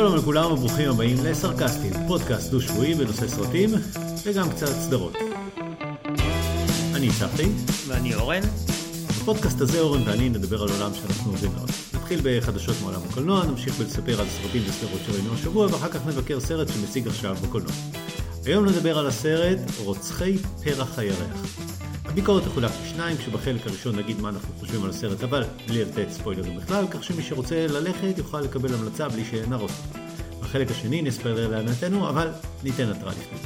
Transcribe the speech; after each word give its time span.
שלום 0.00 0.16
לכולם 0.16 0.52
וברוכים 0.52 0.90
הבאים 0.90 1.16
לסרקסטים, 1.24 1.92
פודקאסט 2.08 2.50
דו-שבועי 2.50 2.94
בנושא 2.94 3.28
סרטים 3.28 3.70
וגם 4.24 4.50
קצת 4.50 4.66
סדרות. 4.66 5.16
אני 6.94 7.08
צחי. 7.18 7.48
ואני 7.86 8.14
אורן. 8.14 8.40
בפודקאסט 9.08 9.60
הזה 9.60 9.80
אורן 9.80 10.02
ואני 10.06 10.28
נדבר 10.28 10.62
על 10.62 10.68
עולם 10.68 10.94
שאנחנו 10.94 11.30
אוהבים 11.30 11.50
מאוד. 11.54 11.70
נתחיל 11.94 12.20
בחדשות 12.22 12.76
מעולם 12.82 13.00
הקולנוע, 13.10 13.46
נמשיך 13.46 13.74
ולספר 13.78 14.20
על 14.20 14.26
סרטים 14.28 14.62
וסדרות 14.68 15.00
שראינו 15.06 15.34
השבוע 15.34 15.66
ואחר 15.66 15.88
כך 15.88 16.06
נבקר 16.06 16.40
סרט 16.40 16.68
שמציג 16.68 17.08
עכשיו 17.08 17.36
בקולנוע. 17.42 17.72
היום 18.44 18.64
נדבר 18.64 18.98
על 18.98 19.06
הסרט 19.06 19.58
רוצחי 19.84 20.38
פרח 20.64 20.98
הירח. 20.98 21.60
הביקורת 22.10 22.44
תחולק 22.44 22.70
לשניים, 22.82 23.16
כשבחלק 23.16 23.66
הראשון 23.66 23.96
נגיד 23.96 24.20
מה 24.20 24.28
אנחנו 24.28 24.54
חושבים 24.58 24.84
על 24.84 24.90
הסרט, 24.90 25.22
אבל 25.22 25.44
בלי 25.68 25.84
לתת 25.84 26.10
ספוילרים 26.10 26.56
בכלל, 26.56 26.84
כך 26.90 27.04
שמי 27.04 27.22
שרוצה 27.22 27.66
ללכת 27.66 28.18
יוכל 28.18 28.40
לקבל 28.40 28.74
המלצה 28.74 29.08
בלי 29.08 29.24
שנהרוס. 29.24 29.82
בחלק 30.50 30.70
השני 30.70 31.02
נספר 31.02 31.48
לענתנו, 31.48 32.08
אבל 32.08 32.28
ניתן 32.62 32.88
התראה 32.88 33.12
לפני. 33.12 33.38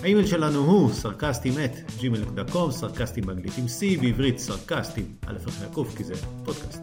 האימייל 0.03 0.27
שלנו 0.27 0.59
הוא 0.59 0.93
סרקסטים 0.93 1.53
את 1.65 1.71
gmail.com, 1.99 2.71
סרקסטים 2.71 3.25
באנגלית 3.25 3.57
עם 3.57 3.65
C, 3.65 4.01
בעברית 4.01 4.39
סרקסטים, 4.39 5.05
א' 5.27 5.37
אחרי 5.47 5.67
הקוף, 5.67 5.97
כי 5.97 6.03
זה 6.03 6.13
פודקאסט. 6.45 6.81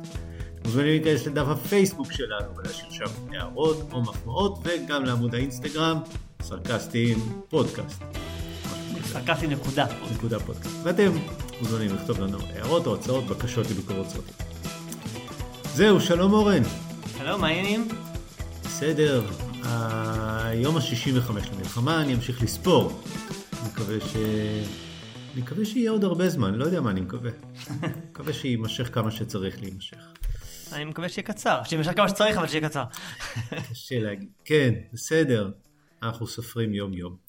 מוזמנים 0.64 1.02
להיכנס 1.02 1.26
לדף 1.26 1.46
הפייסבוק 1.48 2.12
שלנו 2.12 2.56
ולהשאיר 2.56 2.90
שם 2.90 3.04
הערות 3.32 3.88
או 3.92 4.02
מחמאות, 4.02 4.58
וגם 4.64 5.04
לעמוד 5.04 5.34
האינסטגרם, 5.34 5.98
סרקסטים 6.42 7.18
פודקאסט. 7.48 8.02
סרקסטים 9.06 9.50
נקודה. 9.50 9.86
נקודה 10.14 10.40
פודקאסט. 10.40 10.76
ואתם 10.82 11.12
מוזמנים 11.60 11.94
לכתוב 11.94 12.20
לנו 12.20 12.38
הערות 12.40 12.86
או 12.86 12.94
הצעות, 12.94 13.26
בקשות 13.26 13.70
לביקורות 13.70 14.08
סרטים. 14.08 14.34
זהו, 15.74 16.00
שלום 16.00 16.32
אורן. 16.32 16.62
שלום, 17.18 17.40
מה 17.40 17.46
העניינים? 17.46 17.88
בסדר, 18.64 19.24
היום 19.62 20.76
ה-65 20.76 21.32
למלחמה, 21.54 22.02
אני 22.02 22.14
אמשיך 22.14 22.42
לספור. 22.42 23.02
אני 23.60 23.68
מקווה 23.68 24.00
ש... 24.00 24.16
אני 25.34 25.42
מקווה 25.42 25.64
שיהיה 25.64 25.90
עוד 25.90 26.04
הרבה 26.04 26.28
זמן, 26.28 26.54
לא 26.54 26.64
יודע 26.64 26.80
מה 26.80 26.90
אני 26.90 27.00
מקווה. 27.00 27.30
אני 27.82 27.92
מקווה 28.10 28.32
שיימשך 28.32 28.94
כמה 28.94 29.10
שצריך 29.10 29.60
להימשך. 29.60 29.96
אני 30.72 30.84
מקווה 30.84 31.08
שיהיה 31.08 31.26
קצר, 31.26 31.60
שימשך 31.64 31.92
כמה 31.96 32.08
שצריך, 32.08 32.36
אבל 32.36 32.46
שיהיה 32.46 32.68
קצר. 32.68 32.84
קשה 33.70 33.98
להגיד. 33.98 34.28
כן, 34.44 34.74
בסדר, 34.92 35.50
אנחנו 36.02 36.26
סופרים 36.26 36.74
יום-יום. 36.74 37.25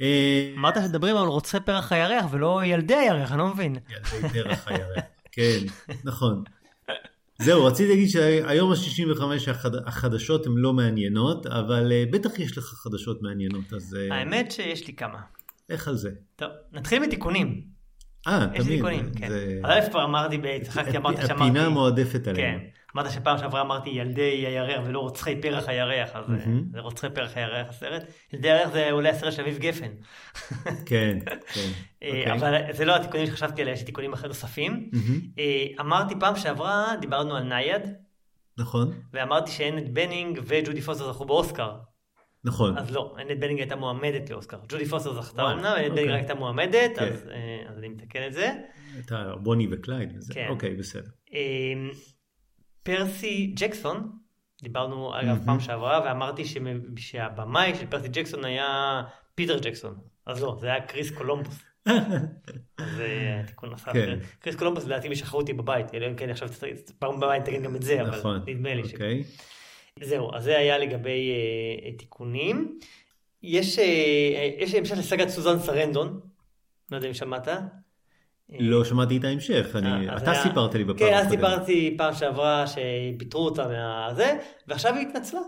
אה, 0.00 0.52
אמרת 0.56 0.74
שדברים 0.84 1.16
על 1.16 1.26
רוצחי 1.26 1.60
פרח 1.60 1.92
הירח 1.92 2.24
ולא 2.30 2.60
ילדי 2.64 2.94
הירח, 2.94 3.32
אני 3.32 3.38
לא 3.38 3.48
מבין. 3.48 3.76
ילדי 4.12 4.42
פרח 4.42 4.68
הירח, 4.68 5.04
כן, 5.32 5.58
נכון. 6.04 6.44
זהו, 7.38 7.64
רציתי 7.64 7.88
להגיד 7.88 8.08
שהיום 8.08 8.72
ה-65 8.72 9.22
החדשות 9.86 10.46
הן 10.46 10.52
לא 10.56 10.72
מעניינות, 10.72 11.46
אבל 11.46 11.92
אה, 11.92 12.04
בטח 12.10 12.38
יש 12.38 12.58
לך 12.58 12.64
חדשות 12.64 13.22
מעניינות, 13.22 13.72
אז... 13.72 13.96
אה, 14.00 14.16
האמת 14.16 14.50
שיש 14.50 14.86
לי 14.86 14.92
כמה. 14.92 15.18
איך 15.70 15.88
על 15.88 15.96
זה? 15.96 16.10
טוב, 16.36 16.48
נתחיל 16.72 17.02
מתיקונים. 17.02 17.62
אה, 18.26 18.46
תמיד. 18.46 18.60
יש 18.60 18.66
לי 18.66 18.76
תיקונים, 18.76 19.10
כן. 19.14 19.28
אבל 19.62 19.80
כבר 19.90 20.04
אמרתי, 20.04 20.40
צחקתי, 20.62 20.96
אמרתי 20.96 21.16
שאמרתי... 21.26 21.32
הפינה 21.32 21.66
המועדפת 21.66 22.28
עליהם. 22.28 22.58
כן. 22.58 22.66
אמרת 22.96 23.10
שפעם 23.10 23.38
שעברה 23.38 23.60
אמרתי 23.60 23.90
ילדי 23.90 24.46
הירח 24.46 24.80
ולא 24.86 24.98
רוצחי 24.98 25.40
פרח 25.40 25.68
הירח, 25.68 26.10
אז 26.14 26.24
זה 26.72 26.80
רוצחי 26.80 27.06
פרח 27.14 27.36
הירח 27.36 27.68
הסרט. 27.68 28.02
ילדי 28.32 28.50
הירח 28.50 28.70
זה 28.72 28.90
אולי 28.90 29.08
הסרט 29.08 29.32
של 29.32 29.42
אביב 29.42 29.58
גפן. 29.58 29.90
כן, 30.86 31.18
כן. 31.26 31.38
אוקיי. 32.08 32.32
אבל 32.32 32.72
זה 32.72 32.84
לא 32.84 32.96
התיקונים 32.96 33.26
שחשבתי 33.26 33.62
עליהם, 33.62 33.76
יש 33.76 33.82
תיקונים 33.82 34.12
אחרים 34.12 34.28
נוספים. 34.28 34.90
אמרתי 35.80 36.14
פעם 36.20 36.36
שעברה, 36.36 36.94
דיברנו 37.00 37.36
על 37.36 37.42
נייד. 37.42 37.82
נכון. 38.58 38.92
ואמרתי 39.12 39.50
שאנט 39.50 39.94
בנינג 39.94 40.40
וג'ודי 40.44 40.80
פוסטר 40.80 41.12
זכו 41.12 41.24
באוסקר. 41.24 41.76
נכון. 42.44 42.78
אז 42.78 42.90
לא, 42.90 43.16
אנט 43.20 43.40
בנינג 43.40 43.60
הייתה 43.60 43.76
מועמדת 43.76 44.30
לאוסקר. 44.30 44.58
ג'ודי 44.68 44.86
פוסטר 44.86 45.22
זכתה 45.22 45.52
אמנם, 45.52 45.64
אנט 45.64 45.92
בנינג 45.92 46.10
הייתה 46.10 46.34
מועמדת, 46.34 46.98
אז 46.98 47.78
אני 47.78 47.88
מתקן 47.88 48.26
את 48.26 48.32
זה. 48.32 48.52
הייתה 48.94 49.32
בוני 49.42 49.68
וקלייד 49.70 50.12
וזה, 50.16 50.34
אוקיי, 50.48 50.76
בסדר. 50.76 51.10
פרסי 52.88 53.52
ג'קסון, 53.56 54.10
דיברנו 54.62 55.14
עליו 55.14 55.36
פעם 55.44 55.60
שעברה, 55.60 56.00
ואמרתי 56.04 56.42
שהבמאי 56.96 57.74
של 57.74 57.86
פרסי 57.86 58.08
ג'קסון 58.08 58.44
היה 58.44 59.02
פיטר 59.34 59.58
ג'קסון. 59.58 59.98
אז 60.26 60.42
לא, 60.42 60.56
זה 60.60 60.66
היה 60.66 60.80
קריס 60.80 61.10
קולומבוס. 61.10 61.62
זה 62.96 63.42
תיקון 63.46 63.70
נוסף. 63.70 63.92
קריס 64.38 64.56
קולומבוס 64.56 64.84
לדעתי 64.84 65.08
משכחו 65.08 65.40
אותי 65.40 65.52
בבית, 65.52 65.94
אלא 65.94 66.06
אם 66.06 66.16
כן 66.16 66.30
עכשיו 66.30 66.48
פעם 66.98 67.20
בבית 67.20 67.44
תגיד 67.44 67.62
גם 67.62 67.76
את 67.76 67.82
זה, 67.82 68.02
אבל 68.02 68.40
נדמה 68.46 68.74
לי 68.74 68.88
ש... 68.88 68.94
זהו, 70.02 70.34
אז 70.34 70.44
זה 70.44 70.58
היה 70.58 70.78
לגבי 70.78 71.32
תיקונים. 71.98 72.78
יש 73.42 73.78
המשך 74.78 74.98
לסגת 74.98 75.28
סוזן 75.28 75.58
סרנדון, 75.58 76.20
לא 76.90 76.96
יודע 76.96 77.08
אם 77.08 77.14
שמעת. 77.14 77.48
לא 78.50 78.84
שמעתי 78.84 79.16
את 79.16 79.24
ההמשך, 79.24 79.76
אתה 80.16 80.34
סיפרת 80.42 80.74
לי 80.74 80.84
בפעם 80.84 80.96
הקודמת. 80.96 81.12
כן, 81.12 81.14
אז 81.14 81.28
סיפרתי 81.28 81.94
פעם 81.98 82.14
שעברה 82.14 82.64
שפיטרו 82.66 83.44
אותה 83.44 83.68
מהזה, 83.68 84.38
ועכשיו 84.68 84.94
היא 84.94 85.08
התנצלה. 85.08 85.40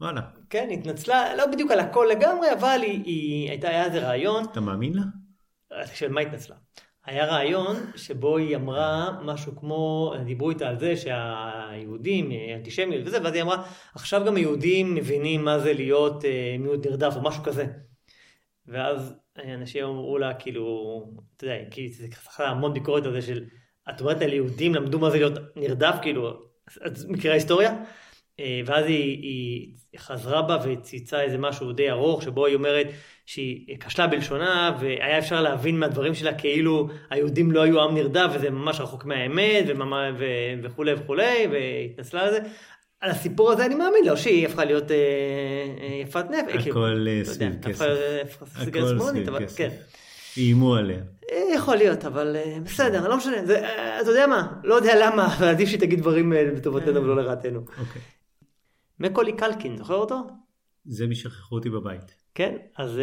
וואלה. 0.00 0.20
כן, 0.50 0.66
היא 0.70 0.78
התנצלה, 0.78 1.36
לא 1.36 1.46
בדיוק 1.46 1.70
על 1.70 1.80
הכל 1.80 2.08
לגמרי, 2.10 2.52
אבל 2.52 2.80
היא 2.82 3.50
הייתה, 3.50 3.68
היה 3.68 3.84
איזה 3.84 4.08
רעיון. 4.08 4.44
אתה 4.44 4.60
מאמין 4.60 4.92
לה? 4.94 5.02
של 5.94 6.12
מה 6.12 6.20
התנצלה? 6.20 6.56
היה 7.06 7.26
רעיון 7.26 7.76
שבו 7.96 8.36
היא 8.36 8.56
אמרה 8.56 9.10
משהו 9.22 9.56
כמו, 9.56 10.14
דיברו 10.24 10.50
איתה 10.50 10.68
על 10.68 10.78
זה 10.78 10.96
שהיהודים, 10.96 12.30
אנטישמיות 12.56 13.06
וזה, 13.06 13.22
ואז 13.22 13.34
היא 13.34 13.42
אמרה, 13.42 13.62
עכשיו 13.94 14.22
גם 14.26 14.36
היהודים 14.36 14.94
מבינים 14.94 15.44
מה 15.44 15.58
זה 15.58 15.72
להיות 15.72 16.24
מיעוט 16.58 16.86
נרדף 16.86 17.16
או 17.16 17.22
משהו 17.22 17.42
כזה. 17.42 17.66
ואז 18.66 19.14
אנשים 19.38 19.84
אמרו 19.84 20.18
לה, 20.18 20.34
כאילו, 20.34 21.04
אתה 21.36 21.44
יודע, 21.44 21.56
כי 21.70 21.88
זה 21.88 22.06
חסכה 22.12 22.48
המון 22.48 22.74
ביקורת 22.74 23.06
על 23.06 23.12
זה 23.12 23.22
של, 23.22 23.44
את 23.90 24.00
אומרת 24.00 24.22
על 24.22 24.32
יהודים 24.32 24.74
למדו 24.74 24.98
מה 24.98 25.10
זה 25.10 25.16
להיות 25.16 25.38
נרדף, 25.56 25.94
כאילו, 26.02 26.42
את 26.86 26.92
מכירה 27.08 27.34
היסטוריה? 27.34 27.74
ואז 28.66 28.84
היא, 28.86 29.22
היא 29.22 29.98
חזרה 29.98 30.42
בה 30.42 30.58
וצייצה 30.64 31.20
איזה 31.20 31.38
משהו 31.38 31.72
די 31.72 31.90
ארוך, 31.90 32.22
שבו 32.22 32.46
היא 32.46 32.54
אומרת 32.54 32.86
שהיא 33.26 33.78
כשלה 33.80 34.06
בלשונה, 34.06 34.76
והיה 34.80 35.18
אפשר 35.18 35.42
להבין 35.42 35.78
מהדברים 35.78 36.14
שלה 36.14 36.34
כאילו 36.34 36.88
היהודים 37.10 37.50
לא 37.50 37.62
היו 37.62 37.82
עם 37.82 37.94
נרדף, 37.94 38.30
וזה 38.34 38.50
ממש 38.50 38.80
רחוק 38.80 39.04
מהאמת, 39.04 39.64
וכולי 40.62 40.94
וכולי, 40.94 41.46
והתנצלה 41.50 42.22
על 42.22 42.30
זה. 42.30 42.38
על 43.02 43.10
הסיפור 43.10 43.50
הזה 43.50 43.66
אני 43.66 43.74
מאמין 43.74 44.04
לו 44.06 44.16
שהיא 44.16 44.46
הפכה 44.46 44.64
להיות 44.64 44.84
יפת 46.02 46.24
נפש. 46.30 46.66
הכל 46.66 47.06
סביב 47.24 47.62
כסף. 47.62 47.84
הכל 48.56 48.98
סביב 48.98 49.38
כסף. 49.38 49.72
איימו 50.36 50.74
עליה. 50.74 51.02
יכול 51.54 51.76
להיות, 51.76 52.04
אבל 52.04 52.36
בסדר, 52.64 53.08
לא 53.08 53.16
משנה. 53.16 53.36
אתה 54.00 54.10
יודע 54.10 54.26
מה, 54.26 54.52
לא 54.64 54.74
יודע 54.74 55.06
למה, 55.06 55.36
אבל 55.36 55.46
עדיף 55.48 55.68
שהיא 55.68 55.80
תגיד 55.80 56.00
דברים 56.00 56.32
לטובתנו 56.32 57.02
ולא 57.02 57.16
לרעתנו. 57.16 57.60
מקולי 59.00 59.32
קלקין, 59.32 59.76
זוכר 59.76 59.94
אותו? 59.94 60.20
זה 60.84 61.06
מי 61.06 61.14
שכחו 61.14 61.54
אותי 61.54 61.70
בבית. 61.70 62.14
כן, 62.34 62.56
אז 62.78 63.00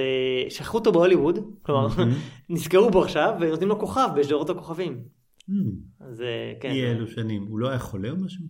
שכחו 0.50 0.78
אותו 0.78 0.92
בהוליווד, 0.92 1.40
כלומר, 1.62 1.88
נזכרו 2.50 2.90
בו 2.90 3.04
עכשיו 3.04 3.34
ונותנים 3.40 3.70
לו 3.70 3.80
כוכב 3.80 4.10
בשדרות 4.18 4.50
הכוכבים. 4.50 5.04
אז 6.00 6.24
כן. 6.60 6.72
אי 6.72 6.86
אלו 6.86 7.08
שנים. 7.08 7.46
הוא 7.50 7.60
לא 7.60 7.70
היה 7.70 7.80
חולה 7.80 8.10
או 8.10 8.16
משהו? 8.16 8.44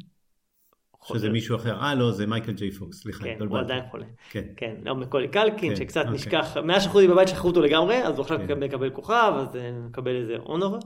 שזה 1.04 1.30
מישהו 1.30 1.56
אחר, 1.56 1.80
אה 1.82 1.96
לא, 1.96 2.12
זה 2.12 2.28
מייקל 2.28 2.52
ג'יי 2.52 2.72
פוקס, 2.72 3.02
סליחה, 3.02 3.24
כן, 3.24 3.38
הוא 3.50 3.58
עדיין 3.58 3.84
חולה. 3.92 4.06
כן. 4.30 4.44
כן, 4.58 4.76
לא 4.86 4.96
מקולי 4.96 5.28
קלקין, 5.28 5.76
שקצת 5.76 6.06
נשכח, 6.06 6.58
מאז 6.58 6.88
אותי 6.88 7.08
בבית 7.08 7.28
שכחו 7.28 7.48
אותו 7.48 7.62
לגמרי, 7.62 8.04
אז 8.04 8.14
הוא 8.14 8.22
עכשיו 8.22 8.40
מקבל 8.58 8.90
כוכב, 8.90 9.34
אז 9.36 9.48
מקבל 9.88 10.16
איזה 10.16 10.36
honor. 10.38 10.78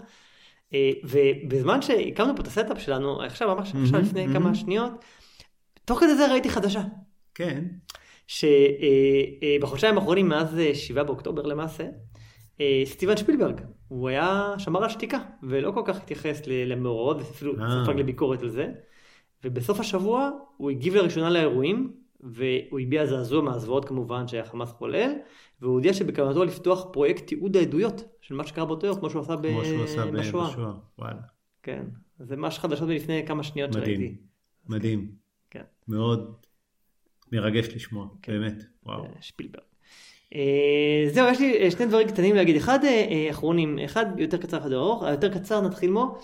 ובזמן 1.03 1.81
שהקמנו 1.81 2.35
פה 2.35 2.41
את 2.41 2.47
ה 2.47 2.53
setup 2.53 2.79
שלנו, 2.79 3.21
עכשיו 3.21 3.55
ממש 3.55 3.73
עכשיו 3.83 4.01
לפני 4.01 4.27
כמה 4.33 4.55
שניות, 4.55 4.91
תוך 5.85 5.99
כדי 5.99 6.15
זה 6.15 6.31
ראיתי 6.31 6.49
חדשה. 6.49 6.81
כן. 7.35 7.65
שבחודשיים 8.27 9.97
האחרונים, 9.97 10.29
מאז 10.29 10.59
7 10.73 11.03
באוקטובר 11.03 11.41
למעשה, 11.41 11.83
סטיבן 12.85 13.17
שפילברג, 13.17 13.61
הוא 13.87 14.09
היה 14.09 14.53
שמר 14.57 14.83
על 14.83 14.89
שתיקה, 14.89 15.19
ולא 15.43 15.71
כל 15.71 15.81
כך 15.85 15.97
התייחס 15.97 16.41
למאורעות, 16.47 17.17
ואפילו 17.17 17.53
ספג 17.55 17.99
לביקורת 17.99 18.41
על 18.41 18.49
זה. 18.49 18.67
ובסוף 19.43 19.79
השבוע 19.79 20.29
הוא 20.57 20.71
הגיב 20.71 20.95
לראשונה 20.95 21.29
לאירועים, 21.29 21.93
והוא 22.19 22.79
הביע 22.79 23.05
זעזוע 23.05 23.41
מהזוועות 23.41 23.85
כמובן 23.85 24.27
שהחמאס 24.27 24.71
חולל, 24.71 25.11
והוא 25.61 25.73
הודיע 25.73 25.93
שבכוונתו 25.93 26.43
לפתוח 26.43 26.85
פרויקט 26.93 27.27
תיעוד 27.27 27.57
העדויות 27.57 28.03
של 28.21 28.35
מה 28.35 28.47
שקרה 28.47 28.65
באותו 28.65 28.87
יום, 28.87 28.99
כמו 28.99 29.09
שהוא 29.09 29.21
עשה, 29.21 29.35
ב... 29.35 29.47
כמו 29.47 29.65
שהוא 29.65 29.83
עשה 29.83 30.05
בשואה. 30.05 30.49
בשואה. 30.49 30.73
וואלה. 30.99 31.21
כן, 31.63 31.85
זה 32.19 32.35
ממש 32.35 32.59
חדשות 32.59 32.87
מלפני 32.87 33.23
כמה 33.27 33.43
שניות 33.43 33.69
מדהים, 33.69 33.85
שראיתי. 33.85 34.15
מדהים, 34.69 35.11
כן. 35.49 35.63
מאוד 35.87 36.33
מרגש 37.31 37.67
לשמוע, 37.75 38.07
כן. 38.21 38.31
באמת, 38.31 38.63
וואו. 38.85 39.05
שפילברג. 39.21 39.63
זהו, 41.07 41.27
יש 41.27 41.39
לי 41.39 41.71
שני 41.71 41.85
דברים 41.85 42.07
קטנים 42.07 42.35
להגיד. 42.35 42.55
אחד 42.55 42.79
אחרונים, 43.29 43.79
אחד 43.79 44.05
יותר 44.17 44.37
קצר, 44.37 44.57
אחד 44.57 44.71
ארוך. 44.71 45.03
היותר 45.03 45.33
קצר 45.33 45.61
נתחיל 45.61 45.93
בו. 45.93 46.17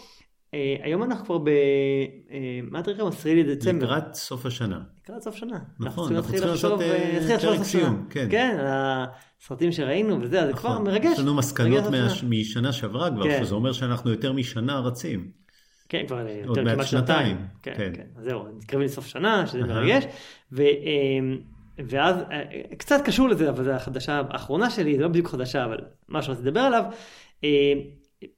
אה, 0.54 0.76
היום 0.82 1.04
אנחנו 1.04 1.26
כבר 1.26 1.38
ב... 1.38 1.48
אה, 1.48 2.60
מה 2.72 2.84
תאריך 2.84 3.00
היום? 3.00 3.10
10 3.10 3.30
לדצמבר. 3.34 3.86
לקראת 3.86 4.16
סוף 4.16 4.46
השנה. 4.46 4.80
לקראת 5.04 5.22
סוף 5.22 5.36
שנה. 5.36 5.60
נכון, 5.80 6.16
אנחנו 6.16 6.32
צריכים 6.32 6.50
לעשות, 6.50 6.82
אה, 6.82 7.38
פרק. 7.42 7.64
סיום, 7.64 8.08
כן. 8.10 8.28
כן, 8.32 8.58
הסרטים 8.60 9.72
שראינו 9.72 10.22
וזה, 10.22 10.48
זה 10.48 10.54
כבר 10.54 10.70
נכון. 10.70 10.84
מרגש. 10.84 11.14
יש 11.14 11.20
לנו 11.20 11.36
מסקנות. 11.36 11.84
משנה 12.30 12.72
שעברה 12.72 13.12
כבר, 13.12 13.24
כן. 13.24 13.44
שזה 13.44 13.56
אומר 13.56 13.72
שאנחנו 13.72 14.12
יותר 14.12 14.34
משנה 14.34 14.80
רצים. 14.80 15.32
כן, 15.90 16.04
כבר 16.08 16.28
יותר 16.28 16.64
מעט 16.64 16.76
כמעט 16.76 16.88
שנתיים. 16.88 17.38
כן, 17.64 17.74
כן. 17.78 17.92
כן. 17.94 18.06
זהו, 18.18 18.44
מתקרבים 18.58 18.86
לסוף 18.86 19.08
שנה, 19.08 19.48
שזה. 19.48 19.64
מרגש. 19.64 20.04
ואז, 21.78 22.16
קצת 22.78 23.02
קשור 23.06 23.30
לזה, 23.30 23.50
אבל 23.50 23.64
זו 23.64 23.72
החדשה 23.72 24.22
האחרונה 24.30 24.70
שלי, 24.70 24.96
זה 24.96 25.02
לא 25.02 25.08
בדיוק 25.08 25.28
חדשה, 25.28 25.66
אבל 25.66 25.78
מה 26.08 26.22
שרציתי 26.22 26.48
לדבר 26.48 26.60
עליו. 26.60 26.84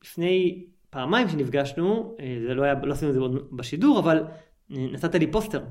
לפני 0.04 0.66
פעמיים 0.92 1.30
שנפגשנו, 1.30 2.16
אה, 2.20 2.38
זה 2.48 2.54
לא 2.54 2.64
היה, 2.64 2.74
לא 2.84 2.94
עשינו 2.94 3.10
את 3.10 3.16
זה 3.16 3.22
עוד 3.22 3.48
בשידור, 3.52 4.00
אבל 4.00 4.24
אה, 4.72 4.86
נתת 4.92 5.16
לי 5.16 5.32
פוסטר, 5.32 5.62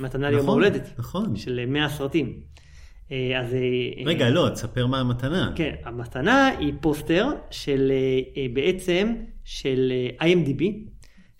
מתנה 0.00 0.30
ליום 0.30 0.42
נכון, 0.42 0.50
ההולדת, 0.50 0.90
נכון. 0.98 1.36
של 1.36 1.64
100 1.68 1.88
סרטים. 1.88 2.40
אה, 3.12 3.40
אז... 3.40 3.54
אה, 3.54 4.04
רגע, 4.06 4.30
לא, 4.30 4.48
תספר 4.54 4.86
מה 4.86 5.00
המתנה. 5.00 5.52
כן, 5.56 5.74
המתנה 5.84 6.48
היא 6.48 6.72
פוסטר 6.80 7.28
של 7.50 7.92
בעצם 8.54 9.14
של 9.44 9.92
IMDb, 10.20 10.62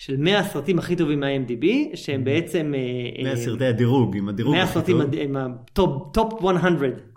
של 0.01 0.17
100 0.17 0.39
הסרטים 0.39 0.79
הכי 0.79 0.97
טובים 0.97 1.21
מה-IMDb, 1.21 1.67
שהם 1.95 2.25
בעצם... 2.25 2.75
אה, 2.77 3.23
100 3.23 3.33
אה, 3.33 3.37
סרטי 3.37 3.65
הדירוג, 3.65 4.17
עם 4.17 4.29
הדירוג 4.29 4.55
100 4.55 4.63
הכי 4.63 4.73
סרטים 4.73 5.03
טוב. 5.03 5.15
עם 5.15 5.37
ה 5.37 5.63
top 5.63 6.43
100 6.43 6.53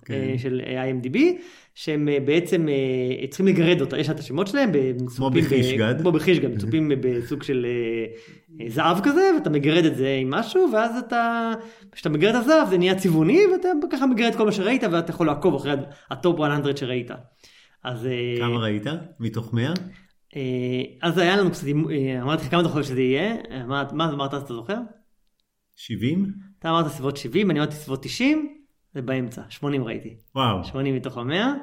כן. 0.06 0.38
של 0.38 0.62
IMDb, 0.66 1.18
שהם 1.76 2.10
אה, 2.10 2.20
בעצם 2.20 2.70
אה, 2.70 3.28
צריכים 3.28 3.48
לגרד 3.48 3.82
אותה, 3.82 3.98
יש 3.98 4.10
את 4.10 4.20
השמות 4.20 4.48
שלהם, 4.48 4.72
ב- 4.72 4.92
בחיש 5.30 5.75
גד. 5.75 6.02
כמו 6.02 6.12
בחיש 6.12 6.37
גד, 6.37 6.52
מצופים 6.56 6.92
בסוג 7.02 7.44
של 7.44 7.66
אה, 7.66 8.70
זהב 8.70 9.00
כזה, 9.04 9.32
ואתה 9.36 9.50
מגרד 9.50 9.86
את 9.86 9.96
זה 9.96 10.18
עם 10.22 10.30
משהו, 10.30 10.70
ואז 10.74 10.98
אתה, 10.98 11.52
כשאתה 11.92 12.10
מגרד 12.10 12.36
את 12.36 12.42
הזהב 12.42 12.70
זה 12.70 12.78
נהיה 12.78 12.96
צבעוני, 12.96 13.40
ואתה 13.54 13.68
ככה 13.92 14.06
מגרד 14.06 14.36
כל 14.36 14.46
מה 14.46 14.52
שראית, 14.52 14.84
ואתה 14.92 15.12
יכול 15.12 15.28
לעקוב 15.28 15.56
אחרי 15.56 15.74
ה 16.12 16.19
top 16.19 16.40
100 16.40 16.78
שראית. 16.78 17.12
אז... 17.84 18.08
כמה 18.40 18.58
ראית? 18.58 18.84
מתוך 19.20 19.54
100? 19.54 19.74
אה, 20.36 20.42
אז 21.02 21.18
היה 21.18 21.38
לנו 21.38 21.52
קצת, 21.52 21.68
אמרתי 22.22 22.44
לך 22.44 22.52
כמה 22.52 22.62
אתה 22.62 22.70
חושב 22.70 22.84
שזה 22.90 23.02
יהיה, 23.02 23.36
מה 23.68 24.10
אמרת 24.10 24.34
אז 24.34 24.42
אתה 24.42 24.54
זוכר? 24.54 24.78
70? 25.76 26.26
אתה 26.60 26.70
אמרת 26.70 26.88
סביבות 26.88 27.18
70, 27.18 27.52
אני 27.52 27.60
אמרתי 27.60 27.76
סביבות 27.76 28.04
90, 28.04 28.63
זה 28.94 29.02
באמצע, 29.02 29.42
80 29.50 29.84
ראיתי. 29.84 30.16
וואו, 30.36 30.64
80 30.64 30.96
מתוך 30.96 31.18
המאה, 31.18 31.54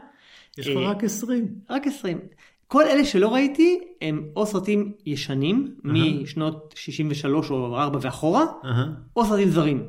יש 0.58 0.68
לך 0.68 0.76
אה, 0.76 0.90
רק 0.90 1.04
20. 1.04 1.54
רק 1.70 1.86
20. 1.86 2.18
כל 2.66 2.82
אלה 2.86 3.04
שלא 3.04 3.34
ראיתי 3.34 3.80
הם 4.00 4.28
או 4.36 4.46
סרטים 4.46 4.92
ישנים, 5.06 5.74
אהה. 5.86 6.22
משנות 6.22 6.74
63 6.76 7.50
או 7.50 7.76
4 7.76 7.98
ואחורה, 8.02 8.44
אהה, 8.64 8.86
או 9.16 9.24
סרטים 9.24 9.48
זרים. 9.48 9.86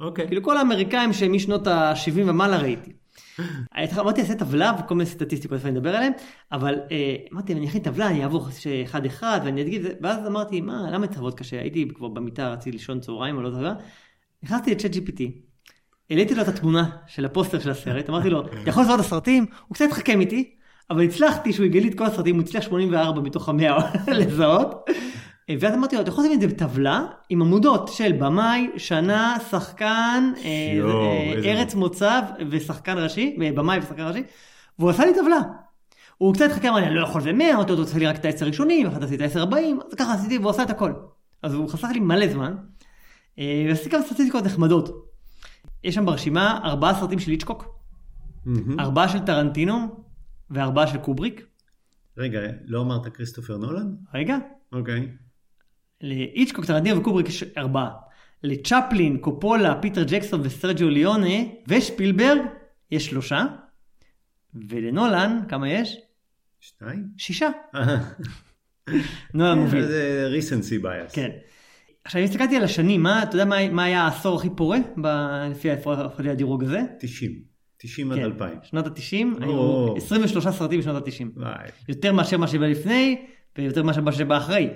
אוקיי. 0.00 0.26
כאילו 0.26 0.42
כל 0.42 0.56
האמריקאים 0.56 1.12
שמשנות 1.12 1.66
ה-70 1.66 2.20
ומעלה 2.26 2.58
ראיתי. 2.58 2.92
אמרתי 3.98 4.20
אעשה 4.20 4.34
טבלה 4.34 4.72
וכל 4.78 4.94
מיני 4.94 5.10
סטטיסטיקות 5.10 5.58
אני 5.64 5.78
אדבר 5.78 5.96
עליהן, 5.96 6.12
אבל 6.52 6.74
אה, 6.90 7.16
אמרתי 7.32 7.52
אני 7.52 7.68
אכין 7.68 7.82
טבלה, 7.82 8.08
אני 8.08 8.22
אעבור 8.22 8.48
אחד 8.84 9.06
אחד 9.06 9.40
ואני 9.44 9.80
זה, 9.82 9.92
ואז 10.00 10.26
אמרתי 10.26 10.60
מה, 10.60 10.90
למה 10.92 11.06
צריך 11.06 11.18
לעבוד 11.18 11.34
קשה? 11.34 11.60
הייתי 11.60 11.88
כבר 11.94 12.08
במיטה, 12.08 12.52
רציתי 12.52 12.70
לישון 12.70 13.00
צהריים 13.00 13.36
או 13.36 13.42
לא 13.42 13.48
יודע, 13.48 13.74
נכנסתי 14.42 14.70
לצ'אט 14.70 14.90
GPT, 14.94 15.22
העליתי 16.10 16.34
לו 16.34 16.42
את 16.42 16.48
התמונה 16.48 16.90
של 17.06 17.24
הפוסטר 17.24 17.58
של 17.58 17.70
הסרט, 17.70 18.10
אמרתי 18.10 18.30
לו, 18.30 18.42
יכול 18.66 18.82
לזהות 18.82 19.00
את 19.00 19.04
הסרטים? 19.04 19.46
הוא 19.66 19.74
קצת 19.74 19.84
התחכם 19.84 20.20
איתי, 20.20 20.50
אבל 20.90 21.02
הצלחתי 21.02 21.52
שהוא 21.52 21.66
יגלי 21.66 21.88
את 21.88 21.98
כל 21.98 22.04
הסרטים, 22.04 22.34
הוא 22.34 22.42
הצליח 22.42 22.62
84 22.62 23.20
מתוך 23.20 23.48
המאה 23.48 23.78
לזהות. 24.18 24.90
ואז 25.60 25.74
אמרתי 25.74 25.96
לו, 25.96 26.02
אתה 26.02 26.10
יכול 26.10 26.24
לשים 26.24 26.36
את 26.36 26.40
זה 26.40 26.46
בטבלה 26.46 27.06
עם 27.28 27.42
עמודות 27.42 27.88
של 27.88 28.12
במאי, 28.12 28.70
שנה, 28.76 29.36
שחקן, 29.50 30.32
אה, 30.44 30.50
אה, 30.84 31.32
ארץ 31.44 31.74
מוצב 31.74 32.22
ושחקן 32.50 32.98
ראשי, 32.98 33.36
אה, 33.42 33.52
במאי 33.52 33.78
ושחקן 33.78 34.02
ראשי, 34.02 34.22
והוא 34.78 34.90
עשה 34.90 35.04
לי 35.04 35.14
טבלה. 35.14 35.40
הוא 36.18 36.34
קצת 36.34 36.44
התחכם, 36.44 36.68
אמר 36.68 36.78
לי, 36.78 36.86
אני 36.86 36.94
לא 36.94 37.02
יכול 37.02 37.20
זה 37.20 37.32
100, 37.32 37.54
אמרתי 37.54 37.68
לו, 37.68 37.74
אתה 37.74 37.82
עושה 37.82 37.98
לי 37.98 38.06
רק 38.06 38.16
את 38.16 38.24
העשר 38.24 38.46
ראשונים, 38.46 38.86
אחת 38.86 39.02
עשית 39.02 39.20
עשר 39.20 39.42
הבאים, 39.42 39.80
אז 39.88 39.94
ככה 39.94 40.14
עשיתי, 40.14 40.38
והוא 40.38 40.50
עשה 40.50 40.62
את 40.62 40.70
הכל. 40.70 40.92
אז 41.42 41.54
הוא 41.54 41.68
חסך 41.68 41.88
לי 41.92 42.00
מלא 42.00 42.28
זמן, 42.28 42.54
ועשיתי 43.38 43.90
כמה 43.90 44.02
סטטיסטיקות 44.02 44.44
נחמדות. 44.44 45.07
יש 45.84 45.94
שם 45.94 46.06
ברשימה 46.06 46.60
ארבעה 46.64 46.94
סרטים 46.94 47.18
של 47.18 47.30
איצ'קוק, 47.30 47.78
מהמם. 48.44 48.80
ארבעה 48.80 49.08
של 49.08 49.18
טרנטינו 49.18 50.04
וארבעה 50.50 50.86
של 50.86 50.98
קובריק. 50.98 51.46
רגע, 52.16 52.40
לא 52.64 52.80
אמרת 52.80 53.14
כריסטופר 53.14 53.56
נולן? 53.56 53.94
רגע, 54.14 54.36
אוקיי. 54.72 55.08
לאיצ'קוק, 56.00 56.64
טרנטינו 56.64 57.00
וקובריק 57.00 57.28
יש 57.28 57.44
ארבעה. 57.58 57.90
לצ'פלין, 58.42 59.18
קופולה, 59.18 59.80
פיטר 59.82 60.04
ג'קסון 60.04 60.40
וסרג'יו 60.44 60.88
ליונה 60.90 61.36
ושפילברג 61.68 62.38
יש 62.90 63.06
שלושה. 63.06 63.46
ולנולן, 64.54 65.40
כמה 65.48 65.68
יש? 65.70 65.96
שתיים? 66.60 67.08
שישה. 67.16 67.48
נולן 69.34 69.58
מוביל. 69.58 69.82
זה 69.86 70.28
recency 70.38 70.84
bias. 70.84 71.14
כן. 71.14 71.30
עכשיו, 72.08 72.20
אם 72.20 72.26
הסתכלתי 72.26 72.56
על 72.56 72.64
השנים, 72.64 73.02
מה, 73.02 73.22
אתה 73.22 73.34
יודע 73.34 73.44
מה, 73.44 73.68
מה 73.68 73.84
היה 73.84 74.02
העשור 74.02 74.36
הכי 74.36 74.48
פורה 74.56 74.78
ב- 75.02 75.48
לפי 75.50 76.30
הדירוג 76.30 76.64
הזה? 76.64 76.80
90. 77.00 77.32
90 77.76 78.12
עד 78.12 78.18
כן. 78.18 78.24
2000. 78.24 78.58
שנות 78.62 78.86
ה-90, 78.86 79.42
היו 79.42 79.50
או. 79.50 79.94
23 79.96 80.46
סרטים 80.46 80.80
בשנות 80.80 81.06
ה-90. 81.08 81.24
וואי. 81.36 81.68
יותר 81.88 82.12
מאשר 82.12 82.38
מה 82.38 82.48
שבא 82.48 82.66
לפני, 82.66 83.24
ויותר 83.58 83.82
מאשר 83.82 84.00
מה 84.00 84.12
שבא 84.12 84.36
אחרי. 84.36 84.70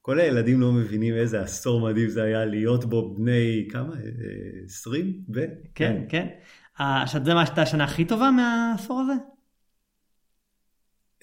כל 0.00 0.20
הילדים 0.20 0.60
לא 0.60 0.72
מבינים 0.72 1.14
איזה 1.14 1.40
עשור 1.40 1.80
מדהים 1.80 2.08
זה 2.08 2.22
היה 2.22 2.44
להיות 2.44 2.84
בו 2.84 3.14
בני 3.14 3.66
כמה? 3.70 3.94
אה, 3.94 4.00
20? 4.64 5.12
ו? 5.34 5.40
כן, 5.74 6.02
כן. 6.08 6.26
אה, 6.80 7.02
עכשיו, 7.02 7.20
אתה 7.22 7.30
יודע 7.30 7.34
מה 7.34 7.40
הייתה 7.40 7.62
השנה 7.62 7.84
הכי 7.84 8.04
טובה 8.04 8.30
מהעשור 8.30 9.00
הזה? 9.00 9.12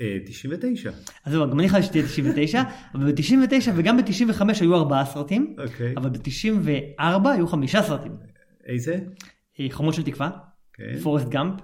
אה, 0.01 0.17
99. 0.25 0.91
אז 1.25 1.33
זהו, 1.33 1.49
גם 1.49 1.59
אני 1.59 1.69
חשבתי 1.69 1.87
שתהיה 1.87 2.03
99, 2.03 2.61
אבל 2.95 3.11
ב-99 3.11 3.71
וגם 3.75 3.97
ב-95 3.97 4.41
היו 4.61 4.75
ארבעה 4.75 5.05
סרטים, 5.05 5.55
אוקיי. 5.57 5.93
אבל 5.97 6.09
ב-94 6.09 7.29
היו 7.29 7.47
חמישה 7.47 7.83
סרטים. 7.83 8.11
איזה? 8.65 8.99
אה, 9.59 9.67
חומות 9.71 9.93
של 9.93 10.03
תקווה, 10.03 10.29
כן. 10.73 10.99
פורסט 11.03 11.29
גאמפ, 11.29 11.61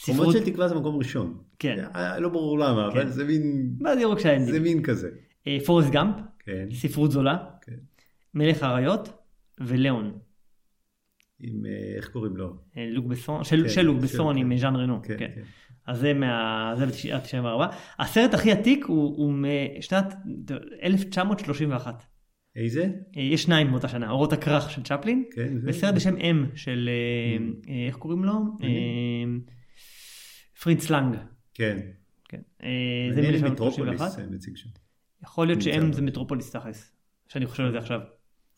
חומות 0.00 0.32
של 0.32 0.44
תקווה 0.44 0.68
זה 0.68 0.74
מקום 0.74 0.96
ראשון. 0.96 1.38
כן. 1.58 1.84
אה, 1.94 2.18
לא 2.18 2.28
ברור 2.28 2.58
למה, 2.58 2.86
אבל 2.86 3.02
כן. 3.02 3.08
זה 3.08 3.24
מין... 3.24 3.74
בדירוג 3.80 4.18
של 4.18 4.28
האנדי. 4.28 4.52
זה 4.52 4.60
מין 4.60 4.82
כזה. 4.82 5.10
אה, 5.46 5.58
פורסט 5.66 5.90
גאמפ, 5.90 6.16
כן. 6.38 6.68
ספרות 6.72 7.10
זולה, 7.10 7.36
כן. 7.62 7.76
מלך 8.34 8.62
האריות 8.62 9.12
ולאון. 9.60 10.18
עם, 11.40 11.66
אה, 11.66 11.96
איך 11.96 12.08
קוראים 12.08 12.36
לו? 12.36 12.56
אה, 12.76 12.86
לוק 12.90 13.06
בסון, 13.06 13.44
של, 13.44 13.62
כן, 13.62 13.68
של 13.68 13.82
לוק 13.82 13.98
בסון 13.98 14.36
עם. 14.36 14.58
ז'אן 14.58 14.76
רנו. 14.76 15.02
כן, 15.02 15.16
כן. 15.18 15.42
אז 15.90 15.98
זה 15.98 16.14
מה... 16.14 16.74
זה 16.78 16.86
ב-94. 16.86 17.74
הסרט 17.98 18.34
הכי 18.34 18.52
עתיק 18.52 18.84
הוא, 18.84 19.16
הוא 19.16 19.32
משנת 19.32 20.14
1931. 20.82 22.04
איזה? 22.56 22.90
אה, 23.16 23.22
יש 23.22 23.42
שניים 23.42 23.70
באותה 23.70 23.88
שנה, 23.88 24.10
אורות 24.10 24.32
הכרך 24.32 24.70
של 24.70 24.82
צ'פלין, 24.82 25.24
כן. 25.34 25.54
וסרט 25.64 25.94
בשם 25.94 26.16
אם 26.16 26.44
של, 26.54 26.90
אה, 26.92 27.72
אה, 27.72 27.86
איך 27.86 27.96
קוראים 27.96 28.24
לו? 28.24 28.32
אה, 28.62 28.68
פריץ 30.62 30.90
לנג. 30.90 31.16
כן. 31.54 31.78
כן. 32.28 32.40
זה 33.14 33.22
מעניין 33.22 33.34
אם 33.34 33.50
מ-1931. 33.50 33.52
מטרופוליס 33.52 34.18
אה, 34.18 34.26
מציג 34.30 34.56
שם. 34.56 34.68
יכול 35.22 35.46
להיות 35.46 35.62
שאם. 35.62 35.92
זה 35.92 36.02
מטרופוליס 36.02 36.50
תכלס, 36.50 36.92
שאני 37.28 37.46
חושב 37.46 37.62
על 37.62 37.72
זה 37.72 37.78
עכשיו. 37.78 38.00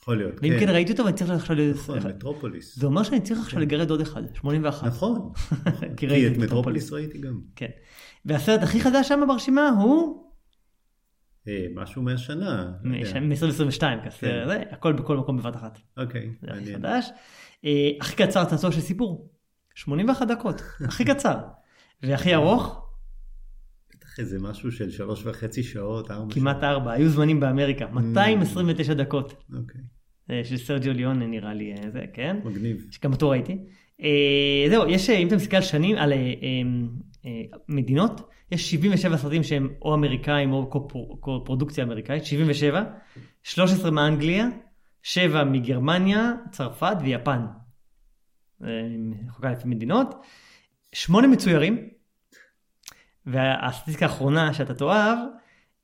יכול 0.02 0.16
להיות, 0.16 0.35
ואם 0.42 0.52
כן 0.61 0.68
ראיתי 0.68 0.92
אותו 0.92 1.04
ואני 1.04 1.16
צריך 1.16 1.30
עכשיו... 1.30 1.56
נכון, 1.75 1.97
לס- 1.99 2.04
מטרופוליס. 2.04 2.78
זה 2.78 2.87
אומר 2.87 3.02
שאני 3.02 3.21
צריך 3.21 3.40
עכשיו 3.40 3.61
לגרד 3.61 3.90
עוד 3.90 4.00
אחד, 4.00 4.23
81. 4.35 4.87
נכון. 4.87 5.32
כי 5.80 5.97
כי 5.97 6.06
ראיתי 6.06 6.35
את 6.35 6.38
מטרופוליס 6.38 6.92
ראיתי 6.92 7.18
גם. 7.18 7.40
כן. 7.56 7.66
והסרט 8.25 8.62
הכי 8.62 8.80
חדש 8.80 9.09
שם 9.09 9.21
ברשימה 9.28 9.68
הוא 9.68 10.26
אה, 11.49 11.66
משהו 11.75 12.02
מהשנה. 12.02 12.71
לא 12.85 12.97
יודע. 12.97 13.21
מ-2022, 13.21 13.80
כן. 14.21 14.49
הכל 14.71 14.92
בכל 14.92 15.16
מקום 15.16 15.37
בבת 15.37 15.56
אחת. 15.56 15.78
אוקיי, 15.97 16.30
זה 16.42 16.47
הכי 16.50 16.59
מעניין. 16.61 16.78
חדש. 16.78 17.09
אה, 17.64 17.90
הכי 18.00 18.16
קצר 18.16 18.44
תעשו 18.44 18.73
של 18.73 18.80
סיפור. 18.80 19.30
81 19.75 20.28
דקות, 20.28 20.62
הכי 20.85 21.04
קצר. 21.04 21.37
והכי 22.02 22.35
ארוך, 22.35 22.82
איזה 24.19 24.38
משהו 24.40 24.73
של 24.73 24.90
שלוש 24.90 25.26
וחצי 25.26 25.62
שעות, 25.62 26.11
ארבע 26.11 26.35
כמעט 26.35 26.62
ארבע, 26.64 26.92
היו 26.92 27.09
זמנים 27.09 27.40
באמריקה, 27.40 27.85
Mm. 27.85 27.99
229 28.00 28.95
דקות. 28.95 29.45
אוקיי, 29.59 29.81
אה, 30.31 30.40
של 30.45 30.57
סרג'יו 30.57 30.92
ליון 30.92 31.23
נראה 31.23 31.54
לי, 31.54 31.73
אה, 31.73 31.90
זה, 31.90 32.04
כן. 32.12 32.37
מגניב. 32.45 32.87
שגם 32.90 33.12
אותו 33.12 33.28
ראיתי. 33.28 33.59
אה, 34.02 34.66
זהו, 34.69 34.88
יש, 34.88 35.11
אה, 35.11 35.16
אם 35.16 35.26
אתה 35.26 35.37
מסתכל 35.37 35.57
על 35.57 35.62
שנים, 35.62 35.97
על 35.97 36.12
אה, 36.12 36.16
אה, 36.16 36.23
אה, 37.26 37.31
מדינות, 37.69 38.21
יש 38.52 38.71
77 38.71 39.16
סרטים 39.16 39.42
שהם 39.42 39.69
או 39.83 39.95
אמריקאים 39.95 40.52
או 40.52 40.71
קופרודוקציה 41.21 41.85
אמריקאית, 41.85 42.25
77, 42.25 42.85
13 43.42 43.90
מאנגליה, 43.90 44.49
7 45.02 45.45
מגרמניה, 45.45 46.33
צרפת 46.50 46.97
ויפן. 47.00 47.40
אה, 48.64 48.69
חלוקה 49.31 49.50
לפי 49.52 49.69
מדינות. 49.69 50.14
8 50.92 51.26
מצוירים, 51.28 51.88
והסטטיסטיקה 53.26 54.07
האחרונה 54.07 54.55
שאתה 54.55 54.75
תאהב, 54.75 55.19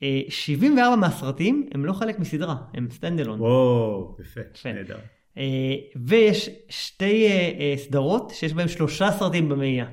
אה, 0.03 0.21
74 0.29 0.97
מהסרטים 0.97 1.69
הם 1.75 1.85
לא 1.85 1.93
חלק 1.93 2.19
מסדרה, 2.19 2.57
הם 2.75 2.89
stand 2.91 3.21
alone. 3.21 3.41
וואו, 3.41 4.17
יפה, 4.21 4.41
יפה. 4.55 4.73
נהדר. 4.73 4.99
אה, 5.39 5.75
ויש 6.07 6.51
שתי 6.69 7.27
אה, 7.27 7.33
אה, 7.61 7.75
סדרות 7.77 8.31
שיש 8.31 8.53
בהם 8.53 8.69
שלושה 8.69 9.11
סרטים 9.11 9.49
במאה. 9.49 9.87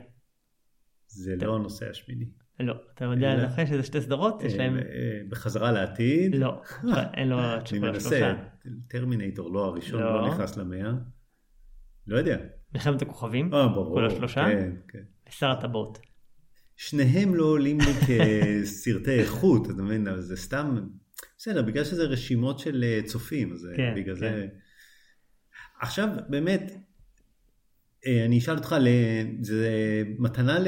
זה 1.07 1.35
לא 1.41 1.55
הנושא 1.55 1.89
השמיני. 1.89 2.25
לא, 2.59 2.73
אתה 2.93 3.05
יודע 3.05 3.33
אלא- 3.33 3.41
לנחש 3.43 3.71
איזה 3.71 3.83
שתי 3.83 4.01
סדרות? 4.01 4.43
יש 4.43 4.53
אה, 4.53 4.57
להם... 4.57 4.77
אה, 4.77 4.81
בחזרה 5.29 5.71
לעתיד. 5.71 6.35
לא, 6.35 6.61
אין 7.17 7.27
לו 7.29 7.39
אני 7.53 7.63
תשובה 7.63 7.91
מנסה, 7.91 8.09
שלושה. 8.09 8.35
טרמינטור 8.87 9.53
לא 9.53 9.65
הראשון, 9.65 10.01
לא. 10.01 10.21
לא 10.21 10.27
נכנס 10.27 10.57
למאה. 10.57 10.91
לא 12.07 12.17
יודע. 12.17 12.37
מלחמת 12.73 13.01
הכוכבים, 13.01 13.53
אה, 13.53 13.67
ברור. 13.67 13.93
כל 13.95 14.05
השלושה? 14.05 14.45
כן, 14.45 14.71
כן. 14.87 14.99
ושר 15.29 15.51
הטבעות. 15.51 15.99
שניהם 16.77 17.35
לא 17.35 17.45
עולים 17.45 17.77
לי 17.81 17.93
כסרטי 18.07 19.19
איכות, 19.19 19.69
אתה 19.69 19.83
מבין? 19.83 20.07
אבל 20.07 20.21
זה 20.21 20.37
סתם, 20.37 20.87
בסדר, 21.37 21.61
בגלל 21.61 21.83
שזה 21.83 22.03
רשימות 22.03 22.59
של 22.59 22.83
אה, 22.83 22.99
צופים, 23.05 23.53
אז 23.53 23.67
אה, 23.71 23.77
כן, 23.77 23.93
בגלל 23.95 24.15
כן. 24.15 24.19
זה... 24.19 24.47
עכשיו, 25.81 26.07
באמת, 26.29 26.71
אה, 28.07 28.25
אני 28.25 28.37
אשאל 28.37 28.57
אותך, 28.57 28.75
זה 29.41 29.69
מתנה 30.19 30.59
ל... 30.59 30.67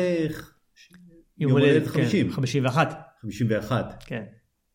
יום 1.37 1.51
הולדת 1.51 1.87
50, 1.87 2.31
51, 2.31 2.93
51. 3.21 4.03
כן. 4.05 4.23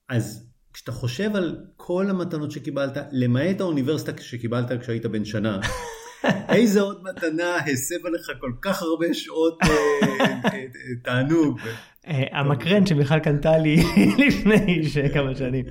אז 0.09 0.53
כשאתה 0.73 0.93
חושב 0.93 1.37
על 1.37 1.65
כל 1.77 2.11
המתנות 2.11 2.51
שקיבלת, 2.51 2.97
למעט 3.13 3.61
האוניברסיטה 3.61 4.23
שקיבלת 4.23 4.81
כשהיית 4.81 5.07
בן 5.07 5.25
שנה, 5.25 5.61
איזה 6.49 6.81
עוד 6.81 7.03
מתנה 7.03 7.57
הסבה 7.57 8.11
לך 8.11 8.33
כל 8.41 8.53
כך 8.63 8.83
הרבה 8.83 9.15
שעות 9.15 9.59
אה, 9.63 9.69
אה, 10.21 10.55
אה, 10.55 10.65
תענוג. 11.05 11.61
המקרן 12.33 12.87
שמיכל 12.87 13.19
קנתה 13.19 13.59
לי 13.59 13.77
לפני 14.27 14.83
כמה 15.15 15.35
שנים. 15.35 15.65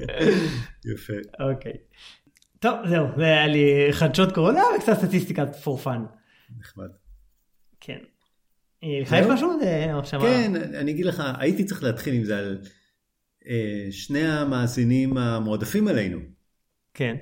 יפה. 0.85 1.13
אוקיי. 1.39 1.73
טוב, 2.59 2.75
זהו, 2.89 3.07
זה 3.17 3.23
היה 3.23 3.47
לי 3.47 3.87
חדשות 3.91 4.31
קורונה 4.31 4.61
וקצת 4.77 4.93
סטטיסטיקת 4.97 5.47
for 5.63 5.85
fun. 5.85 5.99
נחמד. 6.59 6.89
כן. 7.79 7.97
לך 8.83 9.11
יש? 9.11 9.27
משהו? 9.27 9.59
כן, 10.21 10.55
אני 10.55 10.91
אגיד 10.91 11.05
לך, 11.05 11.23
הייתי 11.39 11.63
צריך 11.65 11.83
להתחיל 11.83 12.13
עם 12.13 12.23
זה 12.23 12.37
על 12.37 12.61
שני 13.91 14.27
המאזינים 14.27 15.17
המועדפים 15.17 15.87
עלינו. 15.87 16.19
כן. 16.93 17.15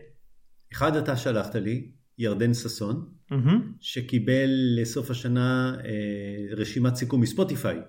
אחד 0.74 0.96
אתה 0.96 1.18
שלחת 1.18 1.56
לי, 1.56 1.92
ירדן 2.18 2.54
ששון, 2.54 3.19
מהמם. 3.32 3.72
שקיבל 3.82 4.50
לסוף 4.82 5.12
השנה 5.12 5.76
אה, 5.86 6.56
רשימת 6.56 6.96
סיכום 6.96 7.22
מספוטיפיי. 7.22 7.80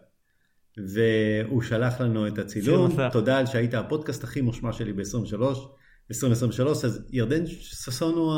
והוא 0.76 1.62
שלח 1.62 2.00
לנו 2.00 2.26
את 2.26 2.38
הצילום. 2.38 2.90
תודה 3.12 3.38
על 3.38 3.46
שהיית 3.46 3.74
הפודקאסט 3.74 4.24
הכי 4.24 4.40
מושמע 4.40 4.72
שלי 4.72 4.92
ב-23, 4.92 5.42
2023, 6.10 6.84
אז 6.84 7.06
ירדן 7.10 7.46
ששון 7.46 8.14
הוא 8.14 8.34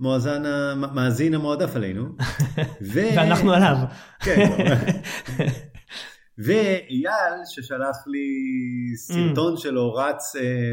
המואזן, 0.00 0.44
המאזין 0.46 1.34
המועדף 1.34 1.76
עלינו. 1.76 2.04
ו... 2.92 3.00
ואנחנו 3.16 3.52
עליו. 3.52 3.76
כן. 4.20 4.50
ואייל 6.44 7.34
ששלח 7.50 7.96
לי 8.06 8.28
סרטון 8.96 9.56
שלו 9.56 9.94
רץ 9.94 10.36
אה, 10.36 10.72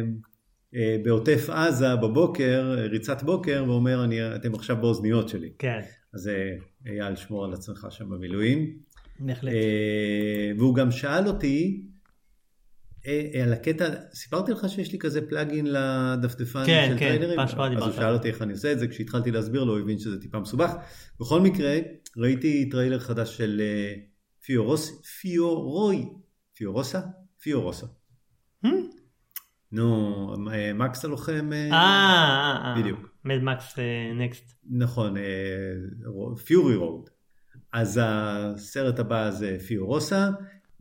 בעוטף 1.04 1.50
עזה 1.50 1.96
בבוקר, 1.96 2.76
אה, 2.78 2.88
ריצת 2.88 3.24
בוקר, 3.24 3.64
ואומר 3.68 4.04
אני, 4.04 4.36
אתם 4.36 4.56
עכשיו 4.56 4.78
באוזניות 4.82 5.30
שלי. 5.30 5.50
כן, 5.60 5.80
אז 6.14 6.28
אה, 6.28 6.56
אייל 6.86 7.16
שמור 7.16 7.46
על 7.46 7.54
עצמך 7.54 7.88
שם 7.90 8.10
במילואים. 8.10 8.78
בהחלט. 9.20 9.54
אה, 9.54 10.52
והוא 10.58 10.76
גם 10.76 10.92
שאל 10.92 11.28
אותי 11.28 11.84
אה, 13.08 13.44
על 13.44 13.54
הקטע, 13.54 13.90
סיפרתי 14.14 14.52
לך 14.52 14.70
שיש 14.70 14.92
לי 14.92 15.00
כזה 15.00 15.28
פלאגין 15.30 15.66
לדפדפן 15.66 16.66
כן, 16.66 16.88
של 16.90 17.00
כן, 17.00 17.06
טריילרים? 17.06 17.36
פעם 17.36 17.48
שעברה 17.48 17.68
אז 17.68 17.74
הוא 17.74 17.80
דיברת. 17.80 17.96
שאל 17.96 18.14
אותי 18.14 18.28
איך 18.28 18.42
אני 18.42 18.54
עושה 18.54 18.72
את 18.72 18.80
זה, 18.80 18.88
כשהתחלתי 18.88 19.32
להסביר 19.32 19.64
לו 19.64 19.74
הוא 19.74 19.82
הבין 19.82 20.00
שזה 20.00 20.22
טיפה 20.22 20.40
מסובך. 20.40 20.72
בכל 21.20 21.42
מקרה, 21.42 21.78
ראיתי 22.18 22.70
טריילר 22.70 23.00
חדש 23.00 23.38
של 23.38 23.62
אה, 23.62 23.94
פיוריוס, 24.46 25.02
פיורי, 25.22 26.06
פיוריוסה? 26.54 27.02
פיוריוסה. 27.42 27.86
Hmm? 28.66 28.68
נו, 29.72 30.36
אה, 30.52 30.74
מקס 30.74 31.06
הלוחם, 31.06 31.50
אה, 31.54 31.72
אה. 31.74 32.76
בדיוק. 32.80 33.00
מד 33.26 33.44
מקס 33.44 33.76
next. 34.16 34.56
נכון, 34.70 35.16
פיורי 36.46 36.76
רואד. 36.76 37.10
אז 37.74 38.00
הסרט 38.04 39.00
הבא 39.00 39.32
זה 39.32 39.58
פיוריוסה, 39.68 40.30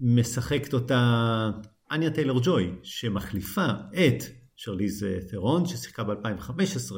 משחקת 0.01 0.75
אותה 0.75 1.51
אניה 1.91 2.11
טיילור 2.11 2.41
ג'וי, 2.45 2.75
שמחליפה 2.83 3.67
את 3.93 4.23
שרליז 4.57 5.07
תרון, 5.31 5.67
ששיחקה 5.67 6.05
ב-2015, 6.05 6.95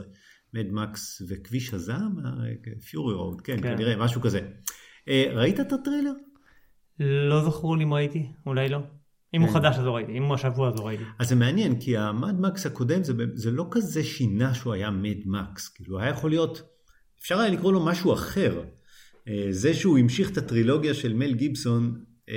מד 0.54 0.73
מקס 0.73 1.23
וכביש 1.28 1.75
הזעם, 1.75 2.16
פיורי 2.90 3.14
רוד, 3.14 3.40
כן, 3.40 3.62
כן. 3.62 3.76
כנראה, 3.76 3.97
משהו 3.97 4.20
כזה. 4.20 4.40
ראית 5.09 5.61
את 5.61 5.73
הטריילר? 5.73 6.12
לא 7.00 7.44
זכור 7.44 7.76
לי 7.76 7.85
אם 7.85 7.94
ראיתי, 7.94 8.32
אולי 8.47 8.68
לא. 8.68 8.78
אם 9.34 9.40
הוא 9.40 9.49
כן. 9.49 9.54
חדש 9.54 9.76
אז 9.78 9.84
לא 9.84 9.96
ראיתי, 9.96 10.12
אם 10.18 10.22
הוא 10.22 10.34
השבוע 10.34 10.68
אז 10.68 10.75
לא 10.76 10.87
ראיתי. 10.87 11.02
אז 11.18 11.28
זה 11.28 11.34
מעניין, 11.34 11.80
כי 11.80 11.96
המד 11.96 12.40
מקס 12.40 12.66
הקודם 12.66 13.02
זה, 13.04 13.12
זה 13.34 13.50
לא 13.50 13.66
כזה 13.70 14.04
שינה 14.04 14.54
שהוא 14.54 14.72
היה 14.72 14.90
מד 14.90 15.18
מקס, 15.26 15.68
כאילו 15.68 16.00
היה 16.00 16.10
יכול 16.10 16.30
להיות, 16.30 16.62
אפשר 17.20 17.38
היה 17.38 17.50
לקרוא 17.50 17.72
לו 17.72 17.84
משהו 17.84 18.12
אחר. 18.12 18.62
אה, 19.28 19.46
זה 19.50 19.75
שהוא 19.75 19.99
המשיך 19.99 20.30
את 20.32 20.37
הטרילוגיה 20.38 20.94
של 20.94 21.12
מל 21.14 21.34
גיבסון, 21.34 22.00
אה, 22.28 22.34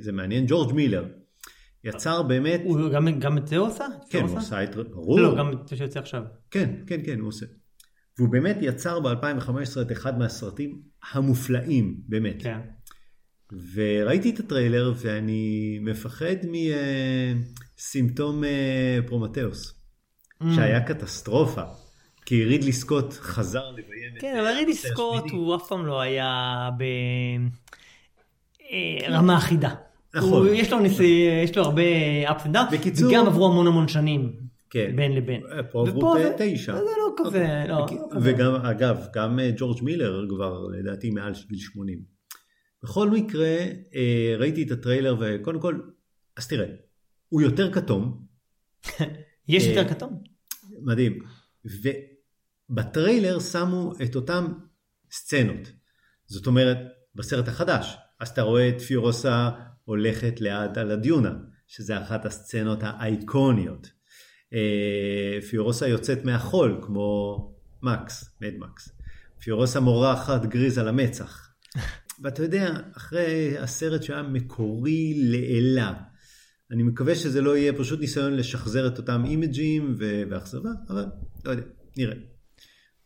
זה 0.00 0.12
מעניין, 0.12 0.44
ג'ורג' 0.48 0.72
מילר. 0.74 1.04
יצר 1.84 2.22
באמת, 2.22 2.60
הוא 2.64 2.90
גם- 2.92 3.20
גם 3.20 3.38
את 3.38 3.46
זה 3.46 3.56
הוא 3.56 3.66
עשה? 3.68 3.84
כן, 4.10 4.22
הוא? 4.24 4.38
עשה 4.38 4.64
את, 4.64 4.74
ברור, 4.76 5.20
לא, 5.20 5.36
גם 5.38 5.52
את 5.52 5.68
זה 5.68 5.76
שיוצא 5.76 6.00
עכשיו. 6.00 6.22
כן, 6.50 6.74
כן, 6.86 7.00
כן, 7.04 7.20
הוא 7.20 7.28
עושה. 7.28 7.46
והוא 8.18 8.28
באמת 8.28 8.56
יצר 8.60 9.00
ב-2015 9.00 9.48
את 9.82 9.92
אחד 9.92 10.18
מהסרטים 10.18 10.78
המופלאים, 11.12 12.00
באמת. 12.08 12.42
כן. 12.42 12.58
וראיתי 13.74 14.30
את 14.30 14.40
הטריילר 14.40 14.92
ואני 14.96 15.78
מפחד 15.82 16.36
מסימפטום 17.78 18.44
אה, 18.44 18.98
פרומטאוס, 19.06 19.74
Mm. 20.42 20.44
שהיה 20.54 20.80
קטסטרופה, 20.80 21.62
כי 22.26 22.44
רידלי 22.44 22.72
סקוט 22.72 23.12
חזר 23.12 23.70
לביים 23.70 24.12
כן, 24.20 24.36
אבל 24.40 24.46
רידלי 24.48 24.62
הנושא 24.62 24.88
סקוט. 24.88 25.30
הוא 25.30 25.56
אף 25.56 25.68
פעם 25.68 25.86
לא 25.86 26.00
היה 26.00 26.68
ברמה 29.08 29.36
אחידה. 29.36 29.74
נכון. 30.14 30.46
הוא- 30.46 30.54
יש 30.54 30.72
לו 30.72 30.80
ניסי, 30.80 31.28
יש 31.44 31.56
לו 31.56 31.62
הרבה 31.64 31.82
ups 32.28 32.40
and 32.42 32.54
downs, 32.54 32.72
בקיצור- 32.72 33.08
וגם 33.10 33.26
עברו 33.26 33.46
המון 33.46 33.66
המון 33.66 33.88
שנים 33.88 34.32
כן. 34.70 34.92
בין 34.96 35.12
לבין. 35.16 35.40
אה, 35.52 35.62
פה 35.62 35.84
עברו 35.88 36.14
תשע. 36.38 36.72
זה 36.76 36.80
לא 36.80 37.14
כזה, 37.16 37.64
לא, 37.68 37.74
וכי- 37.74 37.94
לא 37.94 38.06
כזה. 38.10 38.34
וגם, 38.34 38.54
אגב, 38.54 39.06
גם 39.14 39.38
אה, 39.40 39.50
ג'ורג' 39.56 39.82
מילר 39.82 40.24
כבר 40.28 40.66
לדעתי 40.78 41.10
מעל 41.10 41.32
גיל 41.48 41.58
80. 41.58 41.98
בכל 42.82 43.10
מקרה, 43.10 43.56
אה, 43.94 44.34
ראיתי 44.38 44.62
את 44.62 44.70
הטריילר 44.70 45.16
וקודם 45.20 45.60
כל, 45.60 45.80
אז 46.36 46.48
תראה, 46.48 46.66
הוא 47.28 47.42
יותר 47.42 47.72
כתום, 47.72 48.26
יש 49.48 49.64
אה, 49.64 49.68
יותר 49.70 49.88
כתום. 49.88 50.22
מדהים. 50.82 51.18
ובטריילר 51.64 53.40
שמו 53.40 53.92
את 54.04 54.16
אותם 54.16 54.52
סצנות. 55.10 55.72
זאת 56.26 56.46
אומרת, 56.46 56.78
בסרט 57.14 57.48
החדש, 57.48 57.96
אז 58.20 58.28
אתה 58.28 58.42
רואה 58.42 58.68
את 58.68 58.80
פיורוסה 58.80 59.50
הולכת 59.84 60.40
לאט 60.40 60.78
על 60.78 60.90
הדיונה, 60.90 61.32
שזה 61.66 62.02
אחת 62.02 62.24
הסצנות 62.24 62.78
האייקוניות. 62.82 63.90
אה, 64.52 65.38
פיורוסה 65.50 65.88
יוצאת 65.88 66.24
מהחול, 66.24 66.80
כמו 66.82 67.38
מקס, 67.82 68.30
מד 68.40 68.54
מקס. 68.58 68.88
פיורוסה 69.40 69.80
מורחת 69.80 70.46
גריז 70.46 70.78
על 70.78 70.88
המצח. 70.88 71.48
ואתה 72.20 72.42
יודע, 72.42 72.74
אחרי 72.96 73.58
הסרט 73.58 74.02
שהיה 74.02 74.22
מקורי 74.22 75.14
לעילה, 75.16 75.92
אני 76.70 76.82
מקווה 76.82 77.14
שזה 77.14 77.40
לא 77.40 77.56
יהיה 77.56 77.72
פשוט 77.72 78.00
ניסיון 78.00 78.36
לשחזר 78.36 78.86
את 78.86 78.98
אותם 78.98 79.24
אימג'ים 79.24 79.96
ואכזבה, 79.98 80.70
אבל 80.88 81.06
לא 81.44 81.50
יודע, 81.50 81.62
נראה. 81.96 82.14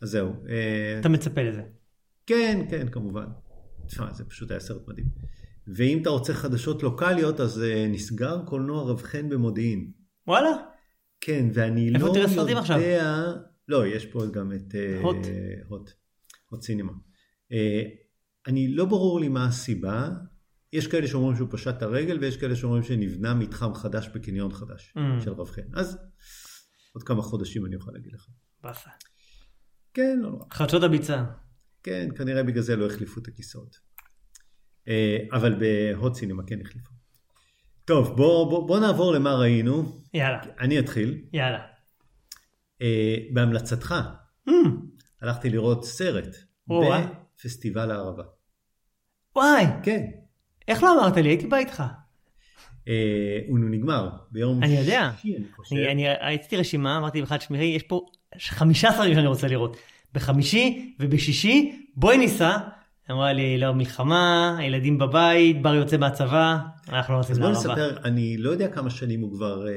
אז 0.01 0.11
זהו. 0.11 0.33
אה, 0.49 0.99
אתה 1.01 1.09
מצפה 1.09 1.43
לזה. 1.43 1.63
כן, 2.27 2.67
כן, 2.71 2.89
כמובן. 2.89 3.27
תשמע, 3.87 4.13
זה 4.13 4.25
פשוט 4.25 4.51
היה 4.51 4.61
סרט 4.61 4.89
מדהים. 4.89 5.07
ואם 5.67 6.03
אתה 6.03 6.11
רוצה 6.11 6.35
חדשות 6.35 6.83
לוקאליות, 6.83 7.41
אז 7.41 7.63
אה, 7.63 7.87
נסגר 7.89 8.43
קולנוע 8.45 8.91
רב 8.91 9.03
חן 9.03 9.29
במודיעין. 9.29 9.91
וואלה? 10.27 10.51
כן, 11.21 11.47
ואני 11.55 11.95
איפה 11.95 12.07
לא 12.07 12.13
תראה 12.15 12.29
סרטים 12.29 12.57
עכשיו? 12.57 12.81
יודע... 12.81 13.33
לא, 13.69 13.87
יש 13.87 14.07
פה 14.07 14.27
גם 14.27 14.53
את... 14.53 14.75
אה, 14.75 15.01
הוט. 15.03 15.27
הוט. 15.69 15.91
הוט 16.51 16.63
סינמה. 16.63 16.93
אה, 18.47 18.53
אני 18.53 18.69
לא 18.69 18.85
ברור 18.85 19.21
לי 19.21 19.29
מה 19.29 19.47
הסיבה. 19.47 20.09
יש 20.73 20.87
כאלה 20.87 21.09
שאומרים 21.09 21.37
שהוא 21.37 21.49
פשט 21.51 21.69
את 21.69 21.83
הרגל, 21.83 22.19
ויש 22.21 22.37
כאלה 22.37 22.57
שאומרים 22.57 22.83
שנבנה 22.83 23.35
מתחם 23.35 23.75
חדש 23.75 24.09
בקניון 24.15 24.53
חדש 24.53 24.93
Mm. 24.97 25.25
של 25.25 25.33
רב 25.33 25.51
חן. 25.51 25.63
אז 25.75 25.99
עוד 26.93 27.03
כמה 27.03 27.23
חודשים 27.23 27.67
אני 27.67 27.77
אוכל 27.77 27.91
להגיד 27.95 28.13
לך. 28.13 28.27
באסה. 28.63 28.91
כן, 29.95 30.19
לא 30.23 30.31
נורא. 30.31 30.45
חדשות 30.53 30.83
הביצה. 30.83 31.25
כן, 31.83 32.09
כנראה 32.17 32.43
בגלל 32.43 32.63
זה 32.63 32.77
לא 32.77 32.87
החליפו 32.87 33.21
את 33.21 33.29
הכיסאות. 33.29 33.77
אה, 34.89 35.19
אבל 35.33 35.55
בהוט 35.59 36.15
סינמה 36.15 36.43
כן 36.47 36.61
החליפו. 36.61 36.91
טוב, 37.85 38.17
בוא, 38.17 38.51
בוא, 38.51 38.69
בוא 38.69 38.81
נעבור 38.81 39.13
למה 39.13 39.35
ראינו. 39.35 40.01
יאללה, 40.15 40.39
אני 40.61 40.79
אתחיל. 40.79 41.25
יאללה. 41.33 41.67
אה, 42.83 43.17
בהמלצתך, 43.35 43.95
Mm, 44.49 44.53
הלכתי 45.23 45.51
לראות 45.51 45.85
סרט 45.85 46.37
או-אה. 46.71 47.07
בפסטיבל 47.39 47.91
הערבה. 47.91 48.23
וואי, 49.37 49.67
כן. 49.83 50.07
איך 50.69 50.83
לא 50.83 51.01
אמרת 51.01 51.17
לי? 51.17 51.29
הייתי 51.29 51.47
בא 51.47 51.57
איתך. 51.57 51.83
אה, 52.89 53.39
הוא 53.49 53.59
נגמר 53.59 54.09
ביום 54.31 54.63
אני 54.63 54.77
יודע. 54.77 55.11
שישי, 55.17 55.37
אני 55.37 55.45
חושב. 55.57 55.77
אני, 55.77 56.11
אני 56.11 56.35
רציתי 56.35 56.57
רשימה, 56.57 56.99
אמרתי 56.99 57.21
לך, 57.21 57.33
תשמעי, 57.33 57.65
יש 57.65 57.83
פה 57.83 58.07
15 58.39 58.97
דברים 58.97 59.15
שאני 59.15 59.27
רוצה 59.27 59.49
לראות. 59.49 59.77
בחמישי 60.15 60.95
ובשישי, 61.01 61.87
בואי 61.97 62.19
ניסע. 62.19 62.59
אמרה 63.11 63.33
לי, 63.33 63.59
לא, 63.59 63.73
מלחמה, 63.73 64.57
הילדים 64.59 64.99
בבית, 64.99 65.63
בר 65.63 65.75
יוצא 65.75 65.97
מהצבא, 65.97 66.59
אנחנו 66.89 67.15
לא 67.15 67.19
אז 67.19 67.29
רוצים 67.29 67.43
בוא 67.43 67.53
לערבה. 67.53 67.73
נספר, 67.73 67.99
אני 68.05 68.37
לא 68.37 68.51
יודע 68.51 68.69
כמה 68.69 68.91
שנים 68.91 69.21
הוא 69.21 69.33
כבר 69.33 69.69
אה, 69.69 69.73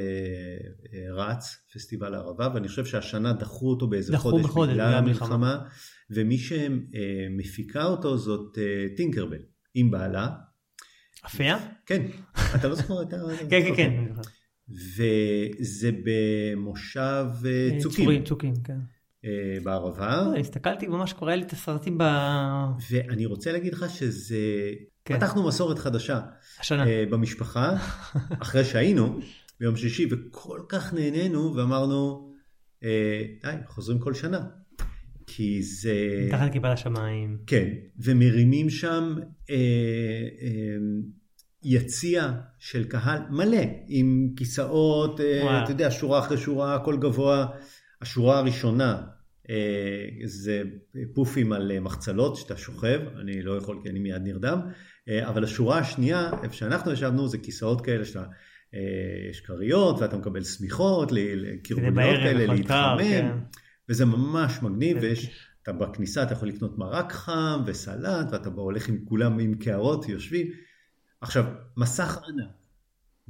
אה, 0.93 1.13
רץ, 1.13 1.57
פסטיבל 1.73 2.13
הערבה, 2.13 2.49
ואני 2.53 2.67
חושב 2.67 2.85
שהשנה 2.85 3.33
דחו 3.33 3.69
אותו 3.69 3.87
באיזה 3.87 4.13
דחו 4.13 4.29
חודש 4.29 4.45
בחודש 4.45 4.73
בגלל 4.73 4.93
המלחמה, 4.93 5.57
ומי 6.09 6.37
שמפיקה 6.37 7.83
אותו 7.83 8.17
זאת 8.17 8.57
אה, 8.57 8.87
טינקרבל, 8.95 9.41
עם 9.73 9.91
בעלה. 9.91 10.29
אפייה? 11.25 11.57
כן, 11.85 12.05
אתה 12.55 12.67
לא 12.67 12.75
זוכר 12.75 13.01
את 13.01 13.13
ה... 13.13 13.17
כן, 13.49 13.61
כן, 13.61 13.69
אוקיי. 13.69 13.75
כן. 13.75 14.05
וזה 14.95 15.91
במושב 16.03 17.25
אה, 17.45 17.69
צוקים 17.79 18.05
צוקים, 18.05 18.23
צוקים, 18.23 18.53
כן. 18.63 18.77
אה, 19.25 19.57
בערבה, 19.63 20.23
לא, 20.25 20.37
הסתכלתי 20.37 20.87
ממש 20.87 21.13
קורא 21.13 21.35
לי 21.35 21.43
את 21.43 21.51
הסרטים 21.51 21.97
ב... 21.97 22.03
ואני 22.91 23.25
רוצה 23.25 23.51
להגיד 23.51 23.73
לך 23.73 23.85
שזה... 23.89 24.37
כן. 25.05 25.17
פתחנו 25.17 25.47
מסורת 25.47 25.79
חדשה 25.79 26.19
השנה. 26.59 26.87
אה, 26.87 27.03
במשפחה, 27.09 27.73
אחרי 28.43 28.63
שהיינו 28.65 29.19
ביום 29.59 29.75
שישי, 29.75 30.07
וכל 30.11 30.59
כך 30.69 30.93
נהנינו, 30.93 31.55
ואמרנו, 31.55 32.31
אה, 32.83 33.23
די, 33.43 33.55
חוזרים 33.67 33.99
כל 33.99 34.13
שנה. 34.13 34.39
כי 35.27 35.61
זה... 35.63 36.25
מתחת 36.27 36.51
כיפת 36.51 36.69
השמיים. 36.73 37.37
כן, 37.47 37.67
ומרימים 37.99 38.69
שם 38.69 39.15
אה, 39.49 39.55
אה, 40.41 40.77
יציע 41.63 42.31
של 42.59 42.83
קהל 42.83 43.21
מלא, 43.29 43.61
עם 43.87 44.29
כיסאות, 44.37 45.19
אה. 45.19 45.63
אתה 45.63 45.71
יודע, 45.71 45.91
שורה 45.91 46.19
אחרי 46.19 46.37
שורה, 46.37 46.75
הכל 46.75 46.97
גבוה. 46.97 47.45
השורה 48.01 48.37
הראשונה 48.37 49.01
אה, 49.49 50.09
זה 50.25 50.63
פופים 51.13 51.53
על 51.53 51.71
אה, 51.71 51.79
מחצלות 51.79 52.35
שאתה 52.35 52.57
שוכב, 52.57 52.99
אני 53.21 53.41
לא 53.41 53.57
יכול 53.57 53.79
כי 53.83 53.89
אני 53.89 53.99
מיד 53.99 54.21
נרדם, 54.23 54.59
אה, 55.09 55.29
אבל 55.29 55.43
השורה 55.43 55.77
השנייה, 55.77 56.31
איפה 56.43 56.55
שאנחנו 56.55 56.91
ישבנו, 56.91 57.27
זה 57.27 57.37
כיסאות 57.37 57.81
כאלה 57.81 58.05
שאתה... 58.05 58.23
יש 59.29 59.41
כריות 59.41 59.99
ואתה 59.99 60.17
מקבל 60.17 60.43
שמיכות, 60.43 61.11
לקרבוליות 61.11 61.93
בערב, 61.95 62.23
כאלה, 62.23 62.53
להתחמם, 62.53 62.99
כן. 62.99 63.31
וזה 63.89 64.05
ממש 64.05 64.59
מגניב, 64.61 64.95
איזה 64.95 65.07
ווייב 65.07 65.33
ש. 65.34 65.49
אתה 65.63 65.71
בכניסה 65.73 66.23
אתה 66.23 66.33
יכול 66.33 66.47
לקנות 66.47 66.77
מרק 66.77 67.11
חם 67.11 67.61
וסלט, 67.65 68.27
ואתה 68.31 68.49
הולך 68.49 68.89
עם 68.89 69.05
כולם 69.05 69.39
עם 69.39 69.55
קערות, 69.55 70.09
יושבים. 70.09 70.47
עכשיו, 71.21 71.45
מסך 71.77 72.17
ענק 72.27 72.51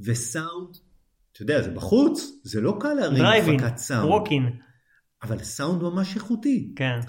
וסאונד, 0.00 0.76
אתה 1.32 1.42
יודע, 1.42 1.62
זה 1.62 1.70
בחוץ, 1.70 2.40
זה 2.44 2.60
לא 2.60 2.76
קל 2.80 2.94
להרים 2.94 3.18
דרייב 3.18 3.41
אין, 3.41 3.60
הפקת 3.60 3.76
סאונד, 3.78 4.04
walk-in. 4.10 4.50
אבל 5.22 5.38
סאונד 5.38 5.82
ממש 5.82 6.14
איכותי. 6.14 6.72
כן. 6.76 7.00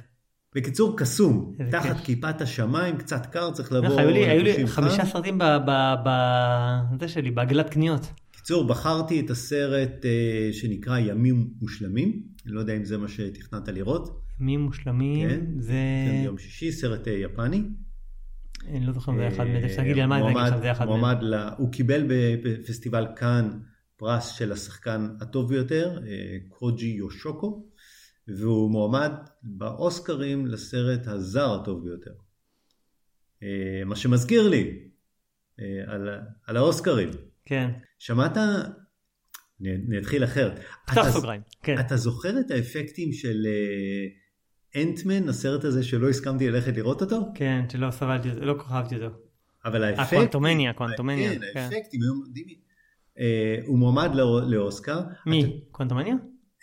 בקיצור, 0.56 0.98
קסום, 0.98 1.54
תחת 1.72 1.96
כיפ- 1.96 2.06
כיפת 2.06 2.42
השמיים, 2.42 2.98
קצת 2.98 3.26
קר, 3.26 3.52
צריך 3.52 3.72
לבוא... 3.72 4.00
היו 4.00 4.10
לי- 4.10 4.26
היו 4.30 4.44
לי 4.44 4.68
חמישה. 4.68 5.06
סרטים 5.06 5.38
ב- 5.38 5.44
ב- 5.44 5.96
ב- 6.06 7.00
זה 7.02 7.08
שלי, 7.08 7.32
בעגלת 7.32 7.70
קניות. 7.70 8.02
בקיצור, 8.34 8.68
בחרתי 8.68 9.20
את 9.20 9.30
הסרט 9.30 10.06
אה, 10.06 10.50
שנקרא 10.54 10.98
ימים 11.00 11.48
מושלמים, 11.62 12.22
אני 12.46 12.54
לא 12.54 12.60
יודע 12.60 12.74
אם 12.78 12.86
זה 12.86 12.98
מה 12.98 13.08
שתכננת 13.08 13.68
לראות, 13.68 14.22
ימים 14.40 14.62
מושלמים, 14.62 15.30
כן. 15.30 15.46
זה... 15.60 15.74
כן, 16.12 16.22
ביום 16.22 16.38
שישי, 16.38 16.72
סרט 16.72 17.08
אה, 17.08 17.14
יפני. 17.14 17.64
אני 18.70 18.86
לא 18.86 18.94
זוכר 18.94 19.12
אם 19.12 19.18
זה 19.18 19.28
אחד 19.28 19.44
מהם, 19.44 19.64
אה, 19.64 19.76
תגיד 19.78 19.96
לי 19.96 20.02
על 20.02 20.08
מה 20.08 20.18
זה 20.18 20.24
מועמד- 20.24 20.62
זה 20.62 20.72
אחד 20.72 20.86
מהם. 20.86 21.04
הוא 21.58 21.72
קיבל 21.72 22.04
בפסטיבל 22.44 23.08
כאן 23.16 23.50
פרס 24.02 24.32
של 24.32 24.52
השחקן 24.52 25.08
הטוב 25.22 25.50
ביותר, 25.50 26.00
אה, 26.08 26.38
קוג'י 26.50 26.88
יושוקו, 26.88 27.66
והוא 28.28 28.72
מועמד 28.72 29.12
באוסקרים 29.44 30.48
לסרט 30.48 31.08
הזר 31.08 31.54
הטוב 31.62 31.84
ביותר. 31.84 32.12
אה, 33.44 33.86
מה 33.86 33.96
שמזכיר 33.96 34.50
לי 34.50 34.90
אה, 35.60 35.66
על, 35.88 36.10
על 36.48 36.58
האוסקרים. 36.58 37.10
כן. 37.46 37.72
שמעת? 38.00 38.38
אני, 38.38 40.00
אתחיל 40.00 40.24
אחרת. 40.24 40.60
פתח 40.88 41.10
סוגריים. 41.14 41.42
כן. 41.64 41.80
אתה 41.80 41.98
זוכר 41.98 42.40
את 42.40 42.52
האפקטים 42.52 43.14
של 43.14 43.48
אנטמן, 44.76 45.30
הסרט 45.30 45.64
הזה 45.64 45.84
שלא 45.84 46.10
הסכמתי 46.10 46.50
ללכת 46.50 46.78
לראות 46.78 47.02
אותו? 47.02 47.22
כן, 47.36 47.66
שלא 47.70 47.92
סבלתי 47.92 48.30
לא 48.32 48.54
כל 48.54 48.60
כך 48.60 48.72
אהבתי 48.72 48.96
אותו. 48.96 49.18
אבל 49.66 49.84
האפקט... 49.84 50.04
הקוונטומניה, 50.08 50.74
קוונטומניה. 50.74 51.34
כן, 51.34 51.42
כן. 51.54 51.60
האפקטים 51.60 52.02
היו 52.02 52.14
מדהימים. 52.30 52.71
אה, 53.20 53.56
הוא 53.66 53.80
מועמד 53.80 54.10
לא- 54.16 54.42
לאוסקר. 54.48 55.02
מי? 55.26 55.62
קוונטומניה? 55.72 56.16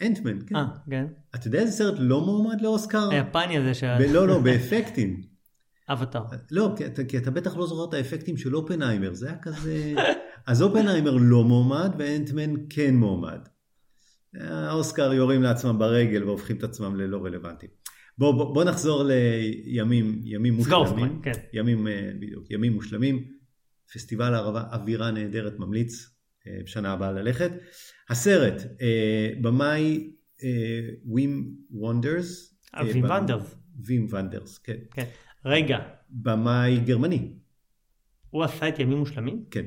אנטמן, 0.03 0.39
כן. 0.47 0.57
אה, 0.57 0.65
כן. 0.91 1.07
אתה 1.35 1.47
יודע 1.49 1.59
איזה 1.59 1.73
סרט 1.73 1.95
לא 1.99 2.21
מועמד 2.21 2.61
לאוסקר? 2.61 3.11
היפני 3.11 3.59
הזה. 3.59 3.73
ב- 3.99 4.13
לא, 4.15 4.29
לא, 4.29 4.39
באפקטים. 4.39 5.23
אבטאר. 5.93 6.23
לא, 6.51 6.73
כי 6.77 6.87
אתה, 6.87 7.05
כי 7.05 7.19
אתה 7.19 7.31
בטח 7.31 7.57
לא 7.57 7.67
זוכר 7.67 7.89
את 7.89 7.95
האפקטים 7.95 8.37
של 8.37 8.57
אופנהיימר, 8.57 9.15
זה 9.15 9.27
היה 9.29 9.39
כזה... 9.39 9.95
אז 10.47 10.63
אופנהיימר 10.63 11.17
לא 11.21 11.45
מועמד 11.45 11.93
ואנטמן 11.99 12.55
כן 12.71 12.95
מועמד. 12.97 13.39
האוסקר 14.41 15.13
יורים 15.13 15.43
לעצמם 15.43 15.79
ברגל 15.79 16.25
והופכים 16.25 16.57
את 16.57 16.63
עצמם 16.65 16.97
ללא 16.97 17.25
רלוונטיים. 17.25 17.73
בוא, 18.19 18.33
בוא, 18.33 18.55
בוא 18.55 18.65
נחזור 18.65 19.03
לימים 19.05 20.21
ימים 20.25 20.55
מושלמים. 20.55 21.21
כן. 21.23 21.33
ימים, 21.53 21.89
אה, 21.89 22.11
בדיוק, 22.21 22.51
ימים 22.51 22.73
מושלמים. 22.73 23.25
פסטיבל 23.95 24.35
הערבה, 24.35 24.63
אווירה 24.73 25.11
נהדרת, 25.11 25.59
ממליץ 25.59 26.07
בשנה 26.65 26.93
הבאה 26.93 27.13
ללכת. 27.13 27.51
הסרט, 28.11 28.63
אה, 28.81 29.31
במאי 29.41 30.11
אה, 30.45 30.49
ווים 31.05 31.55
וונדרס. 31.71 32.55
אה, 32.75 32.81
אבי 32.81 33.03
ונדרס. 33.03 33.55
וים 33.85 34.07
ונדרס, 34.11 34.59
כן. 34.59 34.77
כן. 34.91 35.05
רגע, 35.45 35.79
במאי 36.11 36.81
גרמני, 36.81 37.33
הוא 38.31 38.45
עשה 38.45 38.69
את 38.69 38.79
ימים 38.79 38.99
מושלמים? 38.99 39.45
כן, 39.51 39.65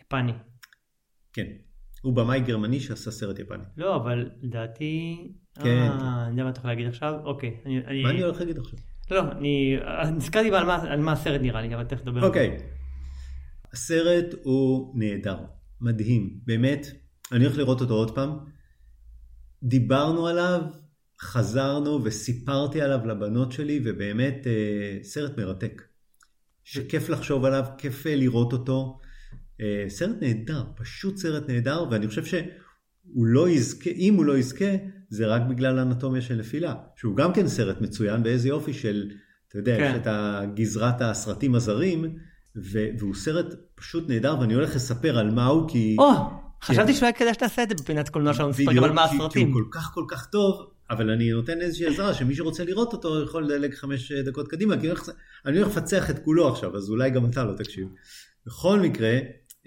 יפני. 0.00 0.32
כן. 1.32 1.46
הוא 2.02 2.12
במאי 2.16 2.40
גרמני 2.40 2.80
שעשה 2.80 3.10
סרט 3.10 3.38
יפני. 3.38 3.62
לא, 3.76 3.96
אבל 3.96 4.30
לדעתי... 4.42 5.16
כן. 5.54 5.66
אה, 5.66 6.22
אני 6.26 6.30
יודע 6.30 6.44
מה 6.44 6.50
אתה 6.50 6.58
יכול 6.58 6.70
להגיד 6.70 6.86
עכשיו? 6.86 7.14
אוקיי. 7.24 7.56
אני- 7.66 7.86
אני- 7.86 8.02
מה 8.02 8.10
אני 8.10 8.22
הולך 8.22 8.40
להגיד 8.40 8.58
עכשיו? 8.58 8.78
לא, 9.10 9.32
אני 9.32 9.76
אה, 9.84 10.10
נזכרתי 10.10 10.48
על 10.54 10.64
מה- 10.66 10.82
על 10.92 11.00
מה 11.00 11.12
הסרט 11.12 11.40
נראה 11.40 11.62
לי, 11.62 11.74
אבל 11.74 11.84
תכף 11.84 12.02
נדבר. 12.02 12.26
אוקיי. 12.26 12.56
הסרט 13.72 14.34
הוא 14.42 14.92
נהדר, 14.98 15.38
מדהים, 15.80 16.40
באמת. 16.46 16.86
אני 17.32 17.44
הולך 17.44 17.58
לראות 17.58 17.80
אותו 17.80 17.94
עוד 17.94 18.14
פעם. 18.14 18.30
דיברנו 19.62 20.26
עליו, 20.26 20.60
חזרנו 21.20 22.04
וסיפרתי 22.04 22.80
עליו 22.80 23.06
לבנות 23.06 23.52
שלי, 23.52 23.80
ובאמת 23.84 24.46
אה, 24.46 24.98
סרט 25.02 25.38
מרתק. 25.38 25.82
שכיף 26.64 27.08
לחשוב 27.08 27.44
עליו, 27.44 27.64
כיף 27.78 28.06
אה, 28.06 28.16
לראות 28.16 28.52
אותו. 28.52 29.00
אה, 29.60 29.84
סרט 29.88 30.16
נהדר, 30.20 30.64
פשוט 30.76 31.16
סרט 31.16 31.48
נהדר, 31.48 31.84
ואני 31.90 32.08
חושב 32.08 32.24
שהוא 32.24 33.26
לא 33.26 33.48
יזכה, 33.48 33.90
אם 33.90 34.14
הוא 34.14 34.24
לא 34.24 34.38
יזכה, 34.38 34.70
זה 35.08 35.26
רק 35.26 35.42
בגלל 35.50 35.78
האנטומיה 35.78 36.22
של 36.22 36.36
נפילה, 36.36 36.74
שהוא 36.96 37.16
גם 37.16 37.32
כן 37.32 37.48
סרט 37.48 37.80
מצוין, 37.80 38.20
ואיזה 38.24 38.48
יופי 38.48 38.72
של, 38.72 39.10
אתה 39.48 39.58
יודע, 39.58 39.76
כן. 39.76 39.92
יש 39.94 40.06
את 40.06 40.54
גזרת 40.54 41.00
הסרטים 41.00 41.54
הזרים, 41.54 42.16
והוא 42.98 43.14
סרט 43.14 43.46
פשוט 43.74 44.08
נהדר, 44.08 44.36
ואני 44.40 44.54
הולך 44.54 44.76
לספר 44.76 45.18
על 45.18 45.30
מה 45.30 45.46
הוא, 45.46 45.68
כי... 45.68 45.96
או, 45.98 46.10
חשבתי 46.62 46.94
שאולי 46.94 47.12
כדאי 47.14 47.34
שתעשה 47.34 47.62
את 47.62 47.68
זה 47.68 47.74
בפינת 47.74 48.08
קולנוע 48.08 48.34
שלנו, 48.34 48.48
נספר 48.48 48.72
גם 48.72 48.84
על 48.84 48.92
מה 48.92 49.04
כי- 49.04 49.10
כי 49.10 49.16
הסרטים. 49.16 49.52
הוא 49.52 49.62
כל 49.62 49.68
כך 49.72 49.90
כל 49.94 50.04
כך 50.08 50.26
טוב, 50.26 50.54
אבל 50.90 51.10
אני 51.10 51.30
נותן 51.30 51.60
איזושהי 51.60 51.86
עזרה, 51.86 52.14
שמי 52.14 52.34
שרוצה 52.34 52.64
לראות 52.64 52.92
אותו 52.92 53.22
יכול 53.22 53.44
לדלג 53.44 53.74
חמש 53.74 54.12
דקות 54.12 54.48
קדימה, 54.48 54.74
כי 54.80 54.88
אני 55.46 55.58
הולך- 55.58 55.76
לפצח 55.76 56.10
את 56.10 56.18
כולו 56.24 56.48
עכשיו, 56.48 56.76
אז 56.76 56.90
אולי 56.90 57.10
גם 57.10 57.24
אתה 57.30 57.44
לא 57.44 57.52
תקשיב. 57.56 57.88
בכל 58.46 58.80
מקרה, 58.80 59.18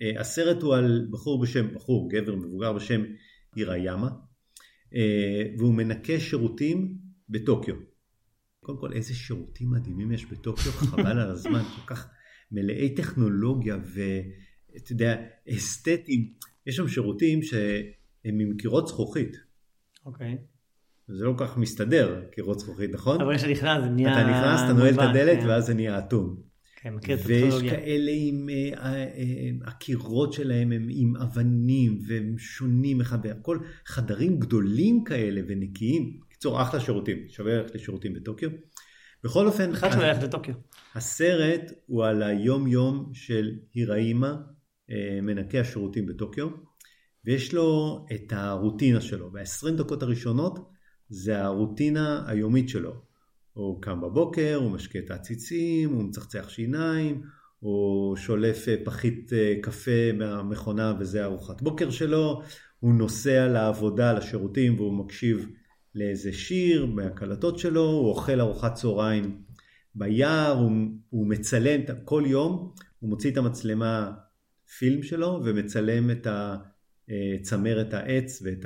אה, 0.02 0.12
הסרט 0.20 0.62
הוא 0.62 0.76
על 0.76 1.08
בחור 1.12 1.42
בשם, 1.42 1.74
בחור, 1.76 2.10
גבר 2.12 2.36
מבוגר 2.36 2.74
בשם 2.74 3.04
היריימה, 3.56 4.10
אה, 4.96 5.44
והוא 5.58 5.74
מנקה 5.74 6.20
שירותים 6.20 6.98
בטוקיו. 7.30 7.76
קודם 8.64 8.78
כל, 8.78 8.94
איזה 8.94 9.14
שירותים 9.16 9.72
מדהימים 9.72 10.12
יש 10.12 10.26
בטוקיו, 10.26 10.72
חבל 10.72 11.20
על 11.20 11.32
הזמן, 11.32 11.64
כל 11.64 11.96
כך 11.96 12.08
מלאי 12.54 12.96
טכנולוגיה 12.96 13.78
ואתה 13.86 14.92
יודע, 14.92 15.16
אסתטיים. 15.50 16.34
יש 16.68 16.76
שם 16.76 16.88
שירותים 16.88 17.44
שהם 17.44 18.40
עם 18.40 18.58
קירות 18.58 18.88
זכוכית. 18.88 19.38
אוקיי. 20.06 20.38
זה 21.08 21.24
לא 21.24 21.34
כל 21.38 21.48
כך 21.48 21.58
מסתדר, 21.58 22.24
קירות 22.32 22.60
זכוכית, 22.60 22.92
נכון? 22.94 23.22
אבל 23.22 23.38
כשאתה 23.38 23.52
נכנס 23.52 23.84
זה 23.84 23.90
נהיה... 23.90 24.22
אתה 24.22 24.30
נכנס, 24.30 24.62
אתה 24.66 24.74
נועל 24.74 24.94
את 24.94 25.00
הדלת 25.00 25.40
כן. 25.40 25.48
ואז 25.48 25.66
זה 25.66 25.74
נהיה 25.74 26.00
אטום. 26.00 26.36
כן, 26.76 26.94
מכיר 26.94 27.16
את 27.16 27.22
ויש. 27.26 27.56
כאלה 27.62 28.12
עם, 28.16 28.50
אה, 28.50 28.84
אה, 28.84 28.94
אה, 28.96 29.50
הקירות 29.66 30.34
שלהם 30.34 30.72
הם 30.72 30.88
עם 30.90 31.16
אבנים 31.16 32.00
והם 32.08 32.38
שונים 32.38 33.02
אחד 33.02 33.18
והכל 33.24 33.58
חדרים 33.86 34.40
גדולים 34.40 35.04
כאלה 35.04 35.42
ונקיים. 35.48 36.20
בקיצור, 36.22 36.62
אחלה 36.62 36.80
שירותים, 36.80 37.18
שווה 37.30 37.54
ללכת 37.54 37.76
לשירותים 37.76 38.14
בטוקיו. 38.14 38.50
בכל 39.24 39.48
אופן, 39.48 39.72
אחד 39.72 39.92
שלא 39.92 40.04
ילך 40.04 40.24
לטוקיו. 40.24 40.54
הסרט 40.96 41.72
הוא 41.86 42.06
על 42.06 42.24
היום 42.24 42.68
יום 42.68 43.10
של 43.14 43.52
היראימה, 43.74 44.38
אה, 44.92 45.20
מנקה 45.22 45.60
השירותים 45.60 46.06
בטוקיו, 46.06 46.50
ויש 47.26 47.54
לו 47.54 48.06
את 48.14 48.34
הרוטינה 48.34 49.02
שלו, 49.02 49.34
וה-20 49.34 49.72
דקות 49.78 50.04
הראשונות 50.04 50.70
זה 51.10 51.44
הרוטינה 51.44 52.24
היומית 52.28 52.70
שלו. 52.70 52.94
הוא 53.54 53.82
קם 53.82 54.02
בבוקר, 54.02 54.60
הוא 54.62 54.72
משקה 54.72 55.00
את 55.00 55.12
העציצים, 55.12 55.94
הוא 55.94 56.04
מצחצח 56.04 56.50
שיניים, 56.50 57.22
הוא 57.60 58.16
שולף 58.16 58.70
אה, 58.70 58.76
פחית 58.84 59.34
אה, 59.34 59.56
קפה 59.62 60.12
מהמכונה 60.14 60.94
וזה 61.00 61.24
ארוחת 61.24 61.62
בוקר 61.62 61.90
שלו, 61.90 62.42
הוא 62.80 62.94
נוסע 62.94 63.48
לעבודה, 63.48 64.14
לשירותים, 64.14 64.76
והוא 64.76 64.94
מקשיב 64.94 65.48
לאיזה 65.96 66.34
שיר 66.34 66.86
מהקלטות 66.86 67.60
שלו, 67.60 67.86
הוא 67.86 68.10
אוכל 68.10 68.42
ארוחת 68.42 68.74
צהריים 68.74 69.44
ביער, 69.96 70.52
הוא, 70.52 70.72
הוא 71.10 71.28
מצלם 71.28 71.82
כל 72.06 72.24
יום, 72.26 72.74
הוא 73.00 73.10
מוציא 73.10 73.32
את 73.32 73.38
המצלמה 73.38 74.12
פילם 74.78 75.04
שלו 75.04 75.42
ומצלם 75.46 76.12
את 76.12 76.28
אה, 77.10 77.36
צמרת 77.42 77.94
העץ 77.94 78.42
ואת 78.46 78.66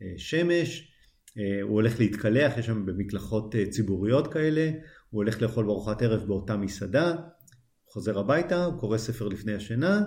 השמש, 0.00 0.92
אה, 1.38 1.62
הוא 1.62 1.72
הולך 1.72 2.00
להתקלח, 2.00 2.58
יש 2.58 2.66
שם 2.66 2.86
במקלחות 2.86 3.54
אה, 3.54 3.70
ציבוריות 3.70 4.32
כאלה, 4.32 4.70
הוא 5.10 5.22
הולך 5.22 5.42
לאכול 5.42 5.64
בארוחת 5.64 6.02
ערב 6.02 6.26
באותה 6.26 6.56
מסעדה, 6.56 7.14
חוזר 7.88 8.18
הביתה, 8.18 8.64
הוא 8.64 8.80
קורא 8.80 8.98
ספר 8.98 9.28
לפני 9.28 9.54
השינה, 9.54 10.02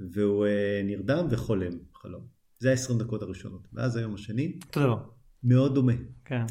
והוא 0.00 0.46
נרדם 0.84 1.26
וחולם 1.30 1.72
חלום. 1.94 2.26
זה 2.58 2.70
ה-20 2.70 2.98
דקות 2.98 3.22
הראשונות. 3.22 3.68
ואז 3.72 3.96
היום 3.96 4.14
השני, 4.14 4.58
אותו 4.66 4.80
דבר. 4.80 5.15
מאוד 5.44 5.74
דומה. 5.74 5.92
כן. 6.24 6.44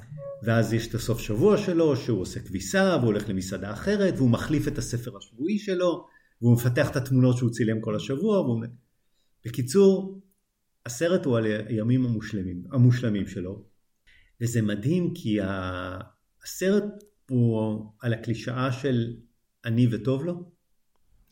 ואז 0.44 0.74
יש 0.74 0.88
את 0.88 0.96
הסוף 0.96 1.20
שבוע 1.20 1.58
שלו, 1.58 1.96
שהוא 1.96 2.22
עושה 2.22 2.40
כביסה, 2.40 2.96
והוא 3.00 3.06
הולך 3.06 3.30
למסעדה 3.30 3.74
אחרת, 3.74 4.14
והוא 4.18 4.30
מחליף 4.30 4.68
את 4.68 4.78
הספר 4.78 5.18
השבועי 5.18 5.60
שלו, 5.60 6.08
והוא 6.42 6.54
מפתח 6.54 6.92
את 6.92 6.96
התמונות 6.96 7.38
שהוא 7.38 7.50
צילם 7.50 7.82
כל 7.82 7.96
השבוע. 7.96 8.42
והוא... 8.42 8.64
בקיצור, 9.46 10.22
הסרט 10.86 11.26
הוא 11.26 11.38
על 11.38 11.46
הימים 11.46 12.06
המושלמים, 12.06 12.64
המושלמים 12.72 13.28
שלו, 13.28 13.66
וזה 14.42 14.62
מדהים 14.62 15.14
כי 15.14 15.38
הסרט 16.44 16.84
הוא 17.30 17.84
על 18.02 18.14
הקלישאה 18.14 18.72
של 18.72 19.14
אני 19.66 19.88
וטוב 19.92 20.26
לו, 20.26 20.52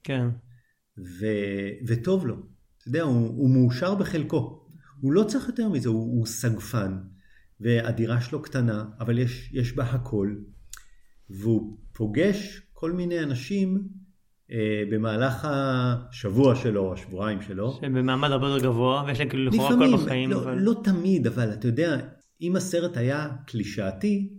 כן. 0.03 0.27
ו... 0.97 1.25
וטוב 1.87 2.27
לו. 2.27 2.35
אתה 2.77 2.87
יודע, 2.87 3.01
הוא, 3.01 3.27
הוא 3.27 3.49
מאושר 3.49 3.95
בחלקו. 3.95 4.67
הוא 5.01 5.13
לא 5.13 5.23
צריך 5.23 5.47
יותר 5.47 5.69
מזה, 5.69 5.89
הוא, 5.89 6.17
הוא 6.17 6.25
סגפן, 6.25 6.97
והדירה 7.63 8.21
שלו 8.21 8.41
קטנה, 8.41 8.85
אבל 8.99 9.19
יש, 9.19 9.49
יש 9.53 9.75
בה 9.75 9.83
הכל, 9.83 10.35
והוא 11.29 11.77
פוגש 11.93 12.61
כל 12.73 12.91
מיני 12.91 13.19
אנשים 13.19 13.87
אה, 14.51 14.83
במהלך 14.91 15.47
השבוע 15.49 16.55
שלו, 16.55 16.93
השבועיים 16.93 17.41
שלו. 17.41 17.77
שהם 17.81 17.93
במעמד 17.93 18.31
הרבה 18.31 18.47
יותר 18.47 18.65
גבוה, 18.65 19.03
ויש 19.07 19.19
להם 19.19 19.29
כאילו 19.29 19.45
לכאורה 19.45 19.73
הכל 19.75 19.97
בחיים, 19.97 20.31
לא, 20.31 20.37
אבל... 20.37 20.57
לא 20.59 20.81
תמיד, 20.83 21.27
אבל 21.27 21.53
אתה 21.53 21.67
יודע, 21.67 21.97
אם 22.41 22.55
הסרט 22.55 22.97
היה 22.97 23.29
קלישאתי, 23.47 24.29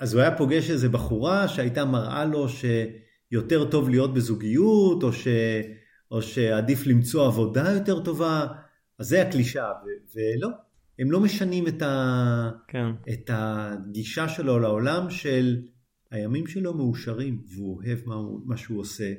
אז 0.00 0.14
הוא 0.14 0.22
היה 0.22 0.36
פוגש 0.36 0.70
איזה 0.70 0.88
בחורה 0.88 1.48
שהייתה 1.48 1.84
מראה 1.84 2.24
לו 2.24 2.46
שיותר 2.48 3.70
טוב 3.70 3.88
להיות 3.88 4.14
בזוגיות, 4.14 5.02
או, 5.02 5.12
ש... 5.12 5.28
או 6.10 6.22
שעדיף 6.22 6.86
למצוא 6.86 7.26
עבודה 7.26 7.70
יותר 7.70 8.00
טובה, 8.04 8.46
אז 8.98 9.08
זה 9.08 9.22
הקלישאה, 9.22 9.70
ו... 9.72 9.86
ולא, 10.14 10.48
הם 10.98 11.10
לא 11.10 11.20
משנים 11.20 11.66
את, 11.66 11.82
ה... 11.82 12.50
כן. 12.68 12.86
את 13.12 13.30
הגישה 13.32 14.28
שלו 14.28 14.58
לעולם 14.58 15.10
של 15.10 15.62
הימים 16.10 16.46
שלו 16.46 16.74
מאושרים, 16.74 17.42
והוא 17.54 17.76
אוהב 17.76 17.98
מה, 18.06 18.14
הוא... 18.14 18.40
מה 18.44 18.56
שהוא 18.56 18.80
עושה, 18.80 19.12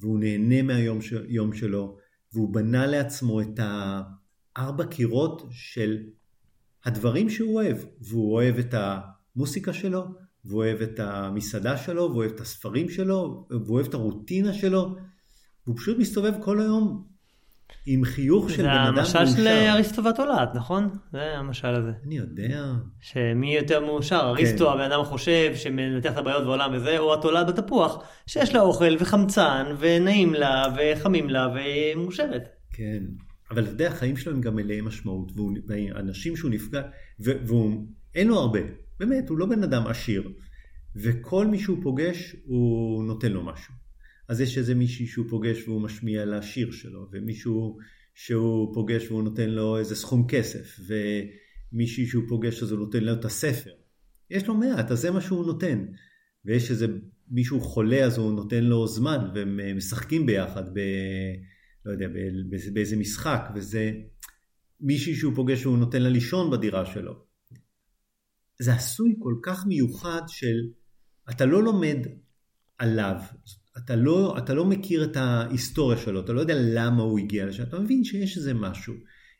והוא 0.00 0.18
נהנה 0.20 0.62
מהיום 0.62 1.02
ש... 1.02 1.14
שלו, 1.54 1.98
והוא 2.32 2.54
בנה 2.54 2.86
לעצמו 2.86 3.40
את 3.40 3.60
הארבע 4.56 4.84
קירות 4.84 5.48
של 5.50 5.98
הדברים 6.84 7.30
שהוא 7.30 7.54
אוהב, 7.54 7.76
והוא 8.00 8.34
אוהב 8.34 8.58
את 8.58 8.74
המוסיקה 8.74 9.72
שלו, 9.72 10.04
והוא 10.44 10.58
אוהב 10.58 10.82
את 10.82 11.00
המסעדה 11.00 11.76
שלו, 11.76 12.02
והוא 12.02 12.16
אוהב 12.16 12.30
את 12.32 12.40
הספרים 12.40 12.88
שלו, 12.88 13.46
והוא 13.50 13.74
אוהב 13.74 13.86
את 13.86 13.94
הרוטינה 13.94 14.52
שלו, 14.52 14.96
והוא 15.66 15.76
פשוט 15.76 15.98
מסתובב 15.98 16.32
כל 16.42 16.60
היום 16.60 17.09
עם 17.86 18.04
חיוך 18.04 18.50
של 18.50 18.56
זה 18.56 18.62
בן 18.62 18.68
אדם 18.68 18.98
המשל 18.98 19.26
של 19.26 19.42
מאושר. 19.42 19.72
אריסטו 19.72 20.04
והתולעת, 20.04 20.54
נכון? 20.54 20.88
זה 21.12 21.38
המשל 21.38 21.68
הזה. 21.68 21.92
אני 22.06 22.16
יודע, 22.16 22.72
שמי 23.00 23.56
יותר 23.56 23.86
מאושר, 23.86 24.20
אריסטו 24.20 24.72
הבן 24.72 24.92
אדם 24.92 25.00
החושב 25.00 25.52
שמנתח 25.54 26.12
את 26.12 26.16
הבעיות 26.16 26.44
בעולם 26.44 26.70
וזה, 26.74 26.98
או 26.98 27.14
התולעת 27.14 27.46
בתפוח, 27.46 28.04
שיש 28.26 28.54
לה 28.54 28.60
אוכל 28.60 28.96
וחמצן, 29.00 29.66
ונעים 29.78 30.34
לה, 30.34 30.64
וחמים 30.76 31.30
לה, 31.30 31.48
ומאושרת. 31.54 32.48
כן. 32.72 33.02
אבל 33.50 33.62
אתה 33.62 33.70
יודע, 33.70 33.88
החיים 33.88 34.16
שלו 34.16 34.32
הם 34.32 34.40
גם 34.40 34.56
מלאי 34.56 34.80
משמעות, 34.80 35.32
והאנשים 35.66 36.36
שהוא 36.36 36.50
נפגע, 36.50 36.82
ו- 37.20 37.46
והוא, 37.46 37.86
אין 38.14 38.28
לו 38.28 38.38
הרבה, 38.38 38.60
באמת, 39.00 39.28
הוא 39.28 39.38
לא 39.38 39.46
בן 39.46 39.62
אדם 39.62 39.86
עשיר, 39.86 40.32
וכל 40.96 41.46
מי 41.46 41.58
שהוא 41.58 41.78
פוגש, 41.82 42.36
הוא 42.44 43.04
נותן 43.04 43.32
לו 43.32 43.42
משהו. 43.42 43.74
אז 44.30 44.40
יש 44.40 44.58
איזה 44.58 44.74
מישהי 44.74 45.06
שהוא 45.06 45.26
פוגש 45.28 45.68
והוא 45.68 45.82
משמיע 45.82 46.24
לה 46.24 46.42
שיר 46.42 46.70
שלו, 46.70 47.08
ומישהו 47.12 47.76
שהוא 48.14 48.74
פוגש 48.74 49.10
והוא 49.10 49.22
נותן 49.22 49.50
לו 49.50 49.78
איזה 49.78 49.96
סכום 49.96 50.26
כסף, 50.28 50.80
ומישהי 51.72 52.06
שהוא 52.06 52.24
פוגש 52.28 52.62
אז 52.62 52.70
הוא 52.72 52.78
נותן 52.78 53.04
לו 53.04 53.12
את 53.12 53.24
הספר. 53.24 53.70
יש 54.30 54.46
לו 54.46 54.54
מעט, 54.54 54.90
אז 54.90 55.00
זה 55.00 55.10
מה 55.10 55.20
שהוא 55.20 55.46
נותן. 55.46 55.86
ויש 56.44 56.70
איזה 56.70 56.86
מישהו 57.28 57.60
חולה 57.60 58.04
אז 58.04 58.18
הוא 58.18 58.32
נותן 58.32 58.64
לו 58.64 58.86
זמן, 58.86 59.30
והם 59.34 59.60
אה, 59.60 59.74
משחקים 59.74 60.26
ביחד 60.26 60.64
ב... 60.74 60.80
לא 61.84 61.92
יודע, 61.92 62.06
באיזה 62.72 62.96
משחק, 62.96 63.42
וזה 63.54 63.92
מישהי 64.80 65.14
שהוא 65.14 65.34
פוגש 65.34 65.66
והוא 65.66 65.78
נותן 65.78 66.02
לה 66.02 66.08
לישון 66.08 66.50
בדירה 66.50 66.86
שלו. 66.86 67.24
זה 68.60 68.74
עשוי 68.74 69.14
כל 69.18 69.34
כך 69.42 69.66
מיוחד 69.66 70.22
של, 70.28 70.56
אתה 71.30 71.46
לא 71.46 71.62
לומד 71.62 71.98
עליו, 72.78 73.16
אתה 73.78 73.96
לא, 73.96 74.38
אתה 74.38 74.54
לא 74.54 74.64
מכיר 74.64 75.04
את 75.04 75.16
ההיסטוריה 75.16 75.98
שלו, 75.98 76.20
אתה 76.20 76.32
לא 76.32 76.40
יודע 76.40 76.54
למה 76.58 77.02
הוא 77.02 77.18
הגיע 77.18 77.46
לשם, 77.46 77.62
אתה 77.62 77.78
מבין 77.78 78.04
שיש 78.04 78.36
איזה 78.36 78.54
משהו, 78.54 78.94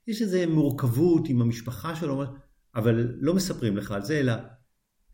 יש 0.07 0.23
איזה 0.23 0.47
מורכבות 0.47 1.29
עם 1.29 1.43
המשפחה 1.43 1.97
שלו, 1.97 2.23
אבל 2.75 3.09
לא 3.21 3.35
מספרים 3.35 3.77
לך 3.77 3.91
על 3.91 4.03
זה, 4.03 4.21
אלא, 4.21 4.33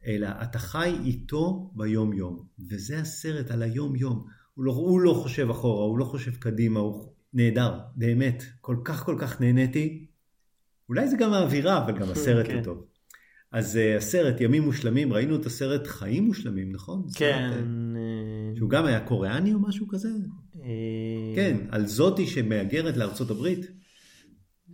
אלא 0.06 0.28
אתה 0.42 0.58
חי 0.58 0.94
איתו 1.04 1.72
ביום 1.74 2.12
יום, 2.12 2.46
וזה 2.70 2.98
הסרט 2.98 3.50
על 3.50 3.62
היום 3.62 3.96
יום. 3.96 4.26
הוא 4.54 4.64
לא, 4.64 4.72
הוא 4.72 5.00
לא 5.00 5.14
חושב 5.14 5.50
אחורה, 5.50 5.84
הוא 5.84 5.98
לא 5.98 6.04
חושב 6.04 6.36
קדימה, 6.36 6.80
הוא 6.80 7.12
נהדר, 7.32 7.78
באמת, 7.96 8.42
כל 8.60 8.76
כך 8.84 9.04
כל 9.04 9.16
כך 9.18 9.40
נהניתי. 9.40 10.06
אולי 10.88 11.08
זה 11.08 11.16
גם 11.16 11.32
האווירה, 11.32 11.84
אבל 11.84 11.98
גם 11.98 12.10
הסרט 12.12 12.46
כן. 12.46 12.54
הוא 12.54 12.64
טוב. 12.64 12.84
אז 13.52 13.76
uh, 13.76 13.96
הסרט 13.98 14.40
ימים 14.40 14.62
מושלמים, 14.62 15.12
ראינו 15.12 15.36
את 15.36 15.46
הסרט 15.46 15.86
חיים 15.86 16.24
מושלמים, 16.24 16.72
נכון? 16.72 17.06
כן. 17.14 17.50
אה, 18.56 18.58
שהוא 18.58 18.70
גם 18.70 18.86
היה 18.86 19.00
קוריאני 19.00 19.54
או 19.54 19.58
משהו 19.60 19.88
כזה? 19.88 20.08
אה, 20.56 21.32
כן, 21.34 21.56
על 21.70 21.86
זאתי 21.86 22.26
שמהגרת 22.26 22.96
לארצות 22.96 23.30
הברית. 23.30 23.66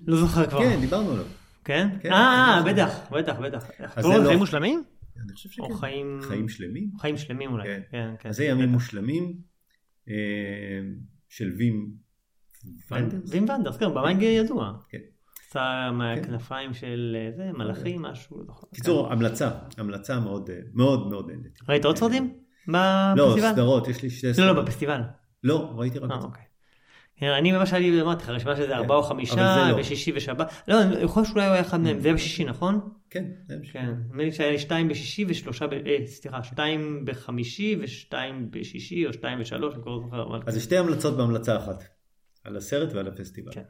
לא 0.07 0.17
זוכר 0.17 0.47
כבר. 0.47 0.59
כן, 0.59 0.81
דיברנו 0.81 1.11
עליו. 1.11 1.25
כן? 1.65 1.89
כן, 2.01 2.13
אה, 2.13 2.63
כן. 2.65 2.73
בטח, 2.73 3.13
בטח, 3.13 3.37
בטח. 3.39 3.71
אז 3.81 4.05
קוראים 4.05 4.13
זה 4.13 4.19
לזה 4.19 4.23
לא- 4.23 4.29
חיים 4.29 4.39
מושלמים? 4.39 4.83
אני 5.25 5.33
חושב 5.33 5.49
או 5.61 5.67
שכן. 5.67 5.75
חיים... 5.75 6.19
חיים 6.23 6.49
שלמים? 6.49 6.91
חיים 6.99 7.17
שלמים 7.17 7.53
אולי. 7.53 7.65
כן. 7.69 7.81
כן, 7.91 8.15
כן. 8.21 8.29
אז 8.29 8.37
זה 8.37 8.45
ימים 8.45 8.65
בטח. 8.65 8.73
מושלמים 8.73 9.35
של 11.29 11.53
וים 11.59 11.91
ונדרס. 12.91 13.31
וים 13.31 13.49
ונדרס, 13.49 13.77
כן, 13.77 13.89
במאי 13.89 14.25
ידוע. 14.25 14.73
כן. 14.89 14.99
עשה 15.49 15.91
מהכנפיים 15.93 16.75
של 16.75 17.17
אה, 17.19 17.31
זה, 17.37 17.51
מלאכים, 17.59 18.03
משהו, 18.03 18.43
לא. 18.49 18.55
קיצור, 18.75 19.13
המלצה, 19.13 19.51
המלצה 19.79 20.21
מאוד 20.21 20.51
אה, 20.51 20.59
מאוד 20.75 21.11
מאוד. 21.11 21.31
ראית 21.69 21.85
עוד 21.85 21.97
סרטים? 21.97 22.42
לא, 22.69 23.27
בפסטיבל? 23.27 23.53
סדרות, 23.53 23.89
יש 23.89 24.03
לי 24.03 24.11
שתי 24.11 24.27
לא, 24.29 24.33
סדרות. 24.33 24.57
לא, 24.57 24.63
בפסטיבל. 24.63 25.01
לא, 25.45 25.73
ראיתי 25.77 25.99
רק 25.99 26.11
אה, 26.11 26.17
את 26.17 26.21
זה. 26.21 26.27
אוקיי. 26.27 26.43
כן, 27.17 27.29
אני 27.29 27.53
ממש 27.53 27.73
היה 27.73 27.91
לי, 27.91 28.01
אמרתי 28.03 28.23
לך, 28.23 28.29
רשימה 28.29 28.57
שזה 28.57 28.77
ארבעה 28.77 28.97
או 28.99 29.03
חמישה, 29.03 29.35
זה 29.35 29.73
לא. 29.73 29.81
ושישי 29.81 30.13
ושבת. 30.15 30.53
לא, 30.69 30.83
אני 30.83 31.03
יכול 31.03 31.25
שאולי 31.25 31.45
הוא 31.47 31.53
היה 31.53 31.61
אחד 31.61 31.81
מהם, 31.81 32.01
זה 32.01 32.09
היה 32.09 32.15
בשישי, 32.15 32.45
נכון? 32.45 32.81
כן, 33.11 33.25
זה 33.49 33.57
מה 33.59 33.65
ש- 33.65 33.71
כן. 33.71 33.87
נדמה 33.87 34.23
לי 34.23 34.33
שהיה 34.33 34.51
לי 34.51 34.59
שתיים 34.59 34.89
בשישי 34.89 35.25
ושלושה, 35.29 35.65
אה, 35.87 36.07
סליחה, 36.07 36.43
שתיים 36.43 37.05
בחמישי 37.05 37.77
ושתיים 37.81 38.51
בשישי, 38.51 39.07
או 39.07 39.13
שתיים 39.13 39.41
ושלוש, 39.41 39.75
אני 39.75 39.83
כבר 39.83 39.93
לא 39.93 40.01
זוכר. 40.03 40.41
אז 40.47 40.55
זה 40.55 40.61
שתי 40.61 40.77
המלצות 40.77 41.17
בהמלצה 41.17 41.57
אחת, 41.57 41.85
על 42.45 42.57
הסרט 42.57 42.93
ועל 42.93 43.09
הפסטיבל. 43.09 43.53
כן. 43.53 43.63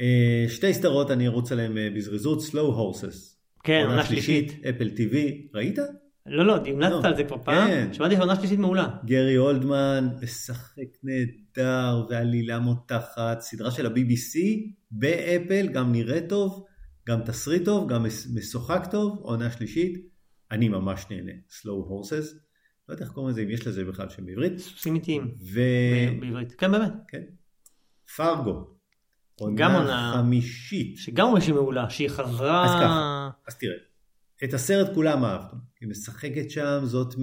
אה, 0.00 0.44
שתי 0.48 0.74
סדרות 0.74 1.10
אני 1.10 1.26
ארוץ 1.26 1.52
עליהן 1.52 1.78
אה, 1.78 1.88
בזריזות, 1.96 2.40
Slow 2.40 2.76
Horses. 2.76 3.36
כן, 3.64 3.84
עונה 3.88 4.04
שלישית. 4.04 4.64
אפל 4.68 4.90
TV, 4.96 5.14
ראית? 5.54 5.78
לא, 6.26 6.46
לא, 6.46 6.56
המלצת 6.56 6.92
לא. 6.92 7.08
על 7.08 7.16
זה 7.16 7.24
כבר 7.24 7.36
פעם. 7.44 7.68
כן. 7.68 7.92
שמעתי 7.92 8.16
שעונה 8.16 8.36
שלישית 8.36 8.58
מעולה. 8.58 8.88
גרי 9.04 9.38
אולדמן 9.38 10.08
משחק 10.22 10.82
נהדר 11.02 12.06
ועלילה 12.10 12.58
מותחת, 12.58 13.40
סדרה 13.40 13.70
של 13.70 13.86
ה-BBC 13.86 14.38
באפל, 14.90 15.66
גם 15.72 15.92
נראה 15.92 16.20
טוב, 16.28 16.64
גם 17.08 17.20
תסריט 17.22 17.64
טוב, 17.64 17.88
גם 17.92 18.02
מש- 18.02 18.26
משוחק 18.34 18.86
טוב, 18.90 19.18
עונה 19.22 19.50
שלישית, 19.50 20.06
אני 20.50 20.68
ממש 20.68 21.06
נהנה, 21.10 21.32
Slow 21.50 21.64
Horses, 21.90 22.34
לא 22.88 22.94
יודע 22.94 23.04
איך 23.04 23.12
קוראים 23.12 23.30
לזה, 23.30 23.40
אם 23.42 23.50
יש 23.50 23.66
לזה 23.66 23.84
בכלל 23.84 24.08
שם 24.08 24.26
בעברית, 24.26 24.58
סוסים 24.58 24.94
איטיים. 24.94 25.34
ו... 25.54 25.60
בעברית. 26.20 26.52
כן, 26.58 26.72
באמת. 26.72 26.92
כן. 27.08 27.22
פרגו, 28.16 28.66
גם 29.54 29.72
עונה 29.72 29.78
עונה- 29.78 30.12
חמישית. 30.16 30.96
שגם 30.98 31.26
אומרים 31.26 31.42
שהיא 31.42 31.54
מעולה, 31.54 31.90
שהיא 31.90 32.08
חזרה... 32.08 32.64
אז 32.64 32.70
ככה. 32.70 33.30
אז 33.48 33.58
תראה, 33.58 33.74
את 34.44 34.54
הסרט 34.54 34.94
כולם 34.94 35.24
אהבתם, 35.24 35.56
היא 35.80 35.88
משחקת 35.88 36.50
שם, 36.50 36.80
זאת 36.84 37.14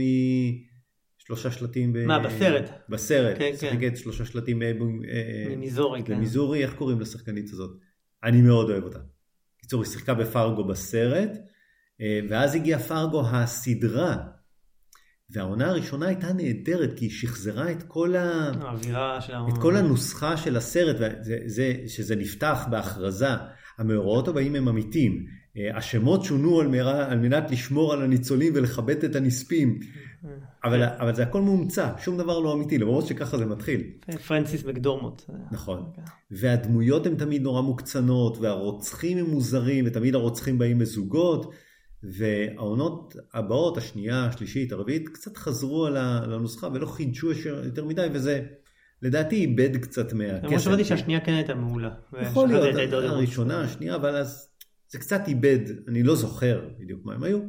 משלושה 1.21 1.52
שלטים 1.52 1.93
ב... 1.93 2.06
מה, 2.06 2.19
בסרט? 2.19 2.69
בסרט, 2.89 3.38
כן, 3.39 3.52
משחקת 3.54 3.97
שלושה 3.97 4.26
שלטים 4.26 4.60
ב- 4.60 4.63
ב- 4.63 5.06
אה, 5.10 5.56
ממיזורי, 5.56 6.04
כן. 6.04 6.15
במיזורי, 6.15 6.63
איך 6.63 6.73
קוראים 6.73 6.99
לשחקנית 6.99 7.49
הזאת? 7.49 7.71
אני 8.23 8.41
מאוד 8.41 8.69
אוהב 8.69 8.84
אותה. 8.84 8.99
בקיצור, 9.58 9.84
היא 9.84 9.91
שיחקה 9.91 10.13
בפרגו 10.13 10.67
בסרט, 10.67 11.32
אה, 12.02 12.19
ואז 12.30 12.56
הגיעה 12.56 12.80
פרגו 12.80 13.23
הסדרה, 13.28 14.17
והעונה 15.30 15.69
הראשונה 15.69 16.08
הייתה 16.08 16.34
נהדרת, 16.34 16.93
כי 16.97 17.06
היא 17.06 17.12
שחזרה 17.12 17.71
את 17.71 17.84
כל 17.84 18.15
ה... 18.15 18.52
של. 19.21 19.34
את 19.54 19.58
כל 19.62 19.76
הנוסחה 19.76 20.38
של 20.38 20.58
הסרט, 20.58 20.95
וזה, 20.95 21.38
זה, 21.45 21.73
שזה 21.88 22.15
נפתח 22.15 22.67
בהכרזה, 22.71 23.28
המאורעות 23.78 24.28
הבאים 24.28 24.56
הם 24.56 24.67
אמיתיים. 24.67 25.26
אה, 25.58 25.78
השמות 25.78 26.24
שונו 26.24 26.60
על, 26.60 26.68
מרה, 26.68 27.12
על 27.12 27.20
מנת 27.20 27.52
לשמור 27.52 27.94
על 27.94 28.02
הניצולים 28.02 28.54
ולכבד 28.56 29.04
את 29.04 29.16
הנספים, 29.16 29.80
אבל, 30.63 30.84
אבל 30.84 31.16
זה 31.16 31.24
הכל 31.24 31.42
מומצא, 31.42 31.89
שום 31.98 32.18
דבר 32.18 32.39
לא 32.39 32.54
אמיתי, 32.54 32.78
למרות 32.78 33.08
שככה 33.08 33.38
זה 33.38 33.46
מתחיל. 33.46 33.84
פרנסיס 34.28 34.66
מקדורמוט. 34.66 35.22
נכון. 35.52 35.84
והדמויות 36.32 37.06
הן 37.06 37.16
תמיד 37.16 37.42
נורא 37.42 37.62
מוקצנות, 37.62 38.38
והרוצחים 38.38 39.18
הם 39.18 39.26
מוזרים, 39.26 39.86
ותמיד 39.88 40.16
הרוצחים 40.16 40.58
באים 40.58 40.80
בזוגות, 40.80 41.54
והעונות 42.04 43.16
הבאות, 43.34 43.78
השנייה, 43.78 44.26
השלישית, 44.26 44.72
הרביעית, 44.72 45.10
קצת 45.10 45.38
חזרו 45.38 45.86
על 45.86 45.98
הנוסחה 45.98 46.68
ולא 46.74 46.86
חידשו 46.86 47.32
יותר 47.66 47.86
מדי, 47.86 48.08
וזה 48.13 48.42
לדעתי 49.02 49.36
איבד 49.36 49.78
קצת 49.78 50.13
מהקסם. 50.13 50.46
למרות 50.46 50.62
שמעתי 50.62 50.86
שהשנייה 50.86 51.20
כן 51.20 51.34
הייתה 51.34 51.56
מעולה. 51.56 51.89
יכול 52.22 52.48
להיות, 52.48 52.94
הראשונה, 53.04 53.62
השנייה, 53.62 53.96
אבל 53.96 54.16
אז 54.16 54.53
זה 54.93 54.99
קצת 54.99 55.21
איבד, 55.27 55.60
אני 55.88 56.03
לא 56.03 56.15
זוכר 56.15 56.69
בדיוק 56.79 57.06
מה 57.06 57.13
הם 57.13 57.23
היו. 57.23 57.39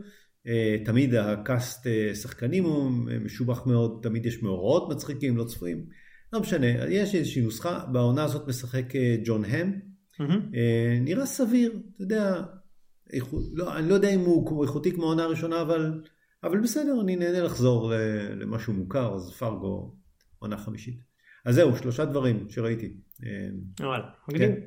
אה, 0.46 0.76
תמיד 0.84 1.14
הקאסט 1.14 1.86
אה, 1.86 2.14
שחקנים 2.14 2.64
הוא 2.64 2.90
משובח 3.24 3.66
מאוד, 3.66 4.00
תמיד 4.02 4.26
יש 4.26 4.42
מאורעות 4.42 4.90
מצחיקים, 4.90 5.36
לא 5.36 5.44
צפויים. 5.44 5.86
לא 6.32 6.40
משנה, 6.40 6.66
יש 6.88 7.14
איזושהי 7.14 7.42
נוסחה, 7.42 7.86
בעונה 7.92 8.24
הזאת 8.24 8.48
משחק 8.48 8.96
אה, 8.96 9.16
ג'ון 9.24 9.44
האם. 9.44 9.72
אה, 10.54 10.98
נראה 11.00 11.26
סביר, 11.26 11.72
אתה 11.94 12.02
יודע, 12.02 12.42
איכו, 13.12 13.40
לא, 13.52 13.78
אני 13.78 13.88
לא 13.88 13.94
יודע 13.94 14.08
אם 14.08 14.20
הוא 14.20 14.64
איכותי 14.64 14.92
כמו 14.92 15.04
העונה 15.04 15.24
הראשונה, 15.24 15.62
אבל, 15.62 16.02
אבל 16.44 16.60
בסדר, 16.60 17.00
אני 17.00 17.16
נהנה 17.16 17.40
לחזור 17.40 17.92
למשהו 18.36 18.72
מוכר, 18.72 19.14
אז 19.14 19.32
פרגו 19.38 19.96
עונה 20.38 20.58
חמישית. 20.58 21.00
אז 21.44 21.54
זהו, 21.54 21.76
שלושה 21.76 22.04
דברים 22.04 22.46
שראיתי. 22.48 22.96
וואלה, 23.80 24.04
מגניב. 24.28 24.48
כן. 24.48 24.60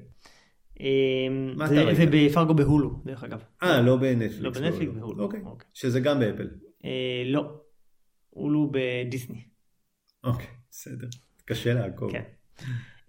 אמ, 0.79 1.67
זה-? 1.67 1.93
זה 1.93 2.05
בפרגו 2.11 2.53
בהולו, 2.53 3.01
דרך 3.05 3.23
אגב. 3.23 3.43
אה, 3.63 3.81
לא 3.81 3.95
בנטפליקס. 3.95 4.39
לא 4.39 4.49
בנטפליקס, 4.49 4.93
בהולו. 4.93 5.23
אוקיי. 5.23 5.41
אוקיי. 5.45 5.67
שזה 5.73 5.99
גם 5.99 6.19
באפל. 6.19 6.47
אה, 6.85 7.23
לא. 7.25 7.61
הולו 8.29 8.71
בדיסני. 8.71 9.43
אוקיי, 10.23 10.47
בסדר. 10.71 11.07
קשה 11.45 11.73
לעקוב. 11.73 12.11
כן. 12.11 12.23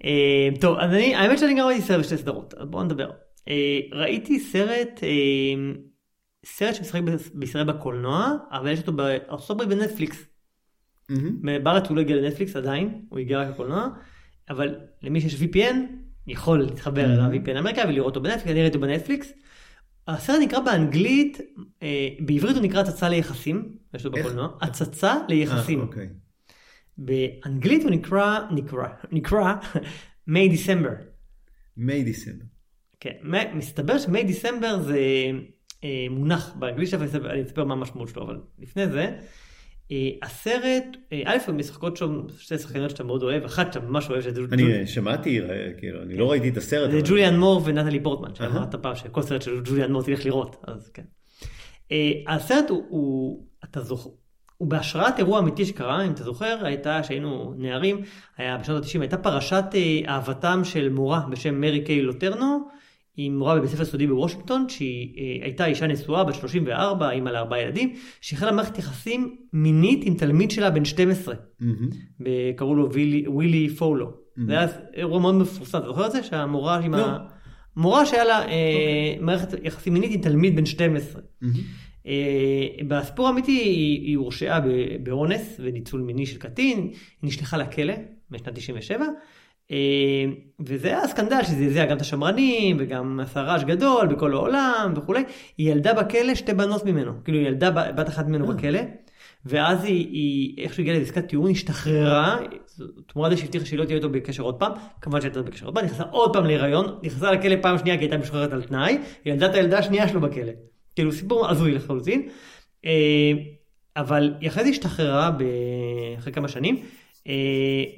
אה, 0.05 0.49
טוב, 0.61 0.79
אז 0.79 0.93
אני, 0.93 1.15
האמת 1.15 1.39
שאני 1.39 1.59
גם 1.59 1.67
ראיתי 1.67 1.83
סרט 1.83 2.01
בשתי 2.01 2.17
סדרות, 2.17 2.55
אז 2.55 2.69
בואו 2.69 2.85
נדבר. 2.85 3.11
אה, 3.49 3.81
ראיתי 3.93 4.41
סרט, 4.41 5.01
סרט 6.45 6.75
שמשחק 6.75 7.01
בישראל 7.35 7.65
בקולנוע, 7.65 8.37
אבל 8.51 8.73
יש 8.73 8.79
אותו 8.79 8.93
בארצות 8.93 9.51
הברית 9.51 9.69
בנטפליקס. 9.69 10.27
בארץ 11.63 11.89
הוא 11.89 11.97
לא 11.97 12.01
הגיע 12.01 12.17
לנטפליקס 12.17 12.57
עדיין, 12.57 13.05
הוא 13.09 13.19
הגיע 13.19 13.41
רק 13.41 13.49
לקולנוע, 13.49 13.89
אבל 14.51 14.75
למי 15.03 15.21
שיש 15.21 15.43
VPN, 15.43 15.77
יכול 16.29 16.63
להתחבר 16.63 17.05
Mhm. 17.05 17.09
אל 17.09 17.21
ה-VPN 17.21 17.57
האמריקאי 17.57 17.85
ולראות 17.89 18.17
אותו 18.17 18.23
בנטפליקס, 18.23 18.51
אני 18.51 18.63
ראיתי 18.63 18.77
אותו 18.77 18.87
בנטפליקס. 18.87 19.33
הסרט 20.09 20.37
נקרא 20.43 20.61
באנגלית, 20.61 21.41
אה, 21.83 22.09
בעברית 22.21 22.57
הוא 22.57 22.63
נקרא 22.65 22.81
הצצה 22.81 23.09
ליחסים, 23.09 23.77
יש 23.95 24.05
לו? 24.05 24.11
בקולנוע, 24.11 24.49
הצצה 24.61 25.15
ליחסים. 25.29 25.79
אה, 25.81 25.85
אוקיי. 25.85 26.09
באנגלית 26.99 27.83
הוא 27.83 27.91
נקרא, 27.91 28.39
נקרא, 28.51 28.89
נקרא 29.13 29.55
מיי 30.27 30.49
דיסמבר. 30.49 30.91
מיי 31.77 32.05
דיסמבר. 32.05 32.45
כן, 33.01 33.13
מסתבר 33.55 33.99
שמיי 33.99 34.25
דיסמבר 34.25 34.79
זה 34.83 35.01
אה, 35.85 36.07
מונח 36.11 36.53
באנגלית 36.59 36.95
אני 36.95 37.43
אספר 37.43 37.65
מה 37.65 37.75
המשמעות 37.75 38.09
שלו, 38.09 38.23
אבל 38.23 38.41
לפני 38.59 38.89
זה, 38.89 39.19
הסרט, 40.23 40.85
אה, 41.13 41.23
א', 41.25 41.37
הן 41.47 41.57
משחקות 41.57 41.97
שם 41.97 42.21
שתי 42.39 42.59
שחקניות 42.59 42.91
שאתה 42.91 43.05
מאוד 43.05 43.23
אוהב, 43.23 43.45
אחת 43.45 43.73
שאתה 43.73 43.87
ממש 43.87 44.11
אוהב, 44.11 44.21
שזה 44.21 44.41
אני 44.53 44.73
אה, 44.73 44.87
שמעתי, 44.87 45.41
אה, 45.41 45.47
כאילו, 45.79 46.03
אני 46.03 46.17
לא 46.17 46.31
ראיתי 46.31 46.49
את 46.49 46.57
הסרט. 46.57 46.91
זה 46.91 47.01
ג'וליאן 47.05 47.39
מור 47.39 47.63
ונטלי 47.65 48.03
פורטמן. 48.03 48.35
שאמרת 48.35 48.75
פעם 48.75 48.95
שכל 48.95 49.23
סרט 49.23 49.43
של 49.43 49.61
ג'וליאן 49.65 49.93
מור 49.93 50.03
תלך 50.03 50.27
לראות, 50.27 50.57
אז 50.67 50.91
כן. 50.95 51.03
אה, 51.93 52.35
הסרט 52.35 52.71
הוא, 52.71 53.45
אתה 53.65 53.81
זוכר, 53.81 54.11
הוא 54.57 54.69
בהשראת 54.69 55.19
אירוע 55.19 55.39
אמיתי 55.39 55.65
שקרה, 55.65 56.05
אם 56.05 56.13
אתה 56.13 56.25
זוכר, 56.25 56.59
הייתה, 56.63 57.03
שהיינו 57.03 57.55
נערים, 57.59 58.03
היה 58.37 58.57
בשנות 58.57 58.85
ה-90, 58.85 59.01
הייתה 59.01 59.17
פרשת 59.17 59.65
אה, 59.75 60.01
אהבתם 60.09 60.61
של 60.65 60.89
מורה 60.89 61.21
בשם 61.31 61.61
מרי 61.61 61.85
קיי 61.85 62.03
לוטרנו, 62.03 62.69
היא 63.19 63.31
מורה 63.31 63.57
בבית 63.57 63.71
ספר 63.71 63.85
סודי 63.85 64.07
בוושינגטון, 64.07 64.69
שהיא 64.69 65.15
אה, 65.19 65.45
הייתה 65.45 65.67
אישה 65.67 65.87
נשואה 65.87 66.25
בת 66.25 66.35
34, 66.35 67.11
אימא 67.11 67.31
לארבעה 67.31 67.63
ילדים, 67.63 67.95
שהחלה 68.21 68.53
מערכת 68.53 68.79
יחסים 68.79 69.37
מינית 69.53 70.01
עם 70.05 70.15
תלמיד 70.15 70.51
שלה 70.51 70.71
בן 70.71 70.85
12. 70.85 71.35
מהמם. 71.61 71.89
ב- 72.21 72.53
קראו 72.57 72.75
לו 72.75 72.93
וילי, 72.93 73.29
ווילי 73.29 73.69
פולו. 73.69 74.07
Mhm. 74.07 74.41
זה 74.47 74.53
היה 74.53 74.67
אירוע 74.95 75.21
מאוד 75.21 75.35
מפורסם, 75.35 75.79
אתה 75.79 75.87
זוכר 75.87 76.07
את 76.07 76.13
זה? 76.13 76.23
שהמורה 76.23 76.79
עם 76.79 76.95
לא. 76.95 77.07
ה... 77.07 77.19
מורה 77.77 78.07
שהיה 78.07 78.25
לה 78.25 78.39
אה, 78.39 78.45
אוקיי. 78.45 79.19
מערכת 79.21 79.65
יחסים 79.65 79.95
מינית 79.95 80.15
עם 80.15 80.21
תלמיד 80.21 80.57
בן 80.57 80.67
12. 80.67 81.23
מהמם. 81.41 81.55
אה, 82.07 82.85
בסיפור 82.89 83.27
האמיתי 83.27 83.53
היא 83.53 84.17
הורשעה 84.17 84.61
באונס 85.03 85.61
וניצול 85.61 86.01
מיני 86.01 86.27
של 86.27 86.39
קטין, 86.39 86.79
היא 86.79 86.93
נשלחה 87.23 87.57
לכלא 87.57 87.95
בשנת 88.31 88.55
97, 88.55 89.05
אה, 89.05 89.11
וזה 90.61 90.89
היה 90.89 91.07
סקנדל 91.07 91.43
שזעזע 91.43 91.85
גם 91.85 91.97
את 91.97 92.01
השמרנים 92.01 92.77
וגם 92.81 93.21
עשה 93.21 93.41
רעש 93.41 93.65
גדול 93.65 94.07
בכל 94.07 94.33
העולם 94.33 94.93
וכולי. 94.97 95.25
היא 95.59 95.71
ילדה 95.73 95.95
בכלא 95.95 96.35
שתי 96.35 96.55
בנות 96.55 96.85
ממנו, 96.85 97.13
כאילו 97.25 97.39
היא 97.39 97.47
ילדה 97.47 97.71
בת 97.71 98.09
אחת 98.09 98.27
ממנו 98.27 98.51
אה. 98.51 98.55
בכלא, 98.55 98.81
ואז 99.47 99.85
היא, 99.85 100.07
היא 100.13 100.65
איכשהו 100.65 100.81
הגיעה 100.81 100.99
לעסקת 100.99 101.29
טיעון, 101.29 101.51
השתחררה, 101.51 102.39
תמורת 103.07 103.31
זה 103.31 103.37
שהבטיחה 103.37 103.67
שהיא 103.67 103.79
לא 103.79 103.85
תהיה 103.85 103.97
איתו 103.97 104.11
בקשר 104.11 104.43
עוד 104.43 104.55
פעם, 104.55 104.73
כמובן 105.01 105.21
שהייתה 105.21 105.43
בקשר 105.43 105.67
עוד 105.67 105.75
פעם, 105.75 105.85
נכנסה 105.85 106.05
עוד 106.11 106.33
פעם 106.33 106.47
להיריון, 106.47 106.99
נכנסה 107.03 107.31
לכלא 107.31 107.55
פעם 107.63 107.79
שנייה 107.79 107.99
כי 107.99 108.05
הייתה 108.05 108.19
משוחררת 108.19 108.53
על 108.53 108.63
תנאי, 108.63 108.99
היא 109.25 109.33
ילדה 109.33 109.47
את 109.47 109.55
הילדה 109.55 109.79
השנייה 109.79 110.09
שלו 110.09 110.21
בכלא. 110.21 110.53
כאילו 110.95 111.13
סיפור 111.13 111.49
הזוי 111.49 111.73
לחלוטין. 111.73 112.29
אה, 112.85 113.33
אבל 113.97 114.35
היא 114.41 114.49
אחרי 114.49 114.65
זה 114.65 114.71
השתחררה. 114.71 115.31
אחרי 116.19 116.33
כמה 116.33 116.49
שנים, 116.49 116.77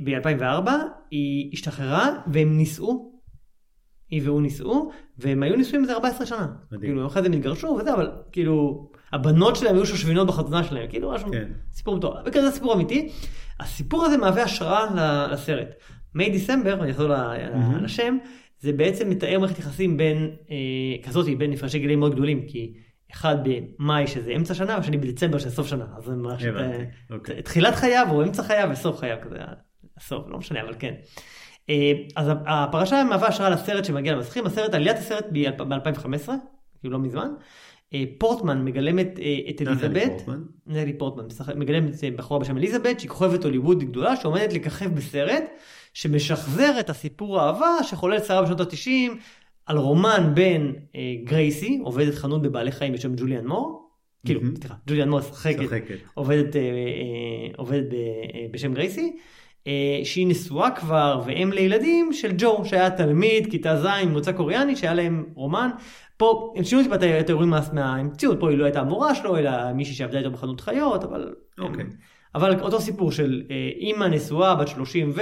ב-2004 0.04 0.70
היא 1.10 1.50
השתחררה 1.52 2.08
והם 2.32 2.56
נישאו, 2.56 3.10
היא 4.10 4.22
והוא 4.24 4.42
נישאו, 4.42 4.90
והם 5.18 5.42
היו 5.42 5.56
נישואים 5.56 5.82
איזה 5.82 5.92
14 5.92 6.26
שנה. 6.26 6.46
מדהים. 6.66 6.80
כאילו 6.80 7.06
אחרי 7.06 7.22
זה 7.22 7.28
הם 7.28 7.34
התגרשו 7.34 7.66
וזה, 7.66 7.94
אבל 7.94 8.10
כאילו 8.32 8.88
הבנות 9.12 9.56
שלהם 9.56 9.74
היו 9.74 9.86
שושבינות 9.86 10.28
בחתונה 10.28 10.64
שלהם, 10.64 10.90
כאילו 10.90 11.12
משהו, 11.12 11.30
כן. 11.30 11.48
סיפור 11.72 11.96
מטורף, 11.96 12.22
וכזה 12.26 12.50
סיפור 12.50 12.74
אמיתי. 12.74 13.08
הסיפור 13.60 14.04
הזה 14.04 14.16
מהווה 14.16 14.42
השראה 14.42 15.26
לסרט. 15.32 15.68
מיי 16.14 16.30
דיסמבר, 16.30 16.82
אני 16.82 16.90
אחזור. 16.90 17.08
לשם, 17.82 18.16
זה 18.58 18.72
בעצם 18.72 19.10
מתאר 19.10 19.38
מערכת 19.38 19.58
יחסים 19.58 19.96
בין, 19.96 20.30
אה, 20.50 21.02
כזאת, 21.02 21.38
בין 21.38 21.52
הפרשי 21.52 21.78
גילאים 21.78 22.00
מאוד 22.00 22.14
גדולים, 22.14 22.46
כי 22.46 22.72
אחד 23.12 23.36
במאי 23.44 24.06
שזה 24.06 24.32
אמצע 24.36 24.54
שנה, 24.54 24.76
והשני 24.76 24.96
בדצמבר 24.96 25.38
שזה 25.38 25.50
סוף 25.50 25.66
שנה. 25.66 25.84
אז 25.96 26.04
זה 26.04 26.14
ממש 26.14 26.44
הבנתי, 26.44 26.76
אה, 26.76 26.84
אוקיי. 27.10 27.42
תחילת 27.42 27.74
חייו 27.74 28.06
או 28.10 28.22
אמצע 28.22 28.42
חייו 28.42 28.68
וסוף 28.72 28.98
חייו, 28.98 29.16
כזה, 29.22 29.36
הסוף, 29.96 30.28
לא 30.28 30.38
משנה, 30.38 30.62
אבל 30.62 30.74
כן. 30.78 30.94
אה, 31.70 31.92
אז 32.16 32.28
הפרשה 32.46 33.04
מהווה 33.04 33.28
השראה 33.28 33.50
לסרט 33.50 33.84
שמגיע 33.84 34.14
למסכים, 34.14 34.46
הסרט, 34.46 34.74
עליית 34.74 34.96
הסרט 34.96 35.26
ב-2015, 35.32 36.30
כאילו 36.80 36.92
לא 36.92 36.98
מזמן. 36.98 37.28
אה, 37.94 38.04
פורטמן 38.18 38.64
מגלמת 38.64 39.18
אה, 39.18 39.38
את 39.50 39.62
אליזבת, 39.62 40.10
פורטמן. 40.10 40.42
נלי 40.66 40.92
פורטמן, 40.92 41.24
מגלמת 41.56 42.04
אה, 42.04 42.10
בחורה 42.16 42.40
בשם 42.40 42.56
אליזבת, 42.56 43.00
שהיא 43.00 43.10
כוכבת 43.10 43.44
הוליווד 43.44 43.84
גדולה, 43.84 44.16
שעומדת 44.16 44.52
לככב 44.52 44.94
בסרט, 44.94 45.44
שמשחזר 45.94 46.80
את 46.80 46.90
הסיפור 46.90 47.40
האהבה 47.40 47.82
שחולל 47.82 48.20
שרה 48.20 48.42
בשנות 48.42 48.60
ה-90, 48.60 49.10
על 49.70 49.76
רומן 49.78 50.30
בין 50.34 50.74
אה, 50.96 51.14
גרייסי, 51.24 51.80
עובדת 51.84 52.14
חנות 52.14 52.42
בבעלי 52.42 52.72
חיים 52.72 52.92
בשם 52.92 53.14
ג'וליאן 53.16 53.46
מור, 53.46 53.90
כאילו, 54.26 54.40
מהמם. 54.40 54.56
סליחה, 54.56 54.74
ג'וליאן 54.86 55.08
מור 55.08 55.18
משחקת, 55.18 55.58
משחקת. 55.58 55.94
עובדת, 56.14 56.56
אה, 56.56 56.60
אה, 56.60 56.66
עובדת 57.56 57.92
אה, 57.94 57.98
בשם 58.50 58.74
גרייסי, 58.74 59.16
אה, 59.66 60.00
שהיא 60.04 60.26
נשואה 60.26 60.70
כבר 60.70 61.22
ואם 61.26 61.50
לילדים 61.54 62.12
של 62.12 62.32
ג'ו, 62.38 62.64
שהיה 62.64 62.90
תלמיד 62.90 63.50
כיתה 63.50 63.82
ז' 63.82 63.86
ממוצא 64.06 64.32
קוריאני, 64.32 64.76
שהיה 64.76 64.94
להם 64.94 65.24
רומן. 65.34 65.70
פה 66.16 66.52
הם 66.56 66.64
שינו 66.64 66.82
טיפה 66.82 66.94
את 66.94 67.28
האירועים 67.28 67.50
מה- 67.50 67.68
מהמציאות, 67.72 68.40
פה 68.40 68.50
היא 68.50 68.58
לא 68.58 68.64
הייתה 68.64 68.80
המורה 68.80 69.14
שלו, 69.14 69.36
אלא 69.36 69.72
מישהי 69.72 69.94
שעבדה 69.94 70.18
איתו 70.18 70.30
בחנות 70.30 70.60
חיות, 70.60 71.04
אבל... 71.04 71.34
אוקיי. 71.58 71.84
אבל 72.34 72.60
אותו 72.60 72.80
סיפור 72.80 73.12
של 73.12 73.42
אה, 73.50 73.70
אימא 73.76 74.04
נשואה 74.04 74.54
בת 74.54 74.68
30 74.68 75.12
ו... 75.14 75.20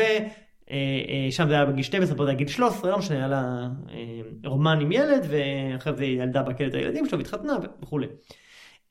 שם 1.31 1.49
זה 1.49 1.55
היה 1.55 1.65
בגיל 1.65 1.83
12, 1.83 2.17
פה 2.17 2.25
זה 2.25 2.31
היה 2.31 2.39
גיל 2.39 2.49
13, 2.49 2.91
לא 2.91 2.99
משנה, 2.99 3.17
היה 3.17 3.29
לה 3.29 3.69
אה, 3.91 4.21
רומן 4.45 4.81
עם 4.81 4.93
ילד, 4.93 5.27
ואחרי 5.29 5.93
זה 5.97 6.05
היא 6.05 6.23
ילדה 6.23 6.43
את 6.67 6.75
הילדים 6.75 7.07
שלו 7.07 7.19
והתחתנה 7.19 7.53
וכולי. 7.83 8.07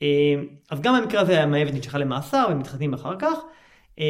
אה, 0.02 0.36
אז 0.72 0.82
גם 0.82 1.02
במקרה 1.02 1.22
הזה 1.22 1.44
המאהבת 1.44 1.74
נשלחה 1.74 1.98
למאסר 1.98 2.46
והם 2.48 2.60
מתחתנים 2.60 2.94
אחר 2.94 3.16
כך. 3.20 3.38
אה, 4.00 4.06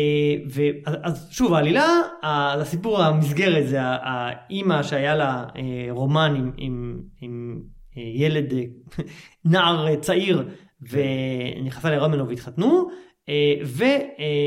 אז 1.04 1.28
שוב 1.32 1.54
העלילה, 1.54 1.88
הסיפור 2.24 3.04
המסגרת 3.04 3.68
זה 3.68 3.80
האימא 3.82 4.84
שהיה 4.84 5.16
לה 5.16 5.46
אה, 5.56 5.88
רומן 5.90 6.36
עם, 6.38 6.52
עם, 6.58 7.02
עם 7.22 7.62
אה, 7.98 8.02
ילד, 8.16 8.54
אה, 8.54 8.64
נער 9.52 9.88
אה, 9.88 9.98
צעיר 9.98 10.50
ונכנסה 10.82 11.90
להיריון 11.90 12.22
והתחתנו. 12.22 12.90
אה, 13.30 13.54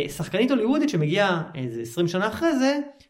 ושחקנית 0.09 0.50
הוליוודית 0.50 0.88
שמגיעה 0.88 1.42
איזה 1.54 1.83
20 1.83 2.09
שנה 2.09 2.28
אחרי 2.28 2.59
זה, 2.59 2.64
אה, 2.64 3.10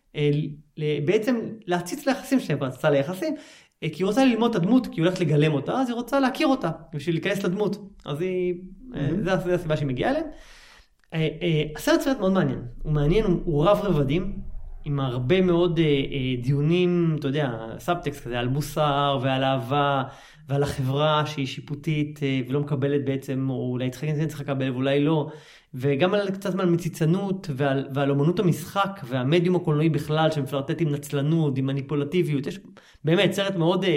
בעצם 1.05 1.37
להציץ 1.67 2.07
ליחסים 2.07 2.41
שלהם, 2.41 2.63
רצתה 2.63 2.91
ליחסים, 2.91 3.35
אה, 3.83 3.89
כי 3.89 4.03
היא 4.03 4.07
רוצה 4.07 4.25
ללמוד 4.25 4.51
את 4.57 4.63
הדמות, 4.63 4.87
כי 4.87 4.93
היא 5.01 5.05
הולכת 5.05 5.21
לגלם 5.21 5.53
אותה, 5.53 5.73
אז 5.73 5.89
היא 5.89 5.95
רוצה 5.95 6.21
להכיר 6.21 6.47
אותה, 6.47 6.71
בשביל 6.95 7.15
להיכנס 7.15 7.43
לדמות. 7.45 7.77
אז 8.07 8.21
היא, 8.21 8.55
אה, 8.95 9.09
Mhm. 9.09 9.13
זה 9.25 9.37
זה 9.37 9.55
הסיבה 9.55 9.77
שהיא 9.77 9.89
מגיעה 9.89 10.11
אליהם. 10.11 10.27
אה, 11.15 11.29
אה, 11.43 11.63
הסרט 11.77 12.01
סרט 12.01 12.19
מאוד 12.21 12.33
מעניין, 12.33 12.63
הוא 12.83 12.93
מעניין, 12.93 13.25
הוא- 13.25 13.41
הוא 13.45 13.65
רב 13.65 13.79
רבדים, 13.83 14.39
עם 14.85 15.01
הרבה 15.01 15.41
מאוד 15.41 15.79
אה, 15.79 15.85
אה, 15.85 16.43
דיונים, 16.43 17.17
אתה 17.19 17.29
יודע, 17.29 17.51
סאבטקסט 17.79 18.25
כזה, 18.25 18.39
על 18.39 18.49
מוסר 18.49 19.19
ועל 19.23 19.45
אהבה 19.45 20.03
ועל 20.49 20.63
החברה 20.63 21.23
שהיא 21.27 21.47
שיפוטית 21.47 22.21
אה, 22.23 22.41
ולא 22.49 22.61
מקבלת 22.61 23.05
בעצם, 23.05 23.47
או 23.51 23.71
אולי 23.73 23.91
צריכה 23.91 24.07
כן 24.07 24.27
צריכה 24.29 24.43
לקבל 24.43 24.71
ואולי 24.71 25.05
לא, 25.05 25.31
וגם 25.75 26.15
על 26.15 26.31
קצת 26.31 26.61
על 26.61 26.71
מציצנות 26.71 27.51
ועל, 27.57 27.89
ועל 27.95 28.11
אומנות 28.11 28.39
המשחק 28.41 29.01
והמדיום 29.05 29.57
הקולנועי 29.57 29.89
בכלל 29.89 30.31
שמפלרטט 30.31 30.81
עם 30.81 30.89
נצלנות, 30.89 31.59
עם 31.59 31.67
מניפולטיביות, 31.67 32.47
יש 32.47 32.59
באמת 33.05 33.33
סרט 33.33 33.57
מאוד 33.57 33.85
אה, 33.85 33.91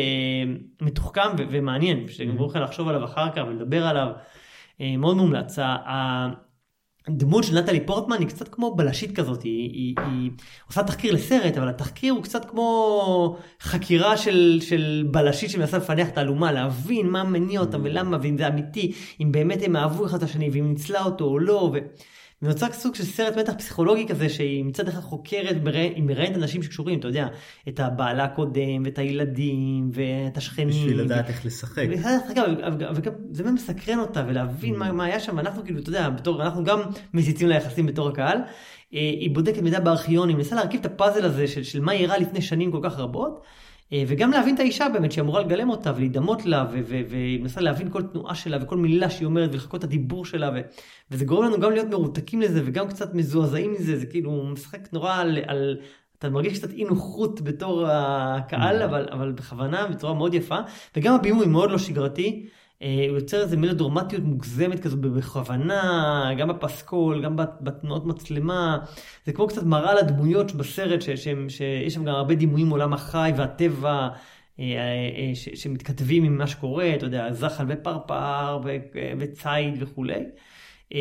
מתוחכם 0.81 1.29
ו- 1.37 1.43
ומעניין, 1.49 2.07
שגם 2.07 2.37
Mhm. 2.37 2.39
mm 2.39 2.59
לחשוב 2.59 2.87
עליו 2.87 3.03
אחר 3.05 3.31
כך 3.31 3.41
ולדבר 3.47 3.83
עליו, 3.87 4.07
אה, 4.81 4.97
מאוד 4.97 5.17
מומלץ. 5.17 5.59
הדמות 7.07 7.43
של 7.43 7.59
נטלי 7.59 7.79
פורטמן 7.85 8.19
היא 8.19 8.27
קצת 8.27 8.47
כמו 8.47 8.75
בלשית 8.75 9.15
כזאת, 9.15 9.43
היא, 9.43 9.71
היא, 9.73 9.95
היא 9.97 10.31
עושה 10.67 10.83
תחקיר 10.83 11.13
לסרט, 11.13 11.57
אבל 11.57 11.69
התחקיר 11.69 12.13
הוא 12.13 12.23
קצת 12.23 12.45
כמו 12.45 13.37
חקירה 13.61 14.17
של, 14.17 14.59
של 14.61 15.07
בלשית 15.11 15.49
שמנסה 15.49 15.77
לפענח 15.77 16.07
את 16.07 16.17
האלומה, 16.17 16.51
להבין 16.51 17.09
מה 17.09 17.23
מניע 17.23 17.59
אותה 17.59 17.77
ולמה, 17.83 18.17
ואם 18.21 18.37
זה 18.37 18.47
אמיתי, 18.47 18.91
אם 19.21 19.31
באמת 19.31 19.59
הם 19.61 19.75
אהבו 19.75 20.05
אחד 20.05 20.17
את 20.17 20.23
השני, 20.23 20.49
ואם 20.53 20.69
ניצלה 20.69 21.03
אותו 21.03 21.25
או 21.25 21.39
לא, 21.39 21.71
ו... 21.73 21.77
ונוצר 22.43 22.71
סוג 22.71 22.95
של 22.95 23.03
סרט 23.03 23.37
מתח 23.37 23.53
פסיכולוגי 23.53 24.07
כזה, 24.07 24.29
שהיא 24.29 24.65
מצד 24.65 24.87
אחד 24.87 24.99
חוקרת, 24.99 25.55
היא 25.73 26.03
מראיינת 26.03 26.35
אנשים 26.37 26.63
שקשורים, 26.63 26.99
אתה 26.99 27.07
יודע, 27.07 27.27
את 27.67 27.79
הבעלה 27.79 28.23
הקודם, 28.23 28.83
ואת 28.85 28.97
הילדים, 28.97 29.89
ואת 29.93 30.37
השכנים. 30.37 30.69
בשביל 30.69 31.01
לדעת 31.01 31.29
איך 31.29 31.45
לשחק. 31.45 31.85
וגם, 32.95 33.13
זה 33.31 33.51
מסקרן 33.51 33.99
אותה 33.99 34.23
ולהבין 34.27 34.75
מה, 34.75 34.91
מה 34.91 35.05
היה 35.05 35.19
שם 35.19 35.37
ואנחנו 35.37 35.63
כאילו 35.63 35.79
אתה 35.79 35.89
יודע 35.89 36.09
בתור 36.09 36.43
אנחנו 36.43 36.63
גם 36.63 36.81
מציצים 37.13 37.47
ליחסים 37.47 37.85
בתור 37.85 38.09
הקהל. 38.09 38.37
אה, 38.93 38.99
היא 38.99 39.35
בודקת 39.35 39.61
מידע 39.61 39.79
בארכיונים 39.79 40.37
מנסה 40.37 40.55
להרכיב 40.55 40.79
את 40.79 40.85
הפאזל 40.85 41.25
הזה 41.25 41.47
של, 41.47 41.63
של 41.63 41.81
מה 41.81 41.91
אירע 41.91 42.17
לפני 42.17 42.41
שנים 42.41 42.71
כל 42.71 42.79
כך 42.83 42.99
רבות. 42.99 43.43
אה, 43.93 44.03
וגם 44.07 44.31
להבין 44.31 44.55
את 44.55 44.59
האישה 44.59 44.89
באמת 44.93 45.11
שהיא 45.11 45.21
אמורה 45.21 45.41
לגלם 45.41 45.69
אותה 45.69 45.91
ולהידמות 45.95 46.45
לה 46.45 46.65
והיא 47.09 47.41
מנסה 47.41 47.61
להבין 47.61 47.89
כל 47.89 48.01
תנועה 48.01 48.35
שלה 48.35 48.57
וכל 48.61 48.77
מילה 48.77 49.09
שהיא 49.09 49.25
אומרת 49.25 49.49
ולחכות 49.51 49.79
את 49.79 49.83
הדיבור 49.83 50.25
שלה 50.25 50.51
ו- 50.55 50.61
וזה 51.11 51.25
גורם 51.25 51.45
לנו 51.45 51.59
גם 51.59 51.71
להיות 51.71 51.87
מרותקים 51.87 52.41
לזה 52.41 52.61
וגם 52.65 52.87
קצת 52.87 53.13
מזועזעים 53.13 53.73
מזה 53.73 53.99
זה 53.99 54.05
כאילו 54.05 54.43
משחק 54.43 54.93
נורא 54.93 55.15
על, 55.15 55.37
על 55.47 55.77
אתה 56.19 56.29
מרגיש 56.29 56.59
קצת 56.59 56.71
אי 56.71 56.83
נוחות 56.83 57.41
בתור 57.41 57.87
הקהל 57.87 58.81
Mm. 58.81 58.85
אבל, 58.85 59.07
אבל 59.11 59.31
בכוונה 59.31 59.87
בצורה 59.87 60.13
מאוד 60.13 60.33
יפה 60.33 60.57
וגם 60.97 61.15
הבימוי 61.15 61.45
מאוד 61.45 61.71
לא 61.71 61.77
שגרתי. 61.77 62.47
אה, 62.83 63.05
הוא 63.09 63.17
יוצר 63.17 63.41
איזה 63.41 63.57
מלודרמטיות 63.57 64.23
מוגזמת 64.23 64.79
כזו 64.79 64.97
בכוונה, 64.97 65.81
גם 66.37 66.47
בפסקול, 66.47 67.23
גם 67.23 67.35
בת- 67.35 67.57
בתנועות 67.61 68.05
מצלמה. 68.05 68.77
זה 69.25 69.33
כמו 69.33 69.47
קצת 69.47 69.63
מראה 69.63 69.93
לדמויות 69.93 70.51
בסרט, 70.51 71.01
ש- 71.01 71.09
שהם- 71.09 71.49
שיש 71.49 71.93
שם 71.93 72.03
גם 72.05 72.15
הרבה 72.15 72.35
דימויים 72.35 72.67
מעולם 72.67 72.93
החי 72.93 73.31
והטבע, 73.37 74.07
אה, 74.59 74.65
אה, 74.65 75.31
ש- 75.35 75.49
שמתכתבים 75.53 76.23
עם 76.23 76.37
מה 76.37 76.47
שקורה, 76.47 76.95
אתה 76.95 77.05
יודע, 77.05 77.33
זחל 77.33 77.65
ופרפר 77.67 78.59
ו- 78.63 78.77
וציד 79.19 79.73
וכולי. 79.79 80.23
אתה 80.87 80.95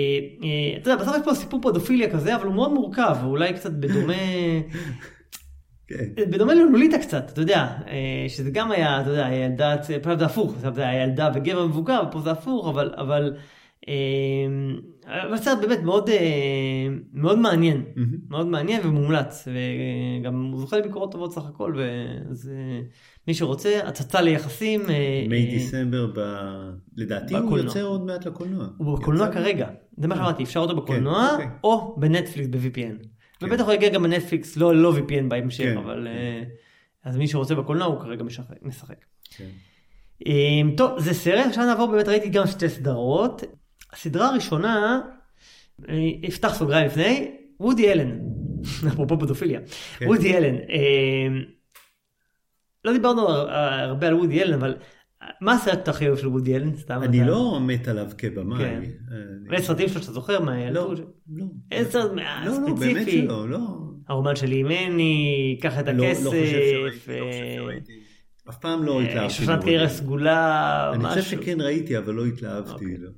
יודע, 0.90 1.02
בסוף 1.02 1.16
יש 1.16 1.22
פה 1.24 1.34
סיפור 1.34 1.60
פודופיליה 1.62 2.10
כזה, 2.10 2.36
אבל 2.36 2.46
הוא 2.46 2.54
מאוד 2.54 2.72
מורכב, 2.72 3.16
ואולי 3.22 3.52
קצת 3.52 3.72
בדומה... 3.72 4.12
כן. 5.98 6.30
בדומה 6.30 6.54
ללוליטה 6.54 6.98
קצת, 6.98 7.30
אתה 7.32 7.40
יודע, 7.40 7.66
אה, 7.88 8.24
שזה 8.28 8.50
גם 8.50 8.70
היה, 8.70 9.00
אתה 9.00 9.10
יודע, 9.10 9.28
ילדה, 9.32 9.76
פעם 10.02 10.18
זה 10.18 10.24
הפוך, 10.24 10.54
זה 10.74 10.88
היה 10.88 11.02
ילדה 11.02 11.30
וגבר 11.34 11.66
מבוגר, 11.66 12.02
פה 12.10 12.20
זה 12.20 12.30
הפוך, 12.30 12.68
אבל, 12.68 12.94
אבל, 12.96 13.34
אה, 13.88 13.94
אבל 15.06 15.36
סרט 15.36 15.58
באמת 15.60 15.82
מאוד, 15.82 16.08
אה, 16.08 16.86
מאוד 17.12 17.38
מעניין. 17.38 17.82
מאוד 18.28 18.46
מעניין 18.46 18.80
ומומלץ, 18.86 19.48
וגם 19.48 20.52
הוא 20.52 20.60
זוכה 20.60 20.78
לביקורות 20.78 21.12
טובות 21.12 21.32
סך 21.32 21.42
הכל, 21.46 21.74
וזה, 21.76 22.54
מי 23.28 23.34
שרוצה, 23.34 23.80
הצצה 23.84 24.20
ליחסים, 24.20 24.80
אה, 24.80 25.24
מי 25.28 25.44
אה, 25.44 25.50
דיסמבר, 25.50 26.06
ב... 26.14 26.20
לדעתי 26.96 27.34
הוא 27.34 27.42
בקולנוע. 27.42 27.66
יוצא 27.66 27.82
עוד 27.82 28.06
מעט 28.06 28.26
לקולנוע. 28.26 28.66
הוא 28.76 28.98
בקולנוע? 28.98 29.32
כרגע, 29.32 29.68
זה 29.96 30.08
מה 30.08 30.16
שאמרתי, 30.16 30.42
אפשר 30.42 30.60
אותו 30.60 30.76
בקולנוע, 30.76 31.28
אוקיי. 31.32 31.48
או 31.64 31.96
בנטפליקס 31.98 32.48
ב-VPN. 32.50 33.06
כן. 33.42 33.52
ובטח 33.52 33.64
הוא 33.64 33.72
יגיע 33.72 33.88
גם 33.88 34.02
בנטפליקס, 34.02 34.56
לא 34.56 34.74
לא 34.76 34.92
VPN 34.96 35.24
בהמשך, 35.28 35.64
כן, 35.64 35.76
אבל... 35.76 36.08
כן. 36.10 36.16
אה, 36.16 36.42
אז 37.04 37.16
מי 37.16 37.28
שרוצה 37.28 37.54
בקולנוע 37.54 37.86
הוא 37.86 38.00
כרגע 38.00 38.24
משחק-. 38.62 39.04
כן. 39.36 39.48
אמ, 40.26 40.74
טוב, 40.76 40.98
זה 41.00 41.14
סרט, 41.14 41.46
עכשיו 41.46 41.64
נעבור 41.66 41.86
באמת, 41.90 42.08
ראיתי 42.08 42.28
גם 42.28 42.46
שתי 42.46 42.68
סדרות. 42.68 43.42
הסדרה 43.92 44.28
הראשונה, 44.28 45.00
אני 45.88 46.22
אפתח 46.28 46.54
סוגריים 46.54 46.86
לפני, 46.86 47.30
וודי 47.60 47.92
אלן, 47.92 48.18
אפרופו 48.88 49.18
פדופיליה, 49.18 49.60
כן. 49.98 50.06
וודי 50.06 50.36
אלן. 50.36 50.54
אמ, 50.54 51.42
לא 52.84 52.92
דיברנו 52.92 53.28
הר- 53.28 53.50
הרבה 53.88 54.06
על 54.08 54.14
וודי 54.14 54.42
אלן, 54.42 54.52
אבל 54.54 54.76
מה 55.40 55.52
הסרט 55.52 55.88
הכי 55.88 56.08
אוהב 56.08 56.18
של 56.18 56.28
וודי 56.28 56.56
אלן? 56.56 56.76
סתם 56.76 57.00
אני 57.02 57.22
אתה- 57.22 57.30
לא 57.30 57.58
מת 57.62 57.88
עליו 57.88 58.06
כבמאי. 58.18 58.58
כן. 58.58 58.82
אני- 59.10 59.56
איזה 59.56 59.66
סרטים 59.66 59.88
שלו 59.88 60.00
שאתה 60.00 60.12
זוכר 60.12 60.38
לא, 60.38 60.44
מהילדות? 60.46 60.98
לא. 61.36 61.44
איזה 61.72 61.90
סרט 61.90 62.10
לא, 62.14 62.22
לא, 62.46 62.58
באמת 62.60 62.76
ספציפי? 62.78 63.22
שלא, 63.22 63.48
לא. 63.48 63.58
הרומן 64.08 64.36
של 64.36 64.52
אימני, 64.52 65.58
קח 65.62 65.78
את 65.78 65.86
לא- 65.86 65.92
לא 65.92 66.04
הכסף, 66.04 66.24
חושב 66.24 66.46
שראיתי, 66.46 66.74
לא 66.84 66.90
חושב 66.90 67.10
אה, 67.10 67.54
שראיתי. 67.56 67.92
אף 68.48 68.56
פעם 68.58 68.82
לא 68.82 69.00
אה, 69.00 69.04
התלהבתי. 69.04 69.34
שושנת 69.34 69.62
קריירה. 69.64 69.88
סגולה, 69.88 70.90
אני 70.94 71.04
משהו. 71.04 71.22
חושב 71.22 71.36
שכן 71.36 71.60
ראיתי, 71.60 71.98
אבל 71.98 72.14
לא 72.14 72.26
התלהבתי. 72.26 72.72
אוקיי. 72.72 72.96
לא. 72.98 73.08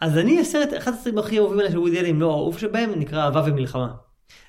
אז 0.00 0.18
אני 0.18 0.40
הסרט, 0.40 0.68
אחד 0.78 0.92
הסרטים 0.92 1.18
הכי 1.18 1.38
אהובים 1.38 1.58
עליי 1.58 1.72
של 1.72 1.78
וודי 1.78 2.00
אלן, 2.00 2.16
לא 2.18 2.30
האהוב 2.30 2.58
שבהם, 2.58 2.90
נקרא 2.96 3.22
אהבה 3.24 3.42
ומלחמה. 3.46 3.88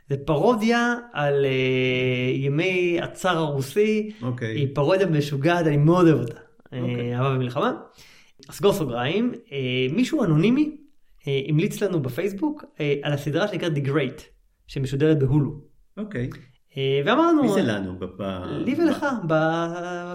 זה 0.10 0.16
פרודיה 0.26 0.96
על 1.14 1.46
אה, 1.46 1.52
ימי 2.36 3.00
הצאר 3.02 3.38
הרוסי, 3.38 4.12
אוקיי. 4.22 4.56
היא 4.56 4.68
פרודיה 4.76 5.08
משוגעת, 5.08 5.68
אני 5.68 5.78
מאוד 5.78 6.08
אוהב 6.08 6.20
אותה. 6.20 6.40
אה, 6.74 6.82
אוקיי. 6.82 7.16
אהבה 7.16 7.36
ומלחמה. 7.36 7.74
סגור 8.52 8.74
סוגריים, 8.74 9.34
אה, 9.52 9.88
מישהו 9.92 10.24
אנונימי 10.24 10.78
אה, 11.28 11.42
המליץ 11.48 11.82
לנו 11.84 12.02
בפייסבוק 12.02 12.66
אה, 12.80 12.96
על 13.04 13.14
הסדרה 13.14 13.48
שנקראת 13.48 13.72
The 13.74 13.88
Great, 13.88 14.22
שמשודרת 14.68 15.20
בהולו. 15.20 15.62
אוקיי. 15.98 16.22
אה, 16.22 16.28
ואמרנו, 17.06 17.42
מי 17.44 17.50
זה 17.50 17.62
לנו? 17.62 17.94
לי 18.50 18.76
ולך, 18.78 19.06
ב- 19.28 19.34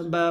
ב- 0.09 0.29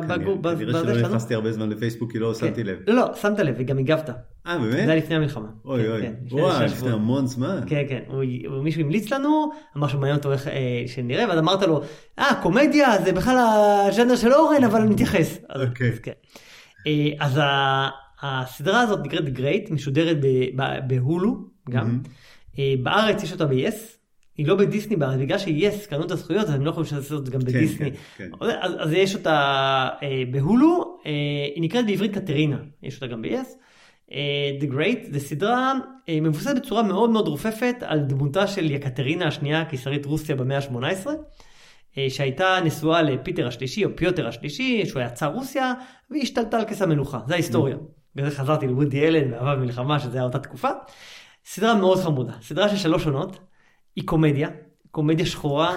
כנראה- 0.83 0.95
שלא. 0.95 1.09
נכנסתי 1.09 1.35
הרבה 1.35 1.53
זמן 1.53 1.69
לפייסבוק 1.71 2.13
כי 2.13 2.19
לא 2.19 2.33
כן. 2.41 2.47
שמתי 2.47 2.65
לב. 2.65 2.79
לא, 2.87 2.95
לא, 2.95 3.15
שמת 3.15 3.39
לב 3.39 3.55
וגם 3.59 3.79
הגבת. 3.79 4.11
אה, 4.47 4.59
זה 4.63 4.71
באמת? 4.71 4.89
היה 4.89 4.97
לפני 4.97 5.17
המלחמה. 5.17 5.49
אוי 5.65 5.83
כן, 5.83 5.91
אוי. 5.91 6.03
כן, 6.03 6.13
וואי, 6.31 6.65
לפני. 6.65 6.91
המון 6.91 7.27
זמן. 7.27 7.61
כן, 7.67 7.83
כן, 7.89 8.03
מישהו 8.63 8.81
המליץ 8.83 9.13
לנו, 9.13 9.51
אמר 9.77 9.89
שמעניין 9.89 10.17
אותו 10.17 10.33
איך 10.33 10.49
אה, 10.49 10.53
שנראה, 10.87 11.29
ואז 11.29 11.39
אמרת 11.39 11.63
לו, 11.63 11.83
אה, 12.19 12.35
קומדיה 12.43 12.89
זה 13.05 13.13
בכלל 13.13 13.37
הז'אנר 13.89 14.17
של 14.17 14.33
אורן, 14.33 14.65
אבל 14.65 14.83
נתייחס. 14.83 15.39
אוקיי. 15.55 15.93
אז. 17.21 17.39
אה, 17.39 17.89
הסדרה 18.25 18.81
הזאת 18.81 18.99
נקראת 19.05 19.29
גרייט, 19.29 19.71
משודרת 19.71 20.17
בהולו 20.87 21.37
גם. 21.71 21.99
אה, 22.59 22.75
בארץ 22.83 23.23
יש 23.23 23.33
אותה 23.33 23.47
ב-yes, 23.47 23.75
היא 24.37 24.47
לא 24.47 24.55
בדיסני 24.55 24.97
בארץ, 24.97 25.19
בגלל 25.21 25.39
ש-yes 25.39 25.89
קנו 25.91 26.05
את 26.05 26.11
הזכויות, 26.11 26.45
אז 26.45 26.55
הם 26.55 26.65
לא 26.65 26.71
יכולים 26.71 26.89
לעשות 26.93 27.21
את 27.21 27.27
זה 27.27 27.33
גם 27.33 27.41
כן, 27.41 27.47
בדיסני. 27.47 27.91
כן, 27.93 27.97
כן. 28.17 28.31
אז, 28.41 28.73
אז 28.79 28.93
יש 28.93 29.15
אותה 29.15 29.89
אה, 30.03 30.23
בהולו, 30.31 30.99
אה, 31.07 31.11
היא 31.55 31.63
נקראת 31.63 31.87
בעברית 31.87 32.15
קטרינה, 32.15 32.59
יש 32.83 32.95
אותה 32.95 33.07
גם 33.07 33.23
ב-yes. 33.23 33.57
The 34.61 34.73
Great, 34.75 35.13
זו 35.13 35.21
סדרה 35.21 35.73
מבוססת 36.23 36.57
בצורה 36.57 36.83
מאוד 36.83 37.11
מאוד 37.11 37.29
רופפת 37.29 37.75
על 37.81 37.99
דמותה 37.99 38.47
של 38.47 38.71
יקטרינה 38.71 39.27
השנייה, 39.27 39.65
קיסרית 39.65 40.07
רוסיה 40.07 40.37
במאה 40.37 40.57
ה-18, 40.57 41.07
שהייתה 42.09 42.59
נשואה 42.65 43.03
לפיטר 43.03 43.47
השלישי 43.47 43.85
או 43.85 43.91
פיוטר 43.97 44.29
השלישי, 44.29 44.87
שהוא 44.87 45.01
היה 45.01 45.11
צר 45.11 45.27
רוסיה, 45.27 45.75
והיא 46.11 46.23
השתלטה 46.23 46.59
על 46.59 46.65
כס 46.65 46.83
המלוכה, 46.83 47.21
זה 47.27 47.35
ההיסטוריה. 47.35 47.77
בגלל 48.15 48.31
זה 48.31 48.37
חזרתי 48.37 48.67
לוודי 48.67 49.07
אלן, 49.07 49.33
ואהבה 49.33 49.57
במלחמה, 49.57 50.01
שזה 50.01 50.19
היה 50.19 50.25
אותה 50.25 50.39
תקופה. 50.39 50.69
סדרה 51.45 51.75
מאוד 51.75 51.99
חמודה, 51.99 52.33
סדרה 52.43 52.69
של 52.69 52.77
שלוש 52.77 53.07
עונות, 53.07 53.39
היא 53.97 54.07
קומדיה, 54.07 54.49
קומדיה 54.91 55.27
שחורה, 55.27 55.77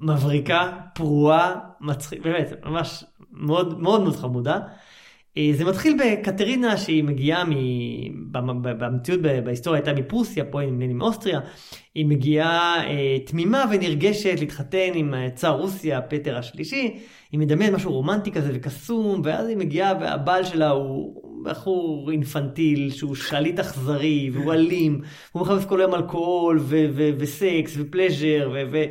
מבריקה, 0.00 0.72
פרועה, 0.94 1.54
מצחיק, 1.80 2.22
באמת, 2.22 2.52
ממש 2.64 3.04
מאוד 3.32 3.80
מאוד 3.80 4.02
מאוד 4.02 4.16
חמודה. 4.16 4.58
אה, 5.36 5.50
זה 5.52 5.64
מתחיל 5.64 5.96
בקטרינה 5.98 6.76
שהיא 6.76 7.04
מגיעה, 7.04 7.44
מ... 7.44 7.52
במציאות 8.32 9.20
בהיסטוריה 9.22 9.80
הייתה 9.80 10.00
מפרוסיה, 10.00 10.44
פה 10.44 10.60
היא 10.60 10.68
עם 10.68 11.02
אוסטריה, 11.02 11.40
היא 11.94 12.06
מגיעה 12.06 12.84
אה, 12.86 13.18
תמימה 13.26 13.64
ונרגשת 13.70 14.40
להתחתן 14.40 14.90
עם 14.94 15.14
אה, 15.14 15.30
צאר 15.30 15.60
רוסיה, 15.60 16.02
פטר 16.02 16.38
השלישי, 16.38 16.98
היא 17.32 17.40
מדמיינת 17.40 17.74
משהו 17.74 17.92
רומנטי 17.92 18.32
כזה 18.32 18.50
וקסום, 18.54 19.20
ואז 19.24 19.48
היא 19.48 19.56
מגיעה 19.56 19.92
והבעל 20.00 20.44
שלה 20.44 20.70
הוא 20.70 21.27
בחור 21.44 22.10
אינפנטיל, 22.10 22.90
שהוא 22.90 23.14
שליט 23.14 23.58
אכזרי, 23.58 24.30
והוא 24.32 24.52
אלים, 24.52 25.00
הוא 25.32 25.42
מחפש 25.42 25.64
כל 25.64 25.80
היום 25.80 25.94
אלכוהול 25.94 26.58
ו- 26.60 26.86
ו- 26.94 27.10
וסקס 27.18 27.74
ופלז'ר, 27.76 28.50
ו- 28.54 28.62
ו- 28.72 28.84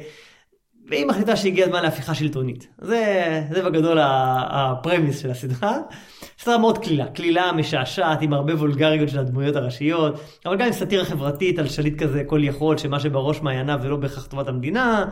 והיא 0.90 1.06
מחליטה 1.06 1.36
שהגיע 1.36 1.66
הזמן 1.66 1.84
להפיכה 1.84 2.16
שלטונית. 2.16 2.68
זה, 2.82 3.42
זה 3.52 3.64
בגדול 3.64 3.98
ה 4.02 4.16
premise 4.16 5.20
של 5.20 5.32
הסדרה. 5.32 5.78
סדרה 6.40 6.58
מאוד 6.58 6.78
קלילה, 6.78 7.08
קלילה 7.08 7.52
משעשעת 7.52 8.22
עם 8.22 8.34
הרבה 8.34 8.56
וולגריות 8.56 9.10
של 9.10 9.20
הדמויות 9.20 9.56
הראשיות, 9.56 10.20
אבל 10.46 10.58
גם 10.58 10.66
עם 10.66 10.74
סאטירה 10.74 11.06
חברתית 11.06 11.60
על 11.60 11.68
שליט 11.68 12.04
כזה 12.04 12.24
כל 12.24 12.44
יכול, 12.44 12.78
שמה 12.78 13.00
שבראש 13.00 13.42
מעייניו 13.42 13.80
זה 13.82 13.90
לא 13.90 13.96
בהכרח 13.96 14.26
טובת 14.26 14.48
המדינה, 14.48 15.06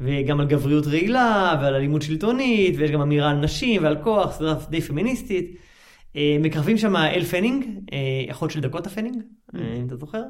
וגם 0.00 0.40
על 0.40 0.46
גבריות 0.46 0.86
רעילה 0.86 1.58
ועל 1.62 1.74
אלימות 1.74 2.02
שלטונית, 2.02 2.74
ויש 2.78 2.90
גם 2.90 3.00
אמירה 3.00 3.30
על 3.30 3.36
נשים 3.36 3.84
ועל 3.84 3.96
כוח, 4.02 4.32
סדרה 4.32 4.54
די 4.70 4.80
פמיניסטית. 4.80 5.69
אה, 6.16 6.36
מככבים 6.40 6.78
שם 6.78 6.96
אל 6.96 7.24
פנינג, 7.24 7.66
אה, 7.92 8.30
אחות 8.30 8.50
של 8.50 8.60
דקוטה 8.60 8.90
פנינג, 8.90 9.22
אה, 9.54 9.60
אם 9.80 9.86
אתה 9.86 9.96
זוכר, 9.96 10.22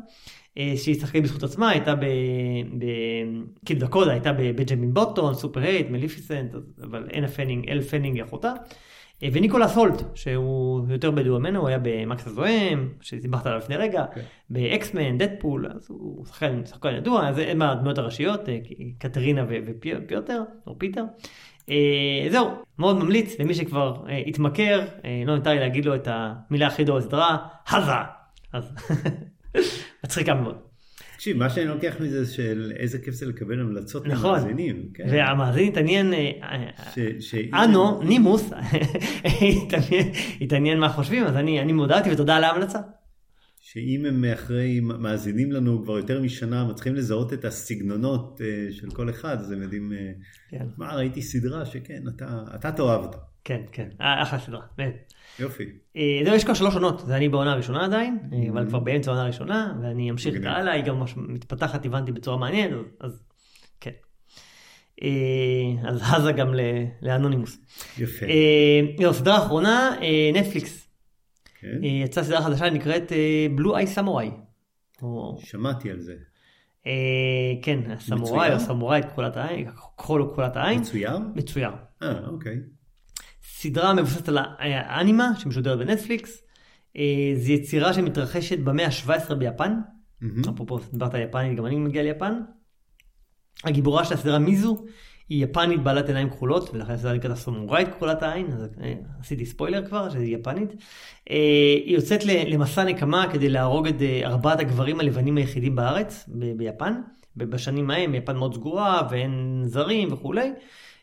שהיא 0.77 1.01
שחקנית 1.01 1.25
בזכות 1.25 1.43
עצמה, 1.43 1.71
הייתה 1.71 1.95
ב... 1.95 2.05
ב... 2.79 2.85
כאילו 3.65 3.81
דקודה 3.81 4.11
הייתה 4.11 4.33
בבנג'מין 4.33 4.95
בוטון, 4.95 5.35
סופר 5.35 5.61
הייט, 5.61 5.91
מליפיסנט, 5.91 6.55
אבל 6.83 7.09
אין 7.11 7.25
הפנינג, 7.25 7.69
אל 7.69 7.81
פנינג 7.83 8.17
היא 8.17 8.25
אחותה. 8.25 8.53
וניקולס 9.23 9.77
הולט, 9.77 10.03
שהוא 10.15 10.87
יותר 10.89 11.11
בדו 11.11 11.39
ממנו, 11.39 11.61
הוא 11.61 11.69
היה 11.69 11.79
במקס 11.83 12.27
הזוהם, 12.27 12.89
שסיבכת 13.01 13.47
עליו 13.47 13.59
לפני 13.59 13.77
רגע, 13.77 14.05
okay. 14.05 14.15
כן. 14.15 14.21
באקסמן, 14.51 15.19
דדפול, 15.19 15.67
אז 15.75 15.87
הוא 15.91 16.27
שחקן, 16.27 16.67
שחקן 16.67 16.95
ידוע, 16.95 17.29
אז 17.29 17.39
הם 17.39 17.63
הדמויות 17.63 17.99
הראשיות, 17.99 18.41
קטרינה 18.99 19.45
ופיוטר, 19.49 20.43
או 20.67 20.79
פיטר. 20.79 21.05
אה, 21.71 22.31
זהו, 22.31 22.49
מאוד 22.79 22.97
ממליץ 22.97 23.41
למי 23.41 23.55
שכבר 23.55 24.03
אה, 24.09 24.23
התמכר, 24.27 24.81
אה, 25.05 25.23
לא 25.27 25.37
ניתן 25.37 25.51
לי 25.51 25.61
להגיד 25.61 25.85
לו 25.85 25.95
את 25.95 26.09
המילה 26.11 26.67
הכי 26.67 26.85
בסדרה, 26.85 27.37
הזה. 27.73 27.93
אז 28.53 28.75
מצחיקה 30.05 30.35
מאוד. 30.35 30.57
תקשיב, 31.15 31.37
מה 31.37 31.51
שאני 31.51 31.67
לוקח 31.67 31.95
מזה 32.01 32.33
של 32.33 32.73
איזה 32.77 32.99
כיף 32.99 33.15
זה 33.15 33.27
לקבל 33.27 33.61
המלצות 33.61 34.07
נכון. 34.07 34.31
ממאזינים. 34.31 34.89
כן. 34.95 35.05
והמאזין 35.11 35.69
התעניין, 35.69 36.13
אנו, 37.55 38.03
נימוס, 38.03 38.51
התעניין 40.41 40.79
מה 40.79 40.89
חושבים, 40.89 41.25
אז 41.25 41.37
אני 41.37 41.73
מודעתי 41.73 42.13
ותודה 42.13 42.37
על 42.37 42.45
ההמלצה. 42.45 42.79
שאם 43.73 44.07
הם 44.07 44.25
אחרי, 44.25 44.81
מאזינים 44.81 45.53
לנו 45.53 45.83
כבר 45.83 45.97
יותר 45.97 46.23
משנה, 46.23 46.65
מצליחים 46.65 46.95
לזהות 46.95 47.33
את 47.33 47.45
הסגנונות 47.45 48.41
uh, 48.41 48.75
של 48.75 48.91
כל 48.91 49.11
אחד, 49.11 49.39
אז 49.41 49.51
הם 49.51 49.63
יודעים, 49.63 49.93
uh, 49.93 50.51
כן. 50.51 50.67
מה, 50.77 50.95
ראיתי 50.95 51.23
סדרה 51.23 51.67
שכן, 51.67 52.03
אתה, 52.09 52.43
אתה 52.55 52.73
תאהב 52.73 53.01
אותה. 53.01 53.19
כן, 53.45 53.61
כן, 53.73 53.89
אה, 54.01 54.23
אחלה 54.23 54.39
סדרה, 54.39 54.61
באמת. 54.79 55.13
יופי. 55.39 55.65
זהו, 56.25 56.35
יש 56.35 56.45
כבר 56.45 56.55
שלוש 56.55 56.75
עונות, 56.75 57.03
זה 57.07 57.17
אני 57.17 57.29
בעונה 57.29 57.53
הראשונה 57.53 57.85
עדיין, 57.85 58.19
mm-hmm. 58.23 58.51
אבל 58.51 58.69
כבר 58.69 58.79
באמצע 58.79 59.11
העונה 59.11 59.25
הראשונה, 59.25 59.75
ואני 59.83 60.11
אמשיך 60.11 60.35
את 60.37 60.45
הלאה, 60.45 60.73
היא 60.73 60.85
גם 60.85 60.99
ממש 60.99 61.15
מתפתחת, 61.17 61.87
הבנתי, 61.87 62.13
בצורה 62.13 62.37
מעניינת, 62.37 62.77
אז 63.01 63.23
כן. 63.81 63.91
אז 65.89 66.01
הזה 66.17 66.33
גם 66.33 66.55
לאנונימוס. 67.03 67.59
יפה. 67.99 68.27
זהו, 68.99 69.15
סדרה 69.15 69.39
אחרונה, 69.39 69.91
נטפליקס. 70.35 70.80
כן. 71.61 71.85
אה, 71.85 71.89
יצאה 71.89 72.25
סדרה 72.25 72.43
חדשה 72.43 72.71
נקראת 72.71 73.13
בלו 73.55 73.77
איי 73.77 73.87
סמוראי. 73.87 74.31
שמעתי 75.39 75.91
על 75.91 76.01
זה. 76.01 76.15
אה, 76.87 77.63
כן, 77.63 77.91
הסמוראי 77.91 78.55
או 78.55 78.61
סמוראי, 78.61 79.03
כחולת 79.03 79.37
העין, 79.37 79.71
כחול 79.97 80.23
או 80.23 80.31
כחולת 80.31 80.57
העין. 80.57 80.81
מצויר? 80.81 81.19
מצויר. 81.35 81.71
אה, 82.03 82.29
אוקיי. 82.29 82.57
סדרה 83.43 83.95
מבוססת 83.95 84.29
על 84.29 84.39
האנימה 84.59 85.31
שמשודרת 85.39 85.79
בנטפליקס. 85.79 86.43
אה, 86.97 87.33
זו 87.37 87.53
יצירה 87.53 87.93
שמתרחשת 87.93 88.59
במאה 88.59 88.87
ה-17 88.87 89.35
ביפן. 89.35 89.75
אפרופו, 90.55 90.79
דיברת 90.93 91.15
על 91.15 91.21
יפנית, 91.21 91.59
גם 91.59 91.67
אני 91.67 91.77
מגיע 91.77 92.03
ליפן. 92.03 92.41
הגיבורה 93.65 94.05
של 94.05 94.15
הסדרה 94.15 94.39
מיזו 94.39 94.85
היא 95.31 95.45
יפנית 95.45 95.83
בעלת 95.83 96.09
עיניים 96.09 96.31
כחולות, 96.31 96.71
ולכן 96.73 96.97
זה 96.97 97.13
נקראת 97.13 97.33
הסמוראית 97.33 97.89
כחולת 97.89 98.23
העין, 98.23 98.47
אז 98.47 98.69
אה, 98.83 98.95
עשיתי 99.21 99.47
ספוילר 99.47 99.87
כבר, 99.87 100.11
שהיא 100.11 100.37
יפנית. 100.37 100.73
אה, 101.31 101.37
היא 101.85 101.95
יוצאת 101.95 102.25
למסע 102.25 102.85
נקמה 102.85 103.27
כדי 103.33 103.49
להרוג 103.49 103.87
את 103.87 104.03
אה, 104.03 104.23
ארבעת 104.25 104.61
הגברים 104.61 105.01
הלבנים 105.01 105.37
היחידים 105.37 105.77
בארץ, 105.77 106.29
ב- 106.29 106.57
ביפן. 106.57 106.95
בשנים 107.37 107.91
ההם 107.91 108.15
יפן 108.15 108.37
מאוד 108.37 108.55
סגורה 108.55 109.09
ואין 109.11 109.63
זרים 109.65 110.13
וכולי. 110.13 110.53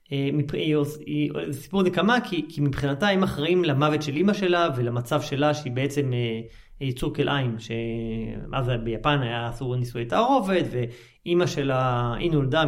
זה 0.09 1.53
סיפור 1.53 1.83
נקמה 1.83 2.17
כי, 2.21 2.45
כי 2.49 2.61
מבחינתה 2.61 3.07
הם 3.07 3.23
אחראים 3.23 3.63
למוות 3.63 4.01
של 4.01 4.15
אימא 4.15 4.33
שלה 4.33 4.69
ולמצב 4.75 5.21
שלה 5.21 5.53
שהיא 5.53 5.71
בעצם 5.71 6.11
יצור 6.81 7.13
כלאיים, 7.13 7.55
שאז 7.59 8.71
ביפן 8.83 9.19
היה 9.21 9.49
אסור 9.49 9.75
נישואי 9.75 10.05
תערובת, 10.05 10.65
ואימא 10.71 11.45
שלה, 11.45 12.13
היא 12.19 12.31
נולדה 12.31 12.63